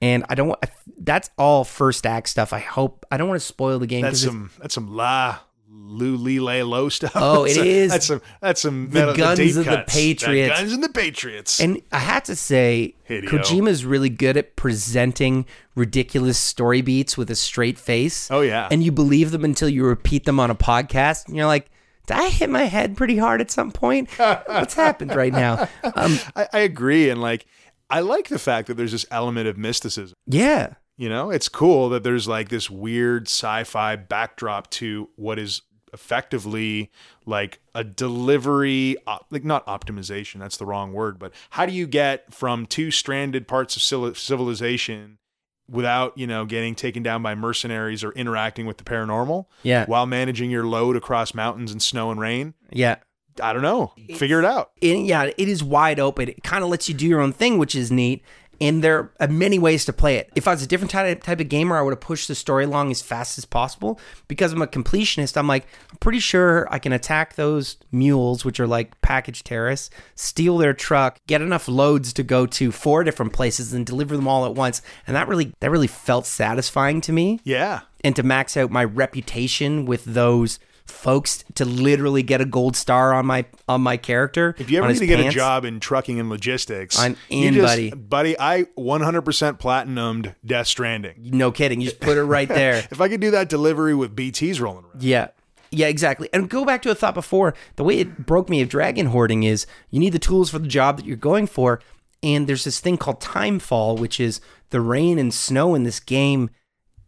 [0.01, 0.65] And I don't want
[0.99, 2.53] that's all first act stuff.
[2.53, 6.17] I hope I don't want to spoil the game That's some that's some la lu
[6.17, 7.13] li lay low stuff.
[7.15, 7.91] Oh, That's it a- is.
[7.93, 9.85] That's some that's some The metal- guns deep of the.
[9.87, 10.55] Patriots.
[10.57, 11.61] The guns and the Patriots.
[11.61, 13.29] And I have to say, Hideo.
[13.29, 18.31] Kojima's really good at presenting ridiculous story beats with a straight face.
[18.31, 18.69] oh yeah.
[18.71, 21.27] And you believe them until you repeat them on a podcast.
[21.27, 21.71] And you're like,
[22.07, 24.09] did I hit my head pretty hard at some point?
[24.19, 25.69] What's happened right now?
[25.83, 27.47] Um, I, I agree, and like
[27.91, 30.15] I like the fact that there's this element of mysticism.
[30.27, 30.75] yeah.
[30.99, 35.61] You know, it's cool that there's like this weird sci-fi backdrop to what is
[35.93, 36.91] effectively
[37.27, 40.39] like a delivery, op- like not optimization.
[40.41, 43.83] That's the wrong word, but how do you get from two stranded parts of
[44.17, 45.19] civilization
[45.69, 49.85] without you know getting taken down by mercenaries or interacting with the paranormal Yeah.
[49.87, 52.55] while managing your load across mountains and snow and rain?
[52.71, 52.97] Yeah.
[53.43, 53.93] I don't know.
[54.15, 54.71] Figure it out.
[54.81, 56.31] it, yeah, it is wide open.
[56.31, 58.23] It kind of lets you do your own thing, which is neat.
[58.61, 60.31] And there are many ways to play it.
[60.35, 62.65] If I was a different type type of gamer, I would have pushed the story
[62.65, 64.01] along as fast as possible.
[64.29, 68.59] Because I'm a completionist, I'm like, I'm pretty sure I can attack those mules, which
[68.61, 73.33] are like package terrorists, steal their truck, get enough loads to go to four different
[73.33, 74.83] places, and deliver them all at once.
[75.07, 77.81] And that really that really felt satisfying to me Yeah.
[78.05, 83.13] and to max out my reputation with those folks to literally get a gold star
[83.13, 84.55] on my on my character.
[84.59, 87.67] If you ever need to get a job in trucking and logistics, I'm in, just-
[87.67, 87.91] buddy.
[87.91, 91.15] Buddy, I 100% platinumed Death Stranding.
[91.19, 92.85] no kidding, you just put it right there.
[92.91, 95.29] If I could do that delivery with BTs rolling around, yeah.
[95.71, 96.29] Yeah, exactly.
[96.33, 97.53] And go back to a thought before.
[97.75, 100.69] The way it broke me of dragon hoarding is you need the tools for the
[100.69, 101.81] job that you're going for.
[102.23, 104.41] And there's this thing called timefall, which is
[104.71, 106.51] the rain and snow in this game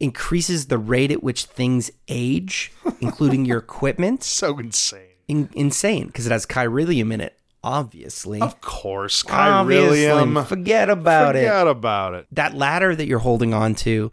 [0.00, 4.22] increases the rate at which things age, including your equipment.
[4.24, 5.06] so insane.
[5.26, 8.40] In- insane because it has chiralium in it, obviously.
[8.40, 9.98] Of course, Obviously.
[9.98, 10.46] chiralium.
[10.46, 11.40] Forget about it.
[11.40, 12.26] Forget about it.
[12.32, 14.12] That ladder that you're holding on to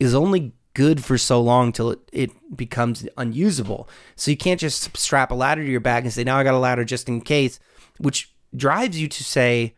[0.00, 3.88] is only good for so long till it, it becomes unusable.
[4.14, 6.52] So you can't just strap a ladder to your back and say, now I got
[6.54, 7.58] a ladder just in case,
[7.98, 9.74] which drives you to say,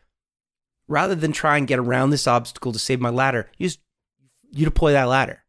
[0.89, 3.79] rather than try and get around this obstacle to save my ladder, you just
[4.51, 5.45] you deploy that ladder.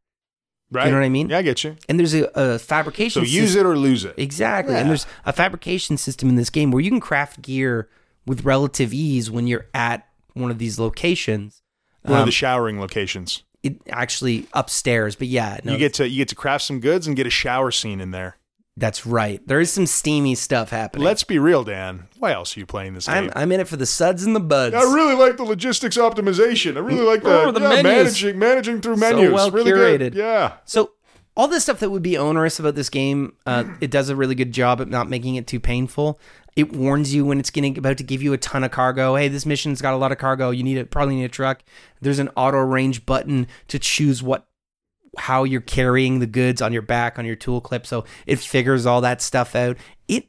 [0.71, 0.85] Right?
[0.85, 1.29] You know what I mean?
[1.29, 1.75] Yeah, I get you.
[1.87, 3.25] And there's a, a fabrication system.
[3.35, 4.13] So use sys- it or lose it.
[4.17, 4.73] Exactly.
[4.75, 4.81] Yeah.
[4.81, 7.89] And there's a fabrication system in this game where you can craft gear
[8.27, 11.63] with relative ease when you're at one of these locations.
[12.03, 13.43] One of Um, the showering locations.
[13.63, 17.07] it actually upstairs, but yeah, no, you get to you get to craft some goods
[17.07, 18.37] and get a shower scene in there.
[18.79, 19.45] That's right.
[19.47, 21.05] There is some steamy stuff happening.
[21.05, 22.07] Let's be real, Dan.
[22.17, 23.33] Why else are you playing this I'm game?
[23.35, 24.75] I'm in it for the suds and the buds.
[24.75, 26.75] I really like the logistics optimization.
[26.77, 29.27] I really like the, Oh, the yeah, managing managing through menus.
[29.29, 29.97] So well really curated.
[29.99, 30.15] good.
[30.15, 30.53] Yeah.
[30.65, 30.91] So
[31.37, 34.35] all the stuff that would be onerous about this game, uh, it does a really
[34.35, 36.19] good job at not making it too painful.
[36.55, 39.15] It warns you when it's getting about to give you a ton of cargo.
[39.15, 40.49] Hey, this mission's got a lot of cargo.
[40.49, 40.91] You need it.
[40.91, 41.61] Probably need a truck.
[42.01, 44.48] There's an auto range button to choose what
[45.19, 47.85] how you're carrying the goods on your back on your tool clip.
[47.85, 49.77] So it figures all that stuff out.
[50.07, 50.27] It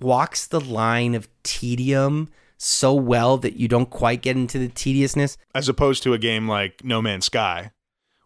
[0.00, 5.36] walks the line of tedium so well that you don't quite get into the tediousness.
[5.54, 7.70] As opposed to a game like No Man's Sky,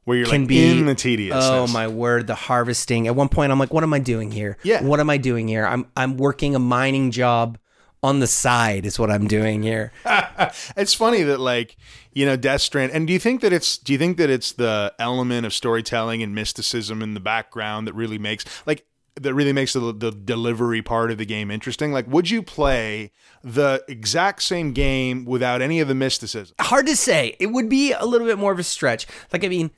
[0.05, 1.45] where you're can like be in the tediousness.
[1.45, 3.07] Oh my word, the harvesting.
[3.07, 4.57] At one point I'm like, what am I doing here?
[4.63, 4.83] Yeah.
[4.83, 5.67] What am I doing here?
[5.67, 7.59] I'm I'm working a mining job
[8.05, 9.91] on the side is what I'm doing here.
[10.77, 11.77] it's funny that like
[12.15, 12.93] you know Death Strand.
[12.93, 16.23] And do you think that it's do you think that it's the element of storytelling
[16.23, 18.87] and mysticism in the background that really makes like
[19.21, 21.93] that really makes the, the delivery part of the game interesting?
[21.93, 23.13] Like, would you play
[23.43, 26.55] the exact same game without any of the mysticism?
[26.61, 27.37] Hard to say.
[27.39, 29.07] It would be a little bit more of a stretch.
[29.33, 29.71] Like I mean,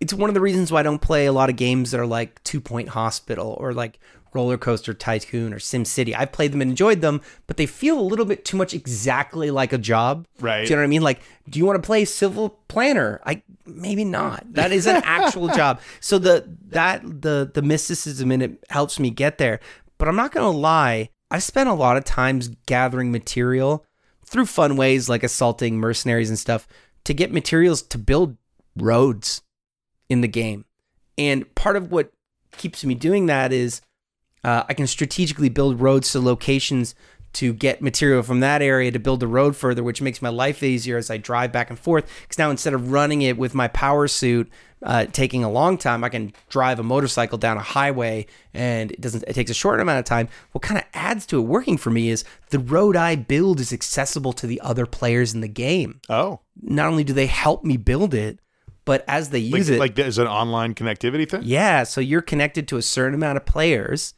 [0.00, 2.06] it's one of the reasons why I don't play a lot of games that are
[2.06, 3.98] like Two Point Hospital or like
[4.34, 6.14] Roller Coaster Tycoon or Sim City.
[6.14, 9.50] I've played them and enjoyed them, but they feel a little bit too much exactly
[9.50, 10.26] like a job.
[10.40, 10.64] Right.
[10.66, 11.02] Do you know what I mean?
[11.02, 13.20] Like, do you want to play Civil Planner?
[13.24, 14.44] I maybe not.
[14.52, 15.80] That is an actual job.
[16.00, 19.60] So the that the the mysticism in it helps me get there.
[19.98, 21.10] But I'm not gonna lie.
[21.30, 23.86] I've spent a lot of times gathering material
[24.26, 26.66] through fun ways like assaulting mercenaries and stuff
[27.04, 28.36] to get materials to build
[28.76, 29.42] roads
[30.08, 30.64] in the game.
[31.16, 32.10] And part of what
[32.56, 33.80] keeps me doing that is
[34.44, 36.94] uh, I can strategically build roads to locations
[37.34, 40.62] to get material from that area to build the road further, which makes my life
[40.62, 42.08] easier as I drive back and forth.
[42.22, 44.48] Because now instead of running it with my power suit,
[44.84, 49.00] uh, taking a long time, I can drive a motorcycle down a highway, and it
[49.00, 49.24] doesn't.
[49.26, 50.28] It takes a short amount of time.
[50.52, 53.72] What kind of adds to it working for me is the road I build is
[53.72, 56.00] accessible to the other players in the game.
[56.08, 58.38] Oh, Not only do they help me build it,
[58.84, 61.40] but as they like, use it, like is an online connectivity thing?
[61.44, 64.12] yeah, so you're connected to a certain amount of players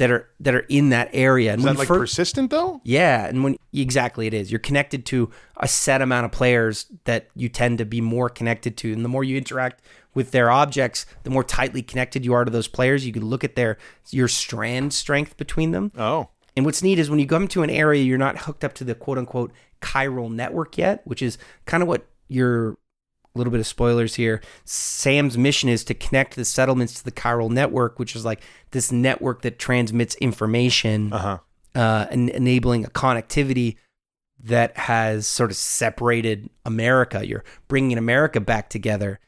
[0.00, 1.52] that are that are in that area.
[1.52, 2.80] And Is that like persistent though?
[2.84, 7.28] yeah, and when exactly it is, you're connected to a set amount of players that
[7.36, 9.82] you tend to be more connected to, and the more you interact
[10.14, 13.06] with their objects, the more tightly connected you are to those players.
[13.06, 13.76] You can look at their
[14.10, 15.92] your strand strength between them.
[15.98, 18.72] Oh, And what's neat is when you come to an area, you're not hooked up
[18.74, 19.52] to the quote unquote
[19.82, 21.36] chiral network yet, which is
[21.66, 22.78] kind of what your
[23.34, 24.40] a little bit of spoilers here.
[24.64, 28.42] Sam's mission is to connect the settlements to the chiral network, which is like
[28.72, 31.38] this network that transmits information, uh huh.
[31.80, 33.76] uh, enabling a connectivity
[34.42, 37.26] that has sort of separated America.
[37.26, 39.20] You're bringing America back together.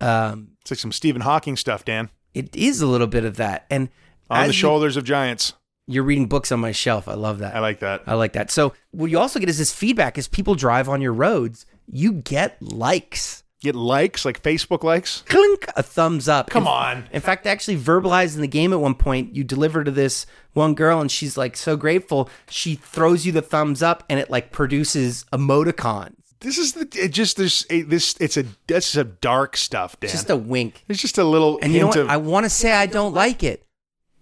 [0.00, 2.10] Um, It's like some Stephen Hawking stuff, Dan.
[2.32, 3.88] it is a little bit of that, and
[4.30, 5.52] On the you- shoulders of giants.
[5.86, 7.06] you're reading books on my shelf.
[7.06, 7.54] I love that.
[7.54, 8.02] I like that.
[8.06, 8.50] I like that.
[8.50, 12.12] So what you also get is this feedback as people drive on your roads, you
[12.14, 13.43] get likes.
[13.64, 15.22] Get likes, like Facebook likes.
[15.26, 16.50] Clink, a thumbs up.
[16.50, 17.08] Come In- on.
[17.12, 20.74] In fact, actually verbalized in the game at one point, you deliver to this one
[20.74, 22.28] girl and she's like so grateful.
[22.50, 26.12] She throws you the thumbs up and it like produces emoticons.
[26.40, 30.10] This is the it just there's a, this it's a that's a dark stuff, Dan.
[30.10, 30.84] Just a wink.
[30.88, 31.96] It's just a little And you know what?
[31.96, 33.64] of I want to say I don't like it,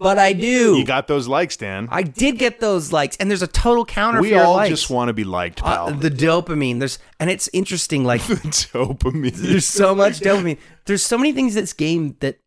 [0.02, 0.76] but I do.
[0.76, 1.88] you got those likes, Dan.
[1.90, 4.70] I did get those likes, and there's a total counter we for your all likes.
[4.70, 5.88] just want to be liked, pal.
[5.88, 6.78] Uh, the dopamine.
[6.78, 8.04] There's and it's interesting.
[8.04, 9.34] Like the dopamine.
[9.34, 10.58] there's so much dopamine.
[10.86, 12.38] There's so many things in this game that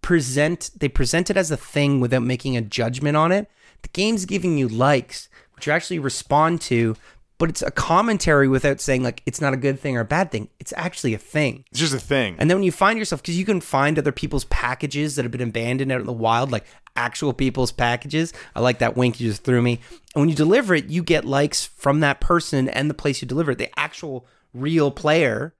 [0.00, 3.50] present they present it as a thing without making a judgment on it.
[3.82, 6.96] The game's giving you likes, which you actually respond to,
[7.38, 10.30] but it's a commentary without saying like it's not a good thing or a bad
[10.30, 10.48] thing.
[10.58, 11.64] It's actually a thing.
[11.70, 12.36] It's just a thing.
[12.38, 15.32] And then when you find yourself, because you can find other people's packages that have
[15.32, 16.64] been abandoned out in the wild, like
[16.96, 18.32] actual people's packages.
[18.56, 19.80] I like that wink you just threw me.
[20.14, 23.28] And when you deliver it, you get likes from that person and the place you
[23.28, 25.54] deliver it, the actual real player,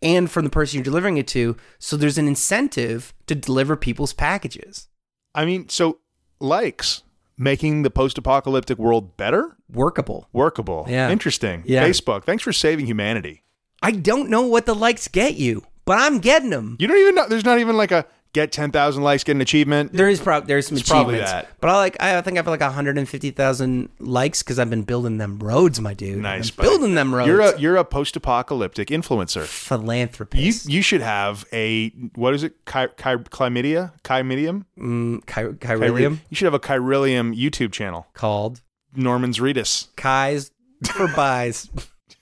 [0.00, 1.56] and from the person you're delivering it to.
[1.80, 4.86] So there's an incentive to deliver people's packages.
[5.34, 5.98] I mean, so
[6.40, 7.02] likes
[7.38, 10.28] making the post-apocalyptic world better, Workable.
[10.32, 10.86] workable.
[10.88, 11.10] Yeah.
[11.10, 11.62] Interesting.
[11.66, 11.86] Yeah.
[11.86, 13.44] Facebook, thanks for saving humanity.
[13.80, 16.76] I don't know what the likes get you, but I'm getting them.
[16.80, 17.28] You don't even know.
[17.28, 19.92] There's not even like a get 10,000 likes, get an achievement.
[19.92, 21.60] There is prob there's some It's probably achievements, that.
[21.60, 25.38] but I like I think I have like 150,000 likes because I've been building them
[25.38, 26.18] roads, my dude.
[26.18, 26.50] Nice.
[26.50, 27.26] Building them roads.
[27.28, 29.44] You're a you're a post-apocalyptic influencer.
[29.46, 30.66] Philanthropist.
[30.68, 32.64] you you should have a what is it?
[32.64, 38.06] Chi, chi, chlamydia, chimidium, mm, Kyrillium You should have a Kyrillium YouTube channel.
[38.14, 38.60] called
[38.94, 39.88] Norman's Reedus.
[39.96, 40.50] Kai's
[40.92, 41.68] for buys.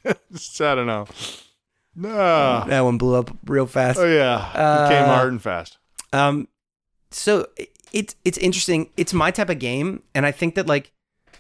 [0.05, 0.15] I
[0.59, 1.07] don't know.
[1.95, 2.65] No.
[2.69, 3.99] that one blew up real fast.
[3.99, 5.79] Oh yeah, it came Uh, hard and fast.
[6.17, 6.49] Um,
[7.11, 7.47] so
[7.93, 8.91] it's it's interesting.
[8.97, 10.93] It's my type of game, and I think that like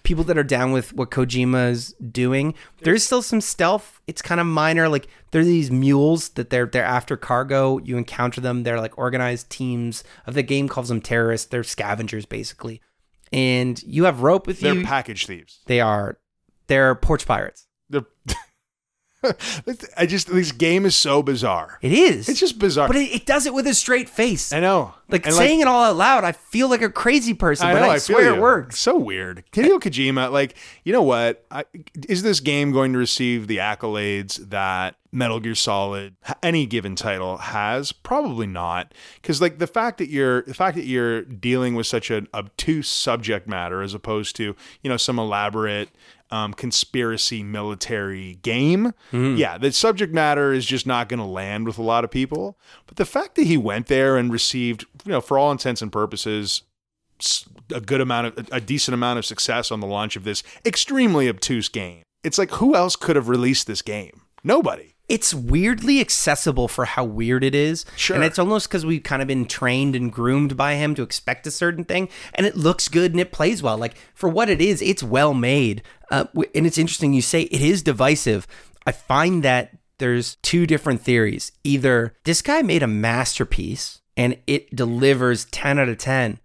[0.02, 4.00] people that are down with what Kojima's doing, there's still some stealth.
[4.06, 4.88] It's kind of minor.
[4.88, 7.78] Like there's these mules that they're they're after cargo.
[7.78, 8.62] You encounter them.
[8.62, 10.04] They're like organized teams.
[10.26, 11.48] Of the game calls them terrorists.
[11.48, 12.80] They're scavengers basically,
[13.32, 14.74] and you have rope with you.
[14.74, 15.60] They're package thieves.
[15.66, 16.18] they are
[16.68, 17.66] they're porch pirates.
[17.90, 18.06] They're
[19.97, 21.78] I just this game is so bizarre.
[21.82, 22.28] It is.
[22.28, 22.86] It's just bizarre.
[22.86, 24.52] but it, it does it with a straight face.
[24.52, 24.94] I know.
[25.09, 27.80] like And, saying it all out loud, I feel like a crazy person, I but
[27.80, 28.34] know, I, I swear you.
[28.34, 28.78] it works.
[28.78, 29.44] So weird.
[29.52, 31.44] Hideo Kojima, like, you know what?
[31.51, 31.64] I,
[32.09, 37.38] is this game going to receive the accolades that Metal Gear Solid, any given title,
[37.38, 37.93] has?
[37.93, 38.93] Probably not.
[39.20, 42.88] Because like the fact that you're the fact that you're dealing with such an obtuse
[42.88, 45.88] subject matter as opposed to you know some elaborate
[46.30, 48.92] um, conspiracy military game.
[49.12, 52.58] Yeah, the subject matter is just not going to land with a lot of people.
[52.86, 55.92] But the fact that he went there and received, you know, for all intents and
[55.92, 56.62] purposes,
[57.72, 61.28] a good amount of a decent amount of success on the launch of this extremely
[61.28, 62.02] obtuse game.
[62.24, 64.22] It's like who else could have released this game?
[64.42, 64.95] Nobody.
[65.08, 67.84] It's weirdly accessible for how weird it is.
[67.96, 68.16] Sure.
[68.16, 71.46] And it's almost because we've kind of been trained and groomed by him to expect
[71.46, 72.08] a certain thing.
[72.34, 73.78] And it looks good and it plays well.
[73.78, 75.82] Like for what it is, it's well made.
[76.10, 76.24] Uh,
[76.54, 78.46] and it's interesting you say it is divisive.
[78.84, 81.52] I find that there's two different theories.
[81.64, 86.40] Either this guy made a masterpiece and it delivers 10 out of 10,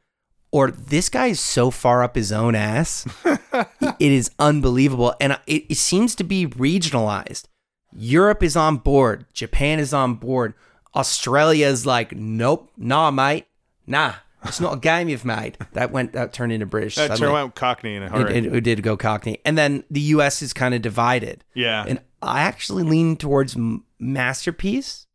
[0.52, 3.08] or this guy is so far up his own ass.
[3.26, 5.16] it is unbelievable.
[5.20, 7.46] And it, it seems to be regionalized.
[7.94, 9.26] Europe is on board.
[9.34, 10.54] Japan is on board.
[10.96, 13.46] Australia is like, nope, nah, mate,
[13.88, 14.14] nah.
[14.44, 15.56] It's not a game you've made.
[15.74, 16.96] That went that turned into British.
[16.96, 17.28] That suddenly.
[17.28, 18.36] turned out Cockney in a It, hurry.
[18.38, 20.42] it, it did go Cockney, and then the U.S.
[20.42, 21.44] is kind of divided.
[21.54, 21.86] yeah.
[21.88, 23.56] And I actually lean towards
[24.00, 25.06] Masterpiece.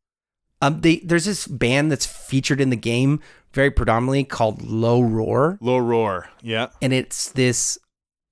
[0.63, 3.21] Um, they, there's this band that's featured in the game
[3.53, 6.29] very predominantly called Low Roar, Low roar.
[6.43, 6.69] Yeah.
[6.81, 7.79] and it's this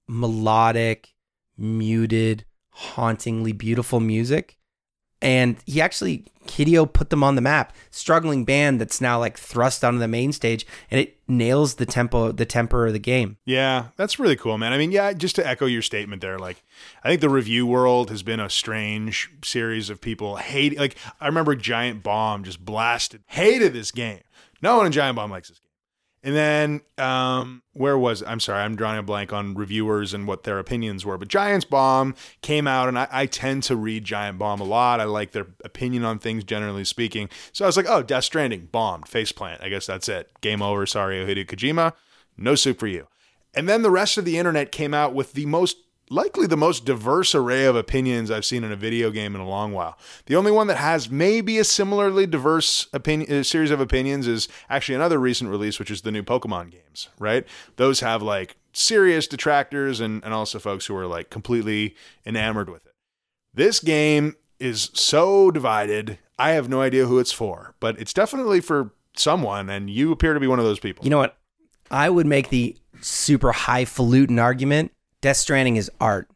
[0.08, 1.12] melodic,
[1.58, 2.44] muted,
[2.74, 4.58] hauntingly beautiful music.
[5.22, 7.74] And he actually Hideo put them on the map.
[7.90, 12.32] Struggling band that's now like thrust onto the main stage, and it nails the tempo,
[12.32, 13.38] the temper of the game.
[13.46, 14.72] Yeah, that's really cool, man.
[14.72, 16.62] I mean, yeah, just to echo your statement there, like
[17.02, 20.78] I think the review world has been a strange series of people hate.
[20.78, 24.20] Like I remember Giant Bomb just blasted, hated this game.
[24.60, 25.60] No one in Giant Bomb likes this.
[26.24, 30.44] And then um, where was I'm sorry, I'm drawing a blank on reviewers and what
[30.44, 31.18] their opinions were.
[31.18, 35.00] But Giants Bomb came out, and I, I tend to read Giant Bomb a lot.
[35.00, 37.28] I like their opinion on things, generally speaking.
[37.52, 39.62] So I was like, oh, Death Stranding bombed, faceplant.
[39.62, 40.30] I guess that's it.
[40.40, 40.86] Game over.
[40.86, 41.92] Sorry, Hideo Kojima.
[42.38, 43.06] No soup for you.
[43.52, 45.76] And then the rest of the internet came out with the most
[46.10, 49.48] likely the most diverse array of opinions I've seen in a video game in a
[49.48, 49.98] long while.
[50.26, 54.48] The only one that has maybe a similarly diverse opinion uh, series of opinions is
[54.68, 57.46] actually another recent release, which is the new Pokemon games, right?
[57.76, 61.94] Those have like serious detractors and, and also folks who are like completely
[62.26, 62.92] enamored with it.
[63.54, 66.18] This game is so divided.
[66.38, 70.34] I have no idea who it's for, but it's definitely for someone, and you appear
[70.34, 71.04] to be one of those people.
[71.04, 71.36] You know what?
[71.90, 74.90] I would make the super highfalutin argument.
[75.24, 76.28] Death Stranding is art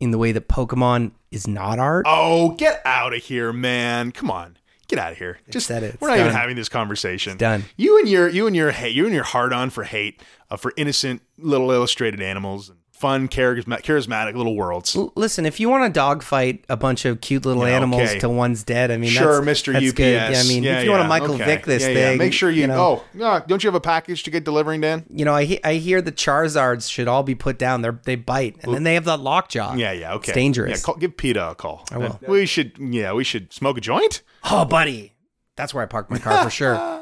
[0.00, 2.06] in the way that Pokemon is not art.
[2.08, 4.10] Oh, get out of here, man!
[4.10, 4.56] Come on,
[4.88, 5.38] get out of here.
[5.48, 5.96] Just said it.
[6.00, 7.36] We're It's not even having this conversation.
[7.36, 7.66] done.
[7.76, 8.96] You and your you and your hate.
[8.96, 10.20] You and your hard on for hate
[10.50, 14.96] uh, for innocent little illustrated animals and fun, charismatic, charismatic little worlds.
[15.16, 18.20] Listen, if you want to dogfight a bunch of cute little Yeah, animals okay.
[18.20, 19.72] till one's dead, I mean, Sure, that's, Mr.
[19.72, 19.96] that's UPS.
[19.96, 20.12] Good.
[20.32, 21.44] Yeah, I mean, Yeah, if you want to Michael okay.
[21.44, 22.14] Vick this thing, yeah.
[22.14, 22.68] make sure you.
[22.68, 25.04] know, oh, don't you have a package to get delivering, Dan?
[25.10, 27.82] you know, I he- I hear the Charizards should all be put down.
[27.82, 29.74] They they bite, and then they have that lockjaw.
[29.74, 30.30] Yeah, yeah, okay.
[30.30, 30.78] It's dangerous.
[30.80, 31.84] Yeah, call, give PETA a call.
[31.90, 32.20] I will.
[32.28, 32.78] We should.
[32.78, 34.22] Yeah, we should smoke a joint.
[34.50, 35.14] Oh, buddy,
[35.56, 37.01] that's where I parked my car for sure.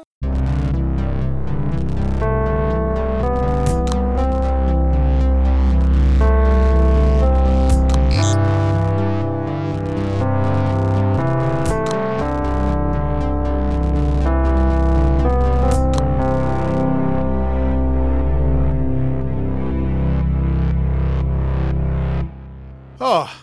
[23.03, 23.35] Oh,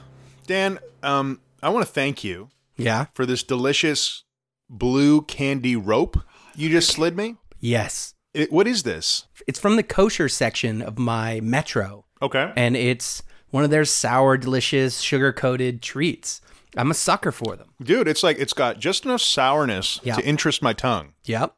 [0.46, 0.78] Dan.
[1.02, 3.06] Um, I want to thank you Yeah.
[3.12, 4.24] for this delicious
[4.70, 6.18] blue candy rope
[6.54, 7.36] you just slid me.
[7.60, 8.14] Yes.
[8.34, 9.26] It, what is this?
[9.46, 12.04] It's from the kosher section of my Metro.
[12.20, 12.52] Okay.
[12.56, 16.40] and it's one of their sour, delicious, sugar coated treats.
[16.76, 17.68] I'm a sucker for them.
[17.80, 20.16] Dude, it's like it's got just enough sourness Yeah.
[20.16, 21.12] to interest my tongue.
[21.26, 21.54] Yep.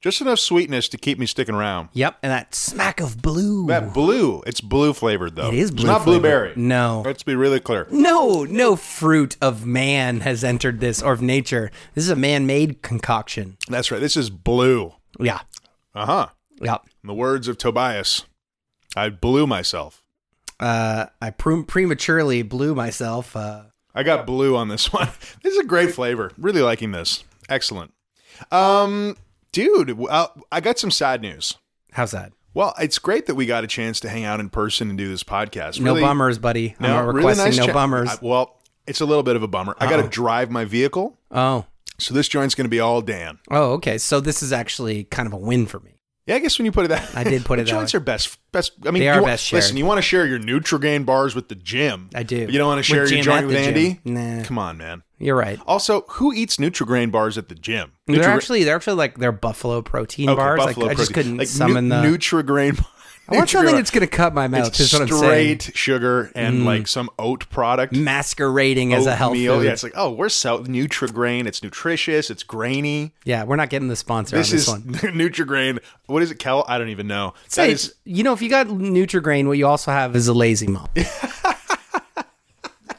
[0.00, 1.88] Just enough sweetness to keep me sticking around.
[1.92, 2.18] Yep.
[2.22, 3.66] And that smack of blue.
[3.66, 5.48] That blue, it's blue flavored though.
[5.48, 6.22] it is It's not flavored.
[6.22, 6.52] blueberry.
[6.54, 7.02] No.
[7.04, 7.88] Let's be really clear.
[7.90, 11.72] No, no fruit of man has entered this or of nature.
[11.94, 13.56] This is a man made concoction.
[13.68, 14.00] That's right.
[14.00, 14.92] This is blue.
[15.18, 15.40] Yeah.
[15.96, 16.26] Uh huh.
[16.60, 16.82] Yep.
[17.02, 18.24] In the words of Tobias,
[18.96, 20.04] I blew myself.
[20.60, 23.34] Uh, I pre- prematurely blew myself.
[23.34, 23.62] Uh,
[23.96, 25.08] I got blue on this one.
[25.42, 26.30] This is a great flavor.
[26.38, 27.24] Really liking this.
[27.48, 27.92] Excellent.
[28.52, 29.16] Um,
[29.52, 31.56] dude, well, uh, I got some sad news.
[31.92, 32.32] how's that?
[32.54, 35.08] Well, it's great that we got a chance to hang out in person and do
[35.08, 35.80] this podcast.
[35.80, 36.74] No Really- bummers, buddy.
[36.80, 38.08] I'm No, really nice no cha- bummers.
[38.08, 38.56] I- well,
[38.86, 39.76] it's a little bit of a bummer.
[39.78, 40.08] I got to oh.
[40.08, 41.66] drive my vehicle, oh.
[41.98, 43.38] so this joint's going to be all Dan.
[43.50, 43.98] Oh, okay.
[43.98, 45.97] So this is actually kind of a win for me.
[46.28, 47.96] Yeah, I guess when you put it that, I did put it that joints way.
[47.96, 48.36] are best.
[48.52, 48.72] Best.
[48.84, 49.62] I mean, They are best shared.
[49.62, 52.10] Listen, you want to share your Nutrigrain bars with the gym.
[52.14, 52.36] I do.
[52.36, 54.00] You don't want to share your joint with Andy.
[54.04, 54.14] gym.
[54.38, 54.44] Nah.
[54.44, 55.02] Come on, man.
[55.18, 55.58] You're right.
[55.66, 57.92] Also, who eats Nutrigrain bars at the gym?
[58.06, 60.58] They're actually they're actually like they're buffalo protein Okay, bars.
[60.64, 62.18] Buffalo like I just couldn't like summon nu- the.
[62.18, 62.84] Nutrigrain.
[63.28, 64.68] I want something that's gonna cut my mouth.
[64.68, 65.60] It's Is what I'm saying.
[65.60, 66.64] straight sugar and mm.
[66.64, 67.94] like some oat product.
[67.94, 69.58] Masquerading as a health meal.
[69.58, 69.66] food.
[69.66, 71.46] Yeah, it's like, oh, we're so Nutrigrain.
[71.46, 72.30] It's nutritious.
[72.30, 73.12] It's grainy.
[73.24, 74.82] Yeah, we're not getting the sponsor This on this is one.
[75.18, 75.78] Nutrigrain.
[76.06, 76.64] What is it, Kel?
[76.66, 77.34] I don't even know.
[77.48, 80.66] Say, is you know, if you got Nutrigrain, what you also have is a lazy
[80.66, 80.88] mom.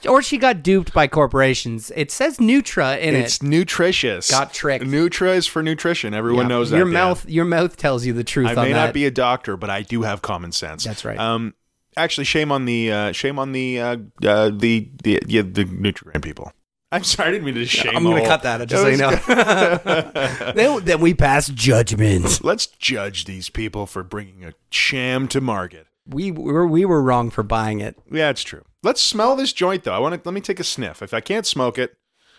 [0.10, 1.91] or she got duped by corporations.
[1.95, 3.26] It says Nutra in It's it.
[3.26, 4.30] It's nutritious.
[4.30, 4.84] Got tricked.
[4.86, 6.14] Nutra is for nutrition.
[6.14, 6.49] Everyone Yeah.
[6.49, 6.77] knows that.
[6.77, 6.94] Your Dan.
[6.94, 8.86] mouth, your mouth tells you the truth I on may that.
[8.88, 10.84] not be a doctor, but I do have common sense.
[10.84, 11.18] That's right.
[11.19, 11.53] Um,
[11.95, 16.22] actually, shame on the uh, shame on the uh, uh, the the yeah, the Nutrigrain
[16.22, 16.52] people.
[16.91, 17.95] I'm sorry, I didn't mean to shame.
[17.95, 19.11] I'm going to cut that, just so you know.
[20.56, 22.44] then, then we pass judgment.
[22.44, 25.86] Let's judge these people for bringing a sham to market.
[26.07, 27.95] We were we were wrong for buying it.
[28.11, 28.64] Yeah, it's true.
[28.84, 29.93] Let's smell this joint though.
[29.93, 31.01] I want to let me take a sniff.
[31.01, 31.97] If I can't smoke it,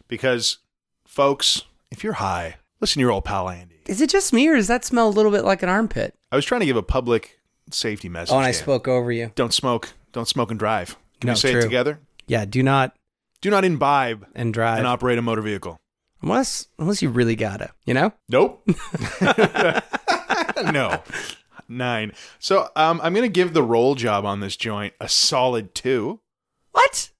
[0.08, 0.58] because
[1.06, 3.80] folks, if you're high, listen to your old pal Andy.
[3.86, 6.14] Is it just me, or does that smell a little bit like an armpit?
[6.32, 7.40] I was trying to give a public
[7.70, 8.32] safety message.
[8.32, 8.54] Oh, and I here.
[8.62, 9.32] spoke over you.
[9.34, 9.90] Don't smoke.
[10.12, 10.96] Don't smoke and drive.
[11.20, 11.60] Can No, we say true.
[11.60, 12.00] it together?
[12.26, 12.96] Yeah, do not
[13.42, 15.78] Do not imbibe and drive and operate a motor vehicle.
[16.22, 17.70] unless unless you really gotta.
[17.84, 18.12] You know.
[18.28, 18.66] Nope.
[20.72, 21.02] no.
[21.68, 22.12] Nine.
[22.38, 26.20] So um, I'm going to give the roll job on this joint a solid two.
[26.72, 27.10] What?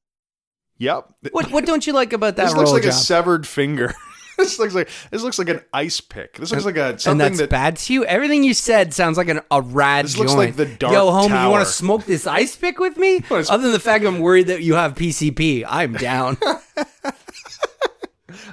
[0.78, 1.08] Yep.
[1.32, 2.90] What what don't you like about that this looks like job?
[2.90, 3.92] a severed finger.
[4.38, 6.38] this looks like this looks like an ice pick.
[6.38, 8.04] This looks like a and something that's that bad to you.
[8.06, 10.28] Everything you said sounds like an, a rad This joint.
[10.28, 13.22] looks like the Dark Yo, homie, you want to smoke this ice pick with me?
[13.30, 16.38] Other than the fact I'm worried that you have PCP, I'm down.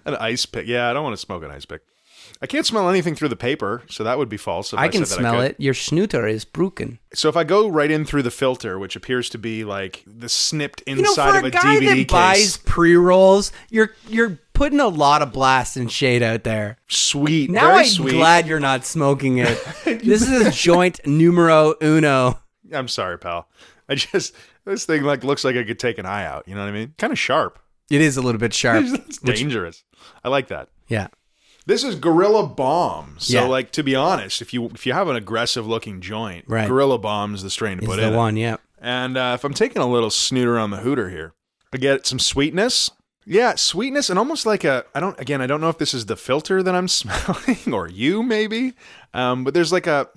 [0.05, 0.67] an ice pick.
[0.67, 1.81] Yeah, I don't want to smoke an ice pick.
[2.41, 4.71] I can't smell anything through the paper, so that would be false.
[4.73, 5.51] If I, I can said that I smell could.
[5.51, 5.55] it.
[5.59, 6.99] Your snooter is broken.
[7.13, 10.29] So if I go right in through the filter, which appears to be like the
[10.29, 14.39] snipped inside You know, of a a, guy DVD that buys pre rolls, you're you're
[14.53, 16.77] putting a lot of blast and shade out there.
[16.87, 18.11] sweet, Now I'm sweet.
[18.13, 19.57] glad you're not smoking it.
[19.85, 22.39] this is a joint numero uno.
[22.73, 23.47] I'm sorry, pal.
[23.89, 24.35] I just
[24.65, 26.47] this thing like looks like I could take an eye out.
[26.47, 26.93] You know what I mean?
[26.97, 27.57] Kind of sharp.
[27.89, 28.83] It is a little bit sharp.
[28.87, 29.83] it's dangerous.
[30.23, 30.69] I like that.
[30.87, 31.07] yeah.
[31.67, 33.15] This is Gorilla Bomb.
[33.19, 33.45] So, Yeah.
[33.47, 36.67] like to be honest, if you if you have an aggressive looking joint, Right.
[36.67, 38.13] Gorilla Bomb's is the strain to Is put the in.
[38.13, 38.17] it.
[38.17, 38.55] one, yeah.
[38.81, 41.33] And uh, if I'm taking a little snooter on the hooter here,
[41.73, 42.89] I get some sweetness.
[43.25, 46.05] Yeah, sweetness and almost like a I don't again I don't know if this is
[46.05, 48.73] the filter that I'm smelling or you maybe,
[49.13, 50.07] um, but there's like a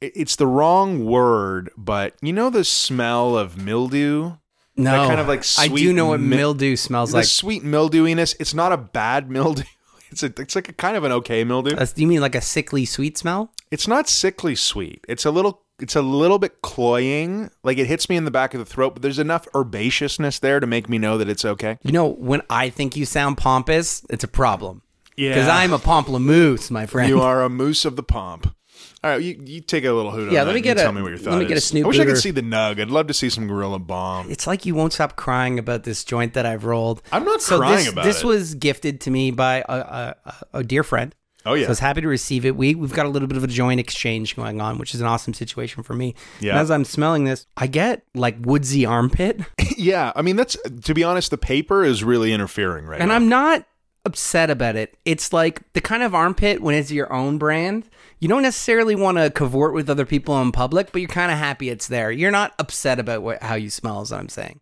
[0.00, 4.32] it's the wrong word, but you know the smell of mildew,
[4.74, 4.92] No.
[4.92, 7.26] That kind of, like, I do know what mi- mildew smells the like.
[7.26, 8.34] sweet mildewiness.
[8.40, 9.64] It's not a bad mildew.
[10.10, 11.76] It's a it's like a kind of an okay mildew.
[11.76, 13.52] Uh, do you mean like a sickly sweet smell?
[13.70, 15.04] It's not sickly sweet.
[15.08, 17.50] It's a little it's a little bit cloying.
[17.62, 20.60] Like it hits me in the back of the throat, but there's enough herbaceousness there
[20.60, 21.78] to make me know that it's okay.
[21.82, 24.82] You know, when I think you sound pompous, it's a problem.
[25.16, 25.30] Yeah.
[25.30, 27.08] Because I'm a pomplamoose, my friend.
[27.08, 28.54] You are a moose of the pomp.
[29.02, 31.00] All right, you, you take a little hoot Yeah, let me get a- tell me
[31.00, 31.64] what your thought let me get a is.
[31.64, 32.80] snoop I wish I could see the nug.
[32.80, 34.30] I'd love to see some gorilla bomb.
[34.30, 37.00] It's like you won't stop crying about this joint that I've rolled.
[37.10, 38.26] I'm not so crying this, about this it.
[38.26, 41.14] was gifted to me by a, a, a, a dear friend.
[41.46, 41.62] Oh yeah.
[41.62, 42.54] So I was happy to receive it.
[42.54, 45.06] We we've got a little bit of a joint exchange going on, which is an
[45.06, 46.14] awesome situation for me.
[46.38, 46.50] Yeah.
[46.50, 49.40] And as I'm smelling this, I get like woodsy armpit,
[49.78, 53.14] yeah, I mean that's to be honest, the paper is really interfering right and now.
[53.14, 53.64] I'm not
[54.04, 54.98] upset about it.
[55.06, 57.88] It's like the kind of armpit when it's your own brand.
[58.20, 61.38] You don't necessarily want to cavort with other people in public, but you're kind of
[61.38, 62.10] happy it's there.
[62.12, 64.60] You're not upset about what, how you smell, is what I'm saying.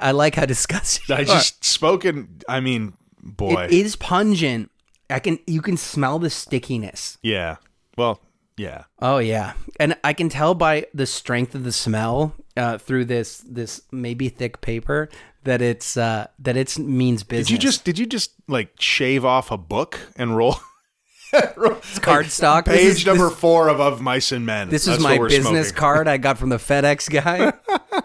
[0.00, 1.14] I like how disgusting.
[1.16, 2.40] I just spoken.
[2.48, 4.70] I mean, boy, It is pungent.
[5.08, 7.18] I can you can smell the stickiness.
[7.22, 7.56] yeah.
[7.96, 8.20] Well,
[8.58, 8.84] yeah.
[9.00, 13.38] Oh yeah, and I can tell by the strength of the smell uh, through this
[13.38, 15.08] this maybe thick paper
[15.44, 17.46] that it's uh, that it's means business.
[17.48, 20.56] Did you just did you just like shave off a book and roll?
[21.32, 22.64] it's cardstock?
[22.66, 24.68] This Page is- number this- four of of mice and men.
[24.68, 25.74] This is That's my business smoking.
[25.74, 27.52] card I got from the FedEx guy.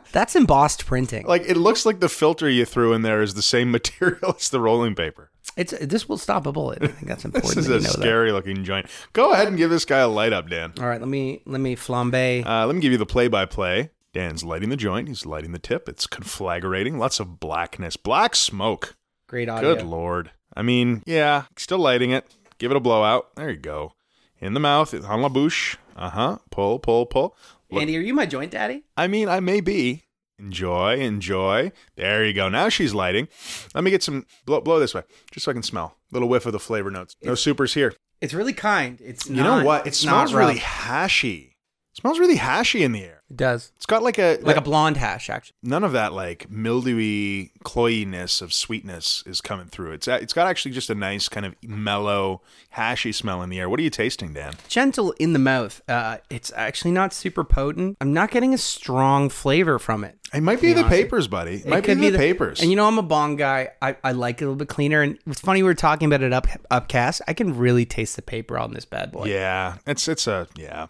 [0.12, 1.26] That's embossed printing.
[1.26, 4.50] Like it looks like the filter you threw in there is the same material as
[4.50, 5.30] the rolling paper.
[5.58, 6.82] It's this will stop a bullet.
[6.82, 7.56] I think that's important.
[7.56, 8.88] This is that a scary looking joint.
[9.14, 10.74] Go ahead and give this guy a light up, Dan.
[10.80, 12.46] All right, let me let me flambe.
[12.46, 13.92] Uh, let me give you the play by play.
[14.14, 15.08] Dan's lighting the joint.
[15.08, 15.88] He's lighting the tip.
[15.88, 16.98] It's conflagrating.
[16.98, 17.96] Lots of blackness.
[17.98, 18.96] Black smoke.
[19.28, 19.76] Great audio.
[19.76, 20.32] Good lord.
[20.54, 22.26] I mean, yeah, still lighting it.
[22.62, 23.36] Give it a blowout.
[23.36, 23.94] There you go.
[24.40, 25.78] In the mouth, on la bouche.
[25.96, 26.38] Uh huh.
[26.52, 27.36] Pull, pull, pull.
[27.72, 28.84] Look- Andy, are you my joint daddy?
[28.96, 30.04] I mean, I may be.
[30.38, 31.72] Enjoy, enjoy.
[31.96, 32.50] There you go.
[32.50, 33.30] Now she's lighting.
[33.74, 35.02] Let me get some blow, blow this way,
[35.32, 35.98] just so I can smell.
[36.12, 37.16] Little whiff of the flavor notes.
[37.24, 37.96] No supers here.
[38.22, 39.02] It's really kind.
[39.04, 39.88] It's You know what?
[39.88, 41.46] It it's smells not really hashy.
[41.94, 43.21] It smells really hashy in the air.
[43.32, 43.72] It does.
[43.78, 45.56] It's got like a Like a blonde hash, actually.
[45.64, 49.94] none of that like mildewy cloyiness of sweetness is coming through.
[49.94, 52.42] It's it's got actually just a nice kind of mellow
[52.76, 53.70] hashy smell in the air.
[53.70, 54.56] What are you tasting, Dan?
[54.68, 55.82] Gentle in the mouth.
[55.88, 57.96] Uh, it's actually not super potent.
[58.02, 60.18] I'm not getting a strong flavor from it.
[60.34, 61.56] It might be the papers, buddy.
[61.56, 62.60] It might be the, papers.
[62.60, 63.70] And you know, I'm a bong guy.
[63.82, 65.02] I, I like it a little bit cleaner.
[65.02, 67.22] And it's funny we were talking about it up upcast.
[67.30, 69.28] I can really taste the paper on this bad boy.
[69.28, 70.88] Yeah, it's it's a yeah.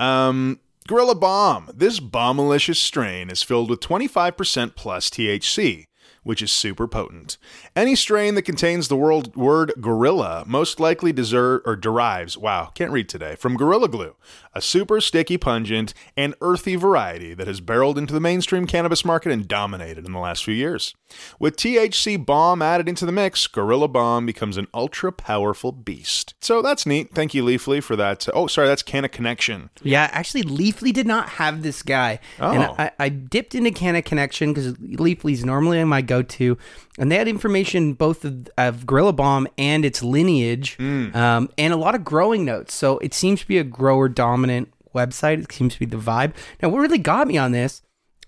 [0.00, 1.70] Um, Gorilla Bomb.
[1.74, 5.86] This bombalicious strain is filled with 25% plus THC.
[6.24, 7.38] Which is super potent.
[7.76, 12.90] Any strain that contains the word, word gorilla most likely deserve or derives, wow, can't
[12.90, 14.16] read today, from Gorilla Glue,
[14.54, 19.30] a super sticky, pungent, and earthy variety that has barreled into the mainstream cannabis market
[19.32, 20.94] and dominated in the last few years.
[21.38, 26.34] With THC Bomb added into the mix, Gorilla Bomb becomes an ultra powerful beast.
[26.40, 27.12] So that's neat.
[27.14, 28.26] Thank you, Leafly, for that.
[28.34, 29.70] Oh, sorry, that's Canna Connection.
[29.82, 32.18] Yeah, actually, Leafly did not have this guy.
[32.38, 32.74] And Oh.
[32.78, 36.58] I, I dipped into Canna Connection because Leafly's normally my go to.
[36.98, 41.76] And they had information both of, of Gorilla Bomb and its lineage um, and a
[41.76, 42.74] lot of growing notes.
[42.74, 45.42] So it seems to be a grower dominant website.
[45.42, 46.34] It seems to be the vibe.
[46.62, 47.82] Now, what really got me on this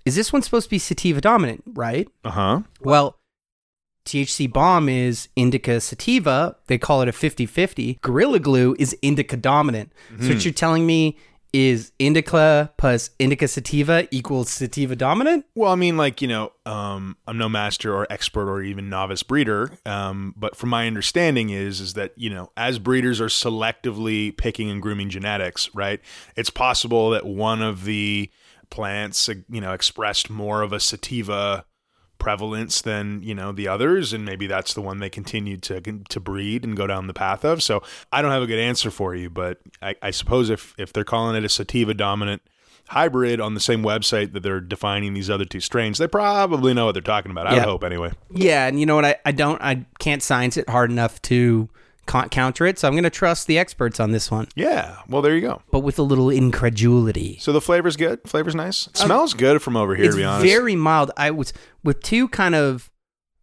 [0.05, 2.09] is this one's supposed to be sativa dominant, right?
[2.25, 2.61] Uh huh.
[2.81, 3.17] Well,
[4.05, 6.57] THC Bomb is indica sativa.
[6.69, 7.99] They call it a 50 50.
[8.03, 9.93] Gorilla Glue is indica dominant.
[10.21, 11.17] So, what you're telling me
[11.57, 15.47] is indica plus indica sativa equals sativa dominant?
[15.55, 19.23] Well, I mean, like you know, um, I'm no master or expert or even novice
[19.23, 24.37] breeder, um, but from my understanding is is that you know, as breeders are selectively
[24.37, 26.01] picking and grooming genetics, right?
[26.37, 28.31] It's possible that one of the
[28.69, 31.65] plants, you know, expressed more of a sativa
[32.19, 36.21] prevalence than you know the others and maybe that's the one they continue to to
[36.21, 37.83] breed and go down the path of so
[38.13, 41.05] i don't have a good answer for you but i, I suppose if if they're
[41.05, 42.43] calling it a sativa dominant
[42.89, 46.87] hybrid on the same website that they're defining these other two strains they probably know
[46.87, 48.67] what they're talking about i would hope anyway Yeah.
[48.67, 49.05] And you know what?
[49.05, 51.69] I, I don't, I can't science it hard enough to
[52.07, 52.79] counter it.
[52.79, 55.63] So, I'm going to trust the experts on this one, yeah well there you go
[55.71, 57.37] but with a little incredulity.
[57.41, 60.21] so the flavor's good flavor's nice it smells good from over here Uh, it's to
[60.21, 61.11] be honest very mild.
[61.17, 61.53] I was
[61.85, 62.91] with two kind of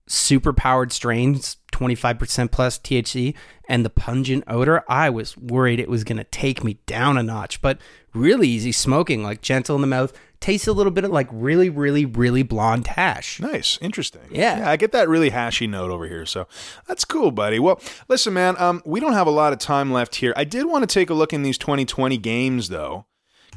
[0.07, 3.34] super powered strains, 25% plus THC,
[3.69, 4.84] and the pungent odor.
[4.90, 7.80] I was worried it was going to take me down a notch, but
[8.14, 10.11] really easy smoking, like gentle in the mouth.
[10.44, 13.40] Tastes a little bit of like really, really, really blonde hash.
[13.40, 14.24] Nice, interesting.
[14.30, 14.70] Yeah.
[14.70, 16.49] I get that really hashy note over here, so
[16.86, 17.60] that's cool, buddy.
[17.60, 17.80] Well,
[18.10, 20.34] listen, man, um, we don't have a lot of time left here.
[20.36, 23.06] I did want to take a look in these 2020 games, though.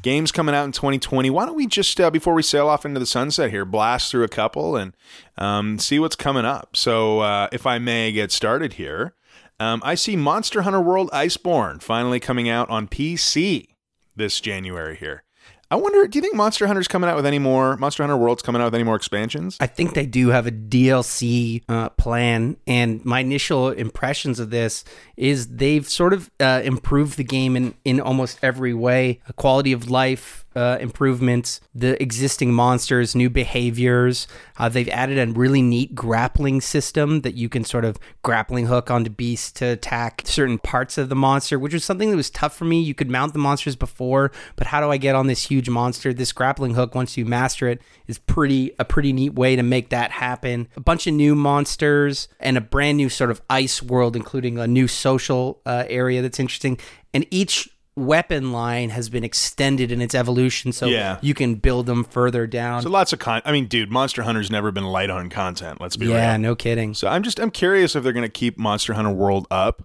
[0.01, 1.29] Games coming out in 2020.
[1.29, 4.23] Why don't we just, uh, before we sail off into the sunset here, blast through
[4.23, 4.95] a couple and
[5.37, 6.77] um, see what's coming up?
[6.77, 9.13] So, uh, if I may get started here,
[9.59, 13.75] um, I see Monster Hunter World Iceborne finally coming out on PC
[14.15, 15.25] this January here.
[15.69, 17.75] I wonder, do you think Monster Hunter's coming out with any more?
[17.75, 19.57] Monster Hunter World's coming out with any more expansions?
[19.59, 24.85] I think they do have a DLC uh, plan, and my initial impressions of this
[25.17, 29.19] is they've sort of uh, improved the game in, in almost every way.
[29.27, 34.27] A quality of life uh, improvements, the existing monsters, new behaviors.
[34.57, 38.89] Uh, they've added a really neat grappling system that you can sort of grappling hook
[38.89, 42.57] onto beasts to attack certain parts of the monster, which was something that was tough
[42.57, 42.81] for me.
[42.81, 46.11] You could mount the monsters before, but how do I get on this huge monster?
[46.11, 49.89] This grappling hook, once you master it, is pretty a pretty neat way to make
[49.89, 50.69] that happen.
[50.75, 54.65] A bunch of new monsters and a brand new sort of ice world, including a
[54.65, 56.79] new social uh, area that's interesting.
[57.13, 61.17] And each weapon line has been extended in its evolution, so Yeah.
[61.21, 62.81] you can build them further down.
[62.83, 63.41] So lots of con.
[63.43, 65.81] I mean, dude, Monster Hunter's never been light on content.
[65.81, 66.39] Let's be yeah, real.
[66.39, 66.93] no kidding.
[66.93, 69.83] So I'm just I'm curious if they're going to keep Monster Hunter World up,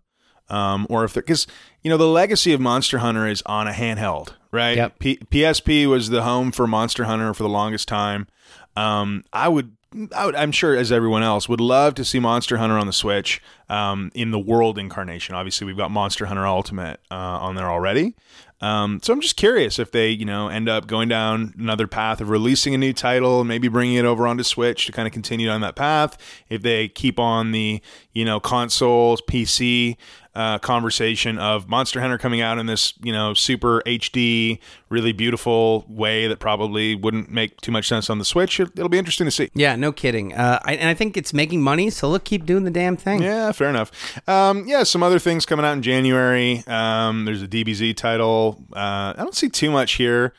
[0.49, 1.47] um, or if they're because
[1.83, 4.77] you know the legacy of Monster Hunter is on a handheld, right?
[4.77, 4.99] Yep.
[4.99, 8.27] P- PSP was the home for Monster Hunter for the longest time.
[8.77, 9.73] Um, I would.
[10.15, 13.43] I I'm sure, as everyone else, would love to see Monster Hunter on the Switch
[13.69, 15.35] um, in the World incarnation.
[15.35, 18.15] Obviously, we've got Monster Hunter Ultimate uh, on there already.
[18.63, 22.21] Um, so I'm just curious if they, you know, end up going down another path
[22.21, 25.13] of releasing a new title and maybe bringing it over onto Switch to kind of
[25.13, 26.17] continue on that path.
[26.49, 27.83] If they keep on the,
[28.13, 29.97] you know, consoles, PC
[30.35, 35.85] uh, conversation of Monster Hunter coming out in this, you know, super HD, really beautiful
[35.89, 38.59] way that probably wouldn't make too much sense on the Switch.
[38.59, 39.51] It, it'll be interesting to see.
[39.55, 40.33] Yeah, no kidding.
[40.35, 43.23] Uh, I, and I think it's making money, so look, keep doing the damn thing.
[43.23, 43.91] Yeah, fair enough.
[44.29, 46.65] Um, yeah, some other things coming out in January.
[46.67, 48.65] Um, there's a DBZ title.
[48.73, 50.33] Uh, I don't see too much here.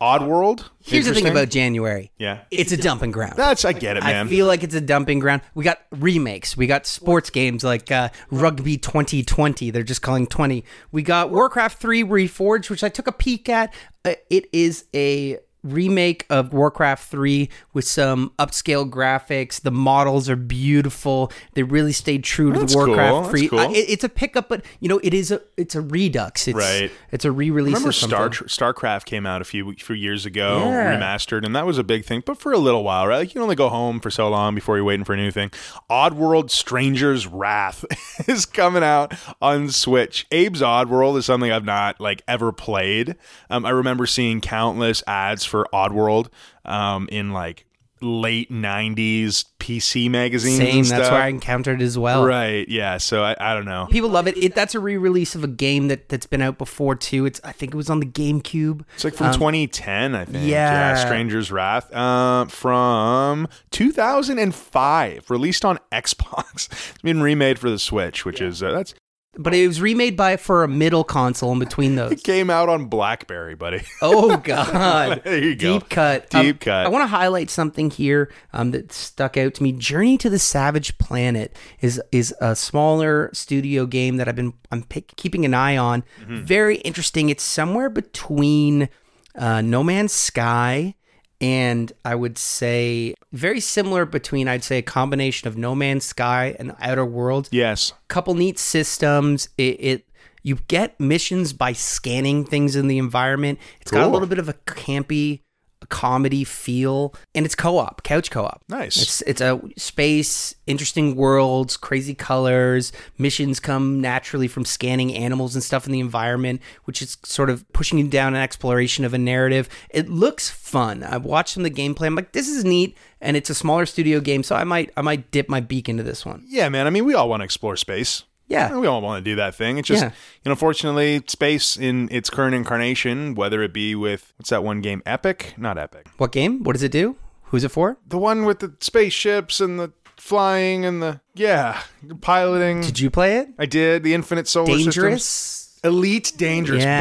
[0.00, 0.64] Oddworld.
[0.82, 2.10] Here's the thing about January.
[2.16, 2.40] Yeah.
[2.50, 3.34] It's a dumping ground.
[3.36, 4.26] That's I get it, man.
[4.26, 5.42] I feel like it's a dumping ground.
[5.54, 6.56] We got remakes.
[6.56, 9.70] We got sports games like uh, Rugby 2020.
[9.70, 10.64] They're just calling 20.
[10.90, 13.74] We got Warcraft 3 Reforged, which I took a peek at.
[14.04, 19.60] Uh, it is a remake of Warcraft 3 with some upscale graphics.
[19.60, 21.30] The models are beautiful.
[21.54, 22.78] They really stayed true to That's the.
[22.78, 23.48] Warcraft That's 3.
[23.48, 23.58] cool.
[23.58, 26.46] Uh, it- it's a pickup, but you know, it is a it's a redux.
[26.48, 26.90] It's, Right.
[27.12, 27.74] It's a re-release.
[27.74, 28.30] Remember of Star.
[28.30, 30.96] StarCraft came out a few few years ago, Yeah.
[30.96, 32.22] remastered, and that was a big thing.
[32.24, 33.18] But for a little while, right?
[33.18, 35.30] Like you can only go home for so long before you're waiting for a new
[35.30, 35.50] thing.
[35.90, 37.84] Oddworld: Stranger's Wrath
[38.28, 40.26] is coming out on Switch.
[40.32, 43.16] Abe's Oddworld is something I've not like ever played.
[43.50, 46.28] Um, I remember seeing countless ads for Oddworld
[46.64, 47.66] um, in like
[48.00, 50.88] late '90s PC magazines.
[50.88, 50.98] Same.
[50.98, 52.24] That's where I encountered as well.
[52.24, 52.66] Right.
[52.68, 52.96] Yeah.
[52.96, 53.88] So I, I don't know.
[53.90, 54.36] People love it.
[54.38, 54.54] it.
[54.54, 57.26] That's a re-release of a game that that's been out before too.
[57.26, 58.84] It's I think it was on the GameCube.
[58.94, 60.36] It's like from 2010, I think.
[60.36, 60.94] Um, yeah.
[60.94, 61.92] Stranger's Wrath.
[61.92, 66.68] Uh, from 2005, released on Xbox.
[66.90, 68.94] It's been remade for the Switch, which is uh, that's
[69.38, 72.12] But it was remade by for a middle console in between those.
[72.12, 73.82] it came out on BlackBerry, buddy.
[74.02, 75.22] Oh God!
[75.24, 75.78] There you go.
[75.78, 76.34] Deep cut.
[76.34, 76.86] Um, Deep cut.
[76.86, 79.72] I want to highlight something here um, that stuck out to me.
[79.72, 84.82] Journey to the Savage Planet is is a smaller studio game that I've been I'm
[84.82, 86.02] pick, keeping an eye on.
[86.20, 86.42] Mm-hmm.
[86.44, 87.28] Very interesting.
[87.28, 88.88] It's somewhere between
[89.36, 90.94] uh, No Man's Sky
[91.40, 96.54] and I would say very similar between I'd say a combination of No Man's Sky
[96.58, 97.92] and Outer Worlds yes.
[98.08, 99.48] couple neat systems.
[99.56, 100.08] It, it
[100.42, 103.58] you get missions by scanning things in the environment.
[103.80, 105.42] It's got a little bit of a campy
[105.88, 108.62] comedy feel, and it's co-op, couch co-op.
[108.68, 108.96] Nice.
[109.00, 112.92] It's it's a space, interesting worlds, crazy colors.
[113.18, 117.70] Missions come naturally from scanning animals and stuff in the environment, which is sort of
[117.72, 119.68] pushing you down an exploration of a narrative.
[119.90, 121.02] It looks fun.
[121.02, 122.06] I've watched some of the gameplay.
[122.06, 125.02] I'm like, this is neat, and it's a smaller studio game, so I might I
[125.02, 126.44] might dip my beak into this one.
[126.46, 126.86] Yeah, man.
[126.86, 128.24] I mean, we all want to explore space.
[128.50, 128.76] Yeah.
[128.76, 129.78] We all want to do that thing.
[129.78, 130.10] It's just, Yeah.
[130.44, 134.80] you know, fortunately, space in its current incarnation, whether it be with, what's that one
[134.82, 135.02] game?
[135.06, 135.54] Epic?
[135.56, 136.06] Not Epic.
[136.18, 136.62] What game?
[136.64, 137.16] What does it do?
[137.44, 137.96] Who's it for?
[138.06, 141.80] The one with the spaceships and the flying and the, yeah,
[142.20, 142.80] piloting.
[142.82, 143.48] Did you play it?
[143.58, 144.02] I did.
[144.02, 145.59] The Infinite Solar Systems.
[145.82, 146.82] Elite Dangerous.
[146.84, 146.98] Yeah.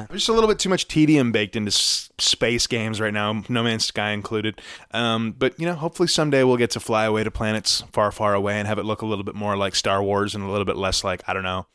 [0.00, 0.06] Boom.
[0.10, 3.42] There's just a little bit too much tedium baked into s- space games right now,
[3.48, 4.60] No Man's Sky included.
[4.92, 8.34] Um, but, you know, hopefully someday we'll get to fly away to planets far, far
[8.34, 10.64] away and have it look a little bit more like Star Wars and a little
[10.64, 11.66] bit less like, I don't know,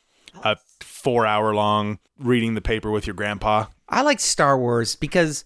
[0.44, 3.66] a four hour long reading the paper with your grandpa.
[3.88, 5.44] I like Star Wars because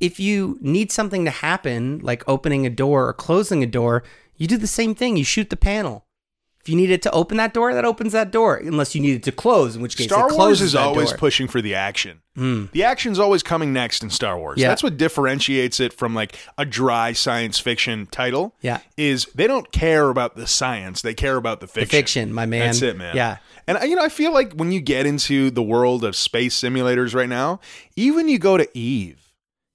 [0.00, 4.02] if you need something to happen, like opening a door or closing a door,
[4.36, 5.16] you do the same thing.
[5.16, 6.04] You shoot the panel.
[6.68, 8.56] If you need it to open that door, that opens that door.
[8.56, 11.16] Unless you need it to close, in which case Star it Wars is always door.
[11.16, 12.20] Pushing for the action.
[12.36, 12.66] Hmm.
[12.72, 14.58] The action's always coming next in Star Wars.
[14.58, 14.68] Yeah.
[14.68, 18.54] That's what differentiates it from like a dry science fiction title.
[18.60, 18.80] Yeah.
[18.98, 21.80] Is they don't care about the science, they care about the fiction.
[21.80, 22.22] the fiction.
[22.24, 22.66] fiction, my man.
[22.66, 23.16] That's it, man.
[23.16, 23.38] Yeah.
[23.66, 27.14] And you know, I feel like when you get into the world of space simulators
[27.14, 27.60] right now,
[27.96, 29.27] even you go to Eve,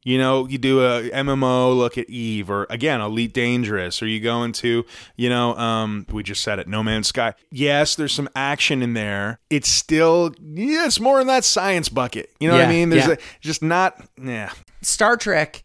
[0.04, 4.20] you know, you do a MMO look at Eve, or again, Elite Dangerous, or you
[4.20, 4.86] go into,
[5.16, 7.34] you know, um, we just said it, No Man's Sky.
[7.52, 9.40] Yes, there's some action in there.
[9.50, 12.32] It's still, yeah, it's more in that science bucket.
[12.40, 12.90] You know what I mean?
[12.90, 13.14] There's yeah.
[13.14, 14.52] a, just not, yeah.
[14.82, 15.64] Star Trek,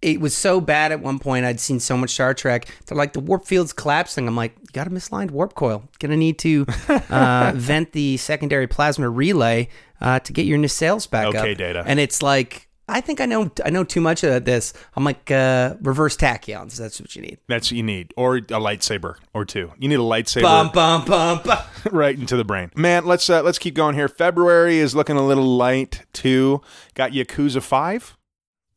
[0.00, 1.44] it was so bad at one point.
[1.44, 2.68] I'd seen so much Star Trek.
[2.86, 4.28] They're like the warp field's collapsing.
[4.28, 5.88] I'm like, you got a misaligned warp coil.
[5.98, 6.66] Gonna need to
[7.10, 9.68] uh, vent the secondary plasma relay
[10.00, 11.34] uh, to get your nacelles back up.
[11.34, 11.82] Okay, Data.
[11.84, 14.72] And it's like, I think I know I know too much of this.
[14.96, 16.76] I'm like uh, reverse tachyons.
[16.76, 17.38] That's what you need.
[17.46, 19.72] That's what you need, or a lightsaber or two.
[19.78, 20.42] You need a lightsaber.
[20.42, 21.58] Bum bum bum bum.
[21.92, 22.70] right into the brain.
[22.74, 24.08] Man, let's uh, let's keep going here.
[24.08, 26.62] February is looking a little light too.
[26.94, 28.16] Got Yakuza Five.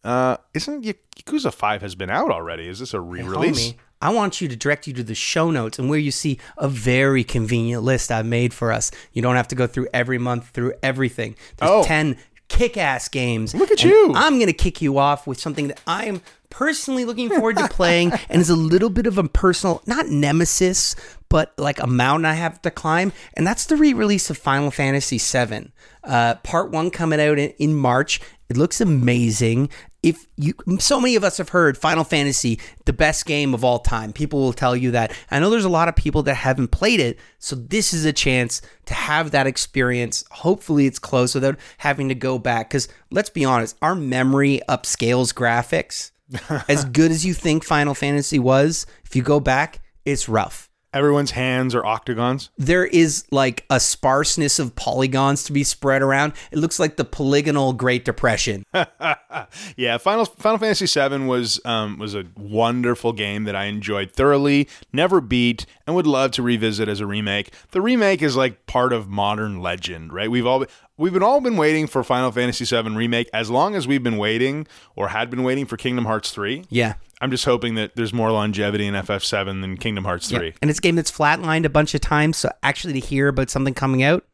[0.03, 2.67] Uh, isn't Y- Yakuza Five has been out already?
[2.67, 3.73] Is this a re-release?
[3.73, 6.39] Homie, I want you to direct you to the show notes and where you see
[6.57, 8.89] a very convenient list I've made for us.
[9.13, 11.35] You don't have to go through every month through everything.
[11.57, 11.83] There's Oh.
[11.83, 12.17] 10
[12.51, 13.55] kick ass games.
[13.55, 14.11] Look at you.
[14.13, 17.67] I'm going to kick you off with something that I am personally looking forward to
[17.69, 20.95] playing and is a little bit of a personal, not nemesis,
[21.29, 23.13] but like a mountain I have to climb.
[23.35, 25.71] And that's the re release of Final Fantasy VII.
[26.03, 28.19] Uh, part one coming out in, in March.
[28.49, 29.69] It looks amazing.
[30.03, 33.77] If you, so many of us have heard Final Fantasy, the best game of all
[33.77, 34.13] time.
[34.13, 35.13] People will tell you that.
[35.29, 38.13] I know there's a lot of people that haven't played it, so this is a
[38.13, 40.23] chance to have that experience.
[40.31, 42.69] Hopefully, it's close without having to go back.
[42.69, 46.11] Because let's be honest, our memory upscales graphics.
[46.69, 51.31] as good as you think Final Fantasy was, if you go back, it's rough Everyone's
[51.31, 52.49] hands are octagons.
[52.57, 56.33] there is like a sparseness of polygons to be spread around.
[56.51, 58.65] It looks like the polygonal Great Depression.
[59.77, 64.67] yeah, Final Final Fantasy VII was um, was a wonderful game that I enjoyed thoroughly,
[64.91, 67.53] never beat, and would love to revisit as a remake.
[67.71, 70.29] The remake is like part of modern legend, right?
[70.29, 73.75] We've all been, we've been all been waiting for Final Fantasy VII remake as long
[73.75, 76.65] as we've been waiting or had been waiting for Kingdom Hearts three.
[76.69, 76.95] Yeah.
[77.21, 80.55] I'm just hoping that there's more longevity in FF7 than Kingdom Hearts 3.
[80.61, 82.37] And it's a game that's flatlined a bunch of times.
[82.37, 84.25] So actually to hear about something coming out,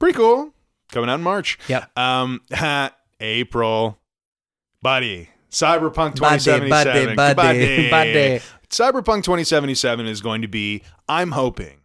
[0.00, 0.52] Pretty cool.
[0.90, 1.58] Coming out in March.
[1.68, 1.96] Yep.
[1.96, 2.40] Um,
[3.20, 3.98] April.
[4.82, 5.30] Buddy.
[5.50, 7.16] Cyberpunk Buddy, 2077.
[7.16, 8.40] buddy, buddy, buddy.
[8.70, 11.82] Cyberpunk 2077 is going to be, I'm hoping,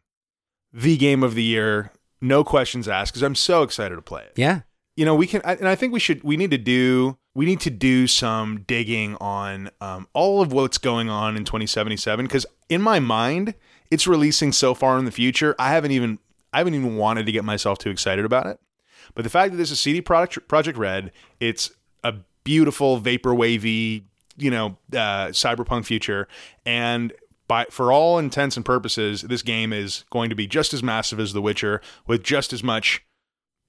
[0.74, 1.92] the game of the year.
[2.20, 4.34] No questions asked because I'm so excited to play it.
[4.36, 4.62] yeah.
[4.98, 7.46] You know, we can, I- and I think we should, we need to do, we
[7.46, 12.46] need to do some digging on um, all of what's going on in 2077 because
[12.68, 13.54] in my mind,
[13.90, 15.56] it's releasing so far in the future.
[15.58, 16.20] I haven't even
[16.52, 18.60] I haven't even wanted to get myself too excited about it.
[19.16, 21.72] But the fact that this is CD Projekt Project Red, it's
[22.04, 24.04] a beautiful vapor wavy,
[24.36, 26.28] you know, uh, cyberpunk future,
[26.66, 27.14] and
[27.48, 31.22] by for all intents and purposes, this game is going to be just as massive
[31.22, 33.02] as The Witcher with just as much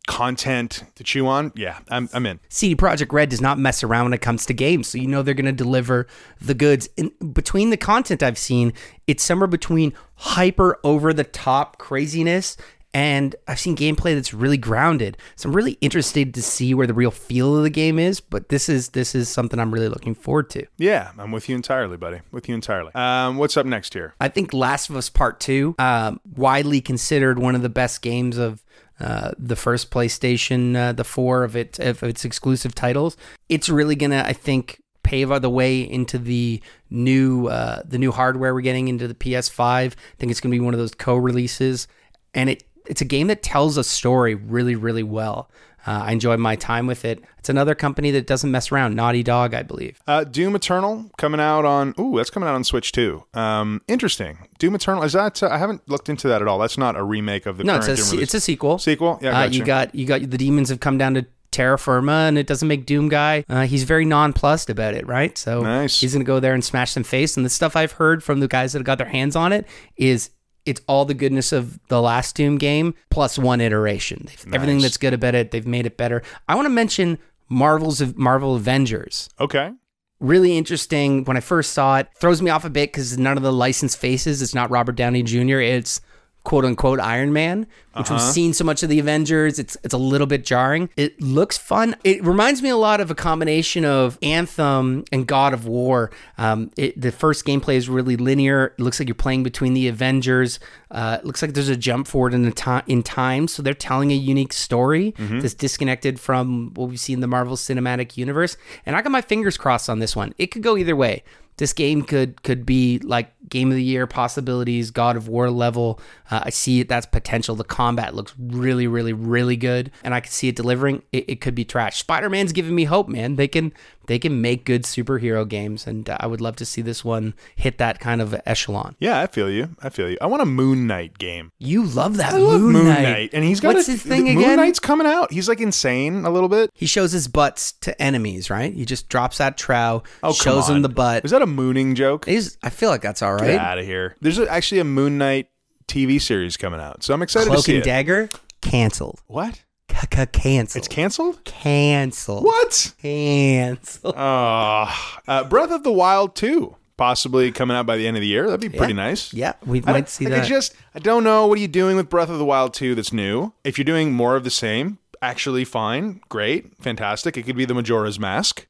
[0.06, 1.52] content to chew on.
[1.54, 2.40] Yeah, I'm, I'm in.
[2.48, 5.22] CD Projekt Red does not mess around when it comes to games, so you know
[5.22, 6.06] they're going to deliver
[6.40, 6.88] the goods.
[6.98, 8.72] And between the content I've seen,
[9.06, 12.56] it's somewhere between hyper over the top craziness
[12.92, 15.16] and I've seen gameplay that's really grounded.
[15.36, 18.48] So I'm really interested to see where the real feel of the game is, but
[18.48, 20.66] this is this is something I'm really looking forward to.
[20.76, 22.20] Yeah, I'm with you entirely, buddy.
[22.32, 22.92] With you entirely.
[22.94, 24.14] Um, what's up next here?
[24.20, 28.38] I think Last of Us Part 2, um, widely considered one of the best games
[28.38, 28.64] of
[29.00, 33.16] uh, the first PlayStation, uh, the four of of its exclusive titles.
[33.48, 38.54] It's really gonna, I think, pave the way into the new uh, the new hardware
[38.54, 39.60] we're getting into the PS5.
[39.60, 41.88] I think it's gonna be one of those co-releases,
[42.34, 45.50] and it it's a game that tells a story really really well.
[45.86, 47.22] Uh, I enjoyed my time with it.
[47.38, 48.94] It's another company that doesn't mess around.
[48.94, 49.98] Naughty Dog, I believe.
[50.06, 51.94] Uh, Doom Eternal coming out on.
[51.98, 53.24] Ooh, that's coming out on Switch too.
[53.34, 54.46] Um, interesting.
[54.58, 55.42] Doom Eternal is that?
[55.42, 56.58] Uh, I haven't looked into that at all.
[56.58, 58.78] That's not a remake of the No, current it's a Doom se- it's a sequel.
[58.78, 59.18] sequel.
[59.22, 59.54] Yeah, Uh, gotcha.
[59.54, 62.68] you got you got the demons have come down to terra firma, and it doesn't
[62.68, 63.44] make Doom guy.
[63.48, 65.36] Uh, he's very nonplussed about it, right?
[65.36, 66.00] So Nice.
[66.00, 67.36] he's gonna go there and smash some face.
[67.36, 69.66] And the stuff I've heard from the guys that have got their hands on it
[69.96, 70.30] is
[70.70, 74.26] it's all the goodness of the last Doom game plus one iteration.
[74.26, 76.22] They've- Everything that's good about it, they've made it better.
[76.48, 77.18] I want to mention
[77.48, 79.72] Marvel's Marvel Avengers okay.
[80.20, 82.08] really interesting when I first saw it.
[82.16, 84.40] Throws me off a bit because none of the licensed faces.
[84.40, 85.58] It's not Robert Downey Jr.
[85.58, 86.00] It's
[86.42, 89.58] quote unquote Iron Man, which we've seen so much of the Avengers.
[89.58, 90.88] It's it's a little bit jarring.
[90.96, 91.96] It looks fun.
[92.02, 96.10] It reminds me a lot of a combination of Anthem and God of War.
[96.38, 98.74] Um, it, the first gameplay is really linear.
[98.78, 100.60] It looks like you're playing between the Avengers.
[100.90, 103.74] Uh, it looks like there's a jump forward in the time in time, so they're
[103.74, 108.56] telling a unique story that's disconnected from what we see in the Marvel Cinematic Universe.
[108.86, 110.32] And I got my fingers crossed on this one.
[110.38, 111.22] It could go either way.
[111.60, 116.00] This game could could be like game of the year possibilities, God of War level.
[116.30, 116.88] Uh, I see it.
[116.88, 117.54] That's potential.
[117.54, 121.02] The combat looks really, really, really good, and I can see it delivering.
[121.12, 121.98] It, it could be trash.
[121.98, 123.36] Spider Man's giving me hope, man.
[123.36, 123.74] They can
[124.10, 127.32] they can make good superhero games, and uh, I would love to see this one
[127.54, 128.96] hit that kind of echelon.
[128.98, 129.76] Yeah, I feel you.
[129.80, 130.18] I feel you.
[130.20, 131.52] I want a Moon Knight game.
[131.60, 133.02] You love that I love Moon, Moon Knight.
[133.04, 133.30] Knight.
[133.34, 134.56] and he's got What's a, his thing Moon again?
[134.56, 135.32] Knight's coming out.
[135.32, 136.70] He's like insane a little bit.
[136.74, 138.74] He shows his butts to enemies, right?
[138.74, 141.22] He just drops that trow, Oh, shows them the butt.
[141.22, 142.24] Was that a mooning joke?
[142.24, 143.46] He's, I feel like that's all right.
[143.46, 144.16] Get out of here.
[144.20, 145.46] There's a, actually a Moon Knight
[145.86, 147.84] TV series coming out, so I'm excited to Cloak see and it.
[147.84, 148.28] Dagger
[148.60, 149.20] canceled.
[149.28, 149.62] what?
[150.08, 150.80] Canceled.
[150.80, 151.44] It's canceled?
[151.44, 152.44] canceled.
[152.44, 152.94] What?
[153.00, 154.14] Canceled.
[154.16, 154.86] Uh,
[155.28, 158.46] uh, Breath of the Wild 2, possibly coming out by the end of the year.
[158.46, 159.02] That'd be pretty Yeah.
[159.04, 159.32] nice.
[159.32, 160.44] Yeah, we I might see like, that.
[160.44, 161.46] I just, I don't know.
[161.46, 163.52] What are you doing with Breath of the Wild 2 that's new?
[163.64, 167.36] If you're doing more of the same, actually fine, great, fantastic.
[167.36, 168.66] It could be the Majora's Mask.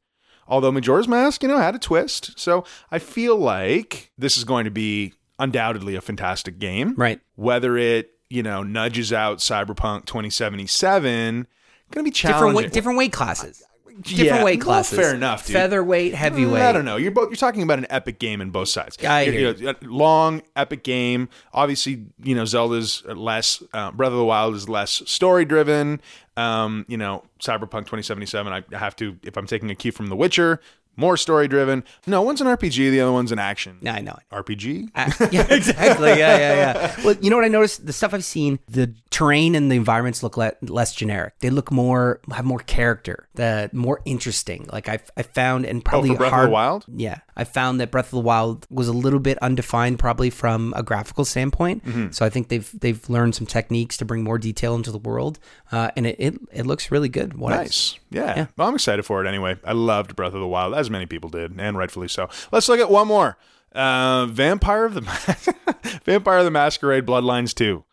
[0.48, 2.36] Although Majora's Mask, you know, had a twist.
[2.38, 6.94] So I feel like this is going to be undoubtedly a fantastic game.
[6.96, 7.20] right.
[7.36, 11.46] Whether it, you know, nudges out Cyberpunk 2077,
[11.90, 12.38] going to be challenging.
[12.38, 13.62] Different weight, different weight classes.
[14.02, 14.98] Different Yeah, weight well, classes.
[14.98, 15.56] fair enough, dude.
[15.56, 16.62] Featherweight, heavyweight.
[16.62, 16.96] I don't know.
[16.96, 18.96] You're both you're talking about an epic game in both sides.
[19.04, 21.28] I you know, long epic game.
[21.52, 23.62] Obviously, you know Zelda's less.
[23.74, 26.00] Uh, Breath of the Wild is less story driven.
[26.38, 28.50] Um, you know, Cyberpunk 2077.
[28.50, 30.62] I have to if I'm taking a cue from The Witcher.
[30.96, 31.84] More story driven.
[32.06, 32.90] No, one's an RPG.
[32.90, 33.78] The other one's an action.
[33.80, 34.18] No, I know.
[34.32, 34.90] RPG.
[34.94, 36.10] Uh, yeah, exactly.
[36.10, 36.96] Yeah, yeah, yeah.
[37.04, 37.86] Well, you know what I noticed?
[37.86, 41.34] The stuff I've seen, the terrain and the environments look le- less generic.
[41.40, 44.68] They look more, have more character, the more interesting.
[44.70, 46.50] Like I, I found, and probably Oh, Breath of the hard.
[46.50, 46.84] Wild?
[46.94, 50.74] Yeah, I found that Breath of the Wild was a little bit undefined, probably from
[50.76, 51.84] a graphical standpoint.
[51.84, 52.10] Mm-hmm.
[52.10, 55.38] So I think they've they've learned some techniques to bring more detail into the world,
[55.72, 57.34] uh, and it, it it looks really good.
[57.38, 57.98] What Nice.
[58.10, 58.34] Yeah.
[58.36, 58.46] Yeah.
[58.56, 59.56] Well, I'm excited for it anyway.
[59.64, 62.28] I loved Breath of the Wild, as many people did, and rightfully so.
[62.52, 63.38] Let's look at one more.
[63.74, 65.00] Uh, Vampire of the
[66.04, 67.84] Vampire of the Masquerade Bloodlines 2.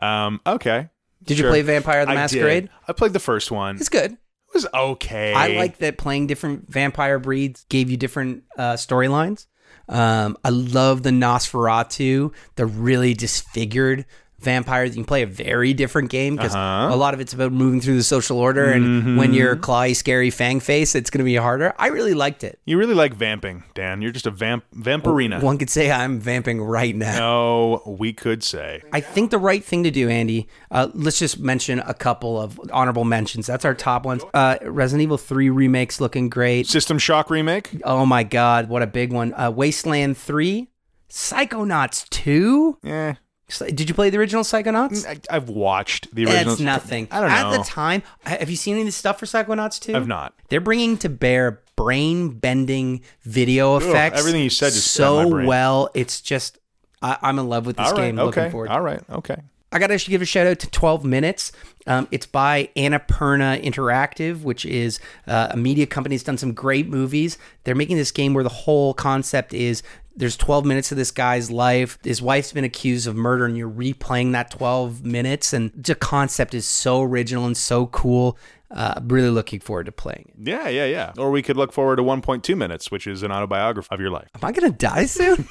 [0.00, 0.90] Um, okay.
[1.24, 2.64] Did you play Vampire of the Masquerade?
[2.64, 2.70] did.
[2.88, 3.76] I played the first one.
[3.76, 4.16] It's good.
[4.54, 5.32] Was okay.
[5.32, 9.46] I like that playing different vampire breeds gave you different uh, storylines.
[9.88, 14.04] Um, I love the Nosferatu, the really disfigured
[14.42, 14.90] vampires.
[14.90, 16.94] You can play a very different game because Uh-huh.
[16.94, 18.66] a lot of it's about moving through the social order.
[18.66, 19.64] And when you're Mm-hmm.
[19.64, 21.74] clawy, scary fang face, it's going to be harder.
[21.78, 22.58] I really liked it.
[22.64, 24.02] You really like vamping, Dan.
[24.02, 25.42] You're just a vamp vampirina.
[25.42, 27.18] One could say I'm vamping right now.
[27.18, 28.82] No, we could say.
[28.92, 30.48] I think the right thing to do, Andy.
[30.70, 33.46] Uh, let's just mention a couple of honorable mentions.
[33.46, 34.22] That's our top ones.
[34.34, 36.66] Uh, Resident Evil Three remakes looking great.
[36.66, 37.70] System Shock remake.
[37.84, 39.34] Oh my God, what a big one!
[39.34, 40.68] Uh, Wasteland Three,
[41.10, 42.78] Psychonauts Two.
[42.84, 43.14] Eh,
[43.58, 45.06] Did you play the original Psychonauts?
[45.06, 46.52] I, I've watched the original.
[46.52, 47.08] It's nothing.
[47.10, 47.34] I don't know.
[47.34, 49.94] At the time, have you seen any of the stuff for Psychonauts 2?
[49.94, 50.34] I've not.
[50.48, 54.18] They're bringing to bear brain bending video effects.
[54.18, 55.90] everything you said just so well.
[55.94, 56.58] It's just,
[57.00, 58.06] I, I'm in love with this All right.
[58.06, 58.18] game.
[58.18, 58.26] Okay.
[58.26, 58.70] Looking forward.
[58.70, 59.00] All right.
[59.10, 59.36] Okay.
[59.72, 61.50] I got to actually give a shout out to 12 Minutes.
[61.86, 66.88] Um, it's by Annapurna Interactive, which is uh, a media company that's done some great
[66.88, 67.38] movies.
[67.64, 69.82] They're making this game where the whole concept is
[70.16, 71.98] there's 12 minutes of this guy's life.
[72.02, 75.52] His wife's been accused of murder, and you're replaying that 12 minutes.
[75.52, 78.38] And the concept is so original and so cool.
[78.70, 80.48] Uh, really looking forward to playing it.
[80.48, 80.68] Yeah.
[80.68, 80.86] Yeah.
[80.86, 81.12] Yeah.
[81.18, 84.28] Or we could look forward to 1.2 minutes, which is an autobiography of your life.
[84.34, 85.46] Am I going to die soon?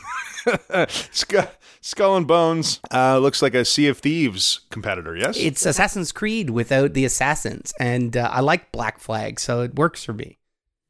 [1.11, 1.47] Skull,
[1.81, 5.15] Skull and Bones uh, looks like a Sea of Thieves competitor.
[5.15, 5.37] Yes.
[5.37, 7.73] it's Assassin's Creed without the assassins.
[7.79, 10.39] And uh, I like Black Flag, so it works for me.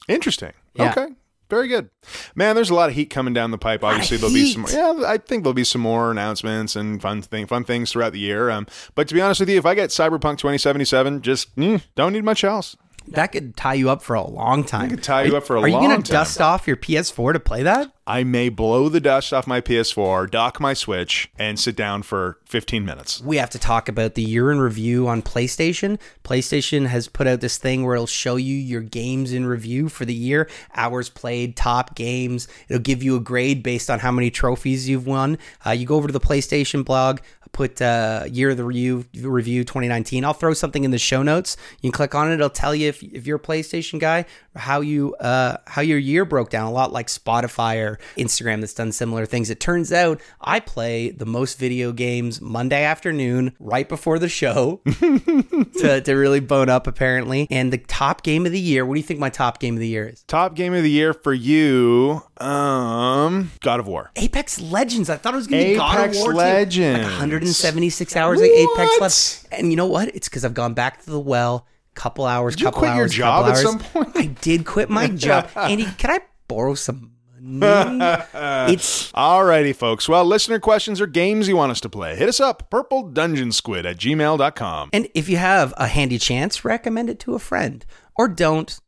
[0.07, 0.53] Interesting.
[0.75, 0.91] Yeah.
[0.91, 1.13] Okay.
[1.51, 1.89] Very good.
[2.33, 3.83] Man, there's a lot of heat coming down the pipe.
[3.83, 4.71] Obviously, there'll be some more.
[4.71, 8.19] Yeah, I think there'll be some more announcements and fun thing, fun things throughout the
[8.19, 8.49] year.
[8.49, 12.13] Um, but to be honest with you, if I get Cyberpunk 2077, just mm, don't
[12.13, 12.77] need much else.
[13.07, 14.89] That could tie you up for a long time.
[14.89, 15.75] could tie you Are- up for a long time.
[15.75, 16.13] Are you long gonna time.
[16.13, 17.91] dust off your PS4 to play that?
[18.07, 22.39] I may blow the dust off my PS4, dock my Switch, and sit down for
[22.45, 23.21] 15 minutes.
[23.21, 25.97] We have to talk about the year in review on PlayStation.
[26.23, 30.03] PlayStation has put out this thing where it'll show you your games in review for
[30.05, 32.47] the year, hours played, top games.
[32.69, 35.37] It'll give you a grade based on how many trophies you've won.
[35.65, 37.19] Uh, you go over to the PlayStation blog,
[37.51, 40.23] put uh, year of the review, review 2019.
[40.25, 41.57] I'll throw something in the show notes.
[41.81, 42.35] You can click on it.
[42.35, 44.25] It'll tell you if, if you're a PlayStation guy
[44.55, 46.67] how you uh, how your year broke down.
[46.67, 49.49] A lot like Spotify or Instagram that's done similar things.
[49.49, 54.81] It turns out I play the most video games Monday afternoon right before the show
[54.85, 57.47] to, to really bone up apparently.
[57.49, 58.85] And the top game of the year.
[58.85, 60.23] What do you think my top game of the year is?
[60.23, 64.11] Top game of the year for you, um, God of War.
[64.15, 65.09] Apex Legends.
[65.09, 66.37] I thought it was going to be God of Apex War 2.
[66.37, 66.99] Legends.
[66.99, 69.01] Like 176 hours of Apex What?
[69.01, 69.47] left.
[69.51, 70.09] And you know what?
[70.15, 71.65] It's because I've gone back to the well.
[71.93, 72.57] Couple hours.
[72.57, 73.61] you couple quit your hours, job couple at hours.
[73.63, 74.17] some point?
[74.17, 75.49] I did quit my job.
[75.57, 77.99] Andy, can I borrow some money?
[78.73, 80.07] it's Alrighty, folks.
[80.07, 83.97] Well, listener questions or games you want us to play, hit us up, purpledungeonsquid at
[83.97, 84.89] gmail.com.
[84.93, 87.85] and if you have a handy chance, recommend it to a friend
[88.15, 88.79] or don't.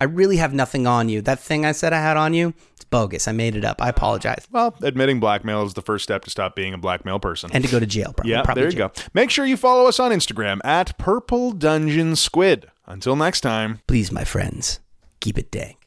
[0.00, 1.22] I really have nothing on you.
[1.22, 3.26] That thing I said I had on you, it's bogus.
[3.28, 3.80] I made it up.
[3.80, 4.46] I apologize.
[4.50, 7.50] Well, admitting blackmail is the first step to stop being a blackmail person.
[7.52, 8.32] And to go to jail, probably.
[8.32, 8.88] yeah, probably there you jail.
[8.94, 9.02] go.
[9.14, 12.66] Make sure you follow us on Instagram at Purple Dungeon Squid.
[12.84, 13.80] Until next time.
[13.86, 14.80] Please, my friends,
[15.20, 15.78] keep it dank.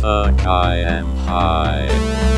[0.00, 2.37] Fuck I am high.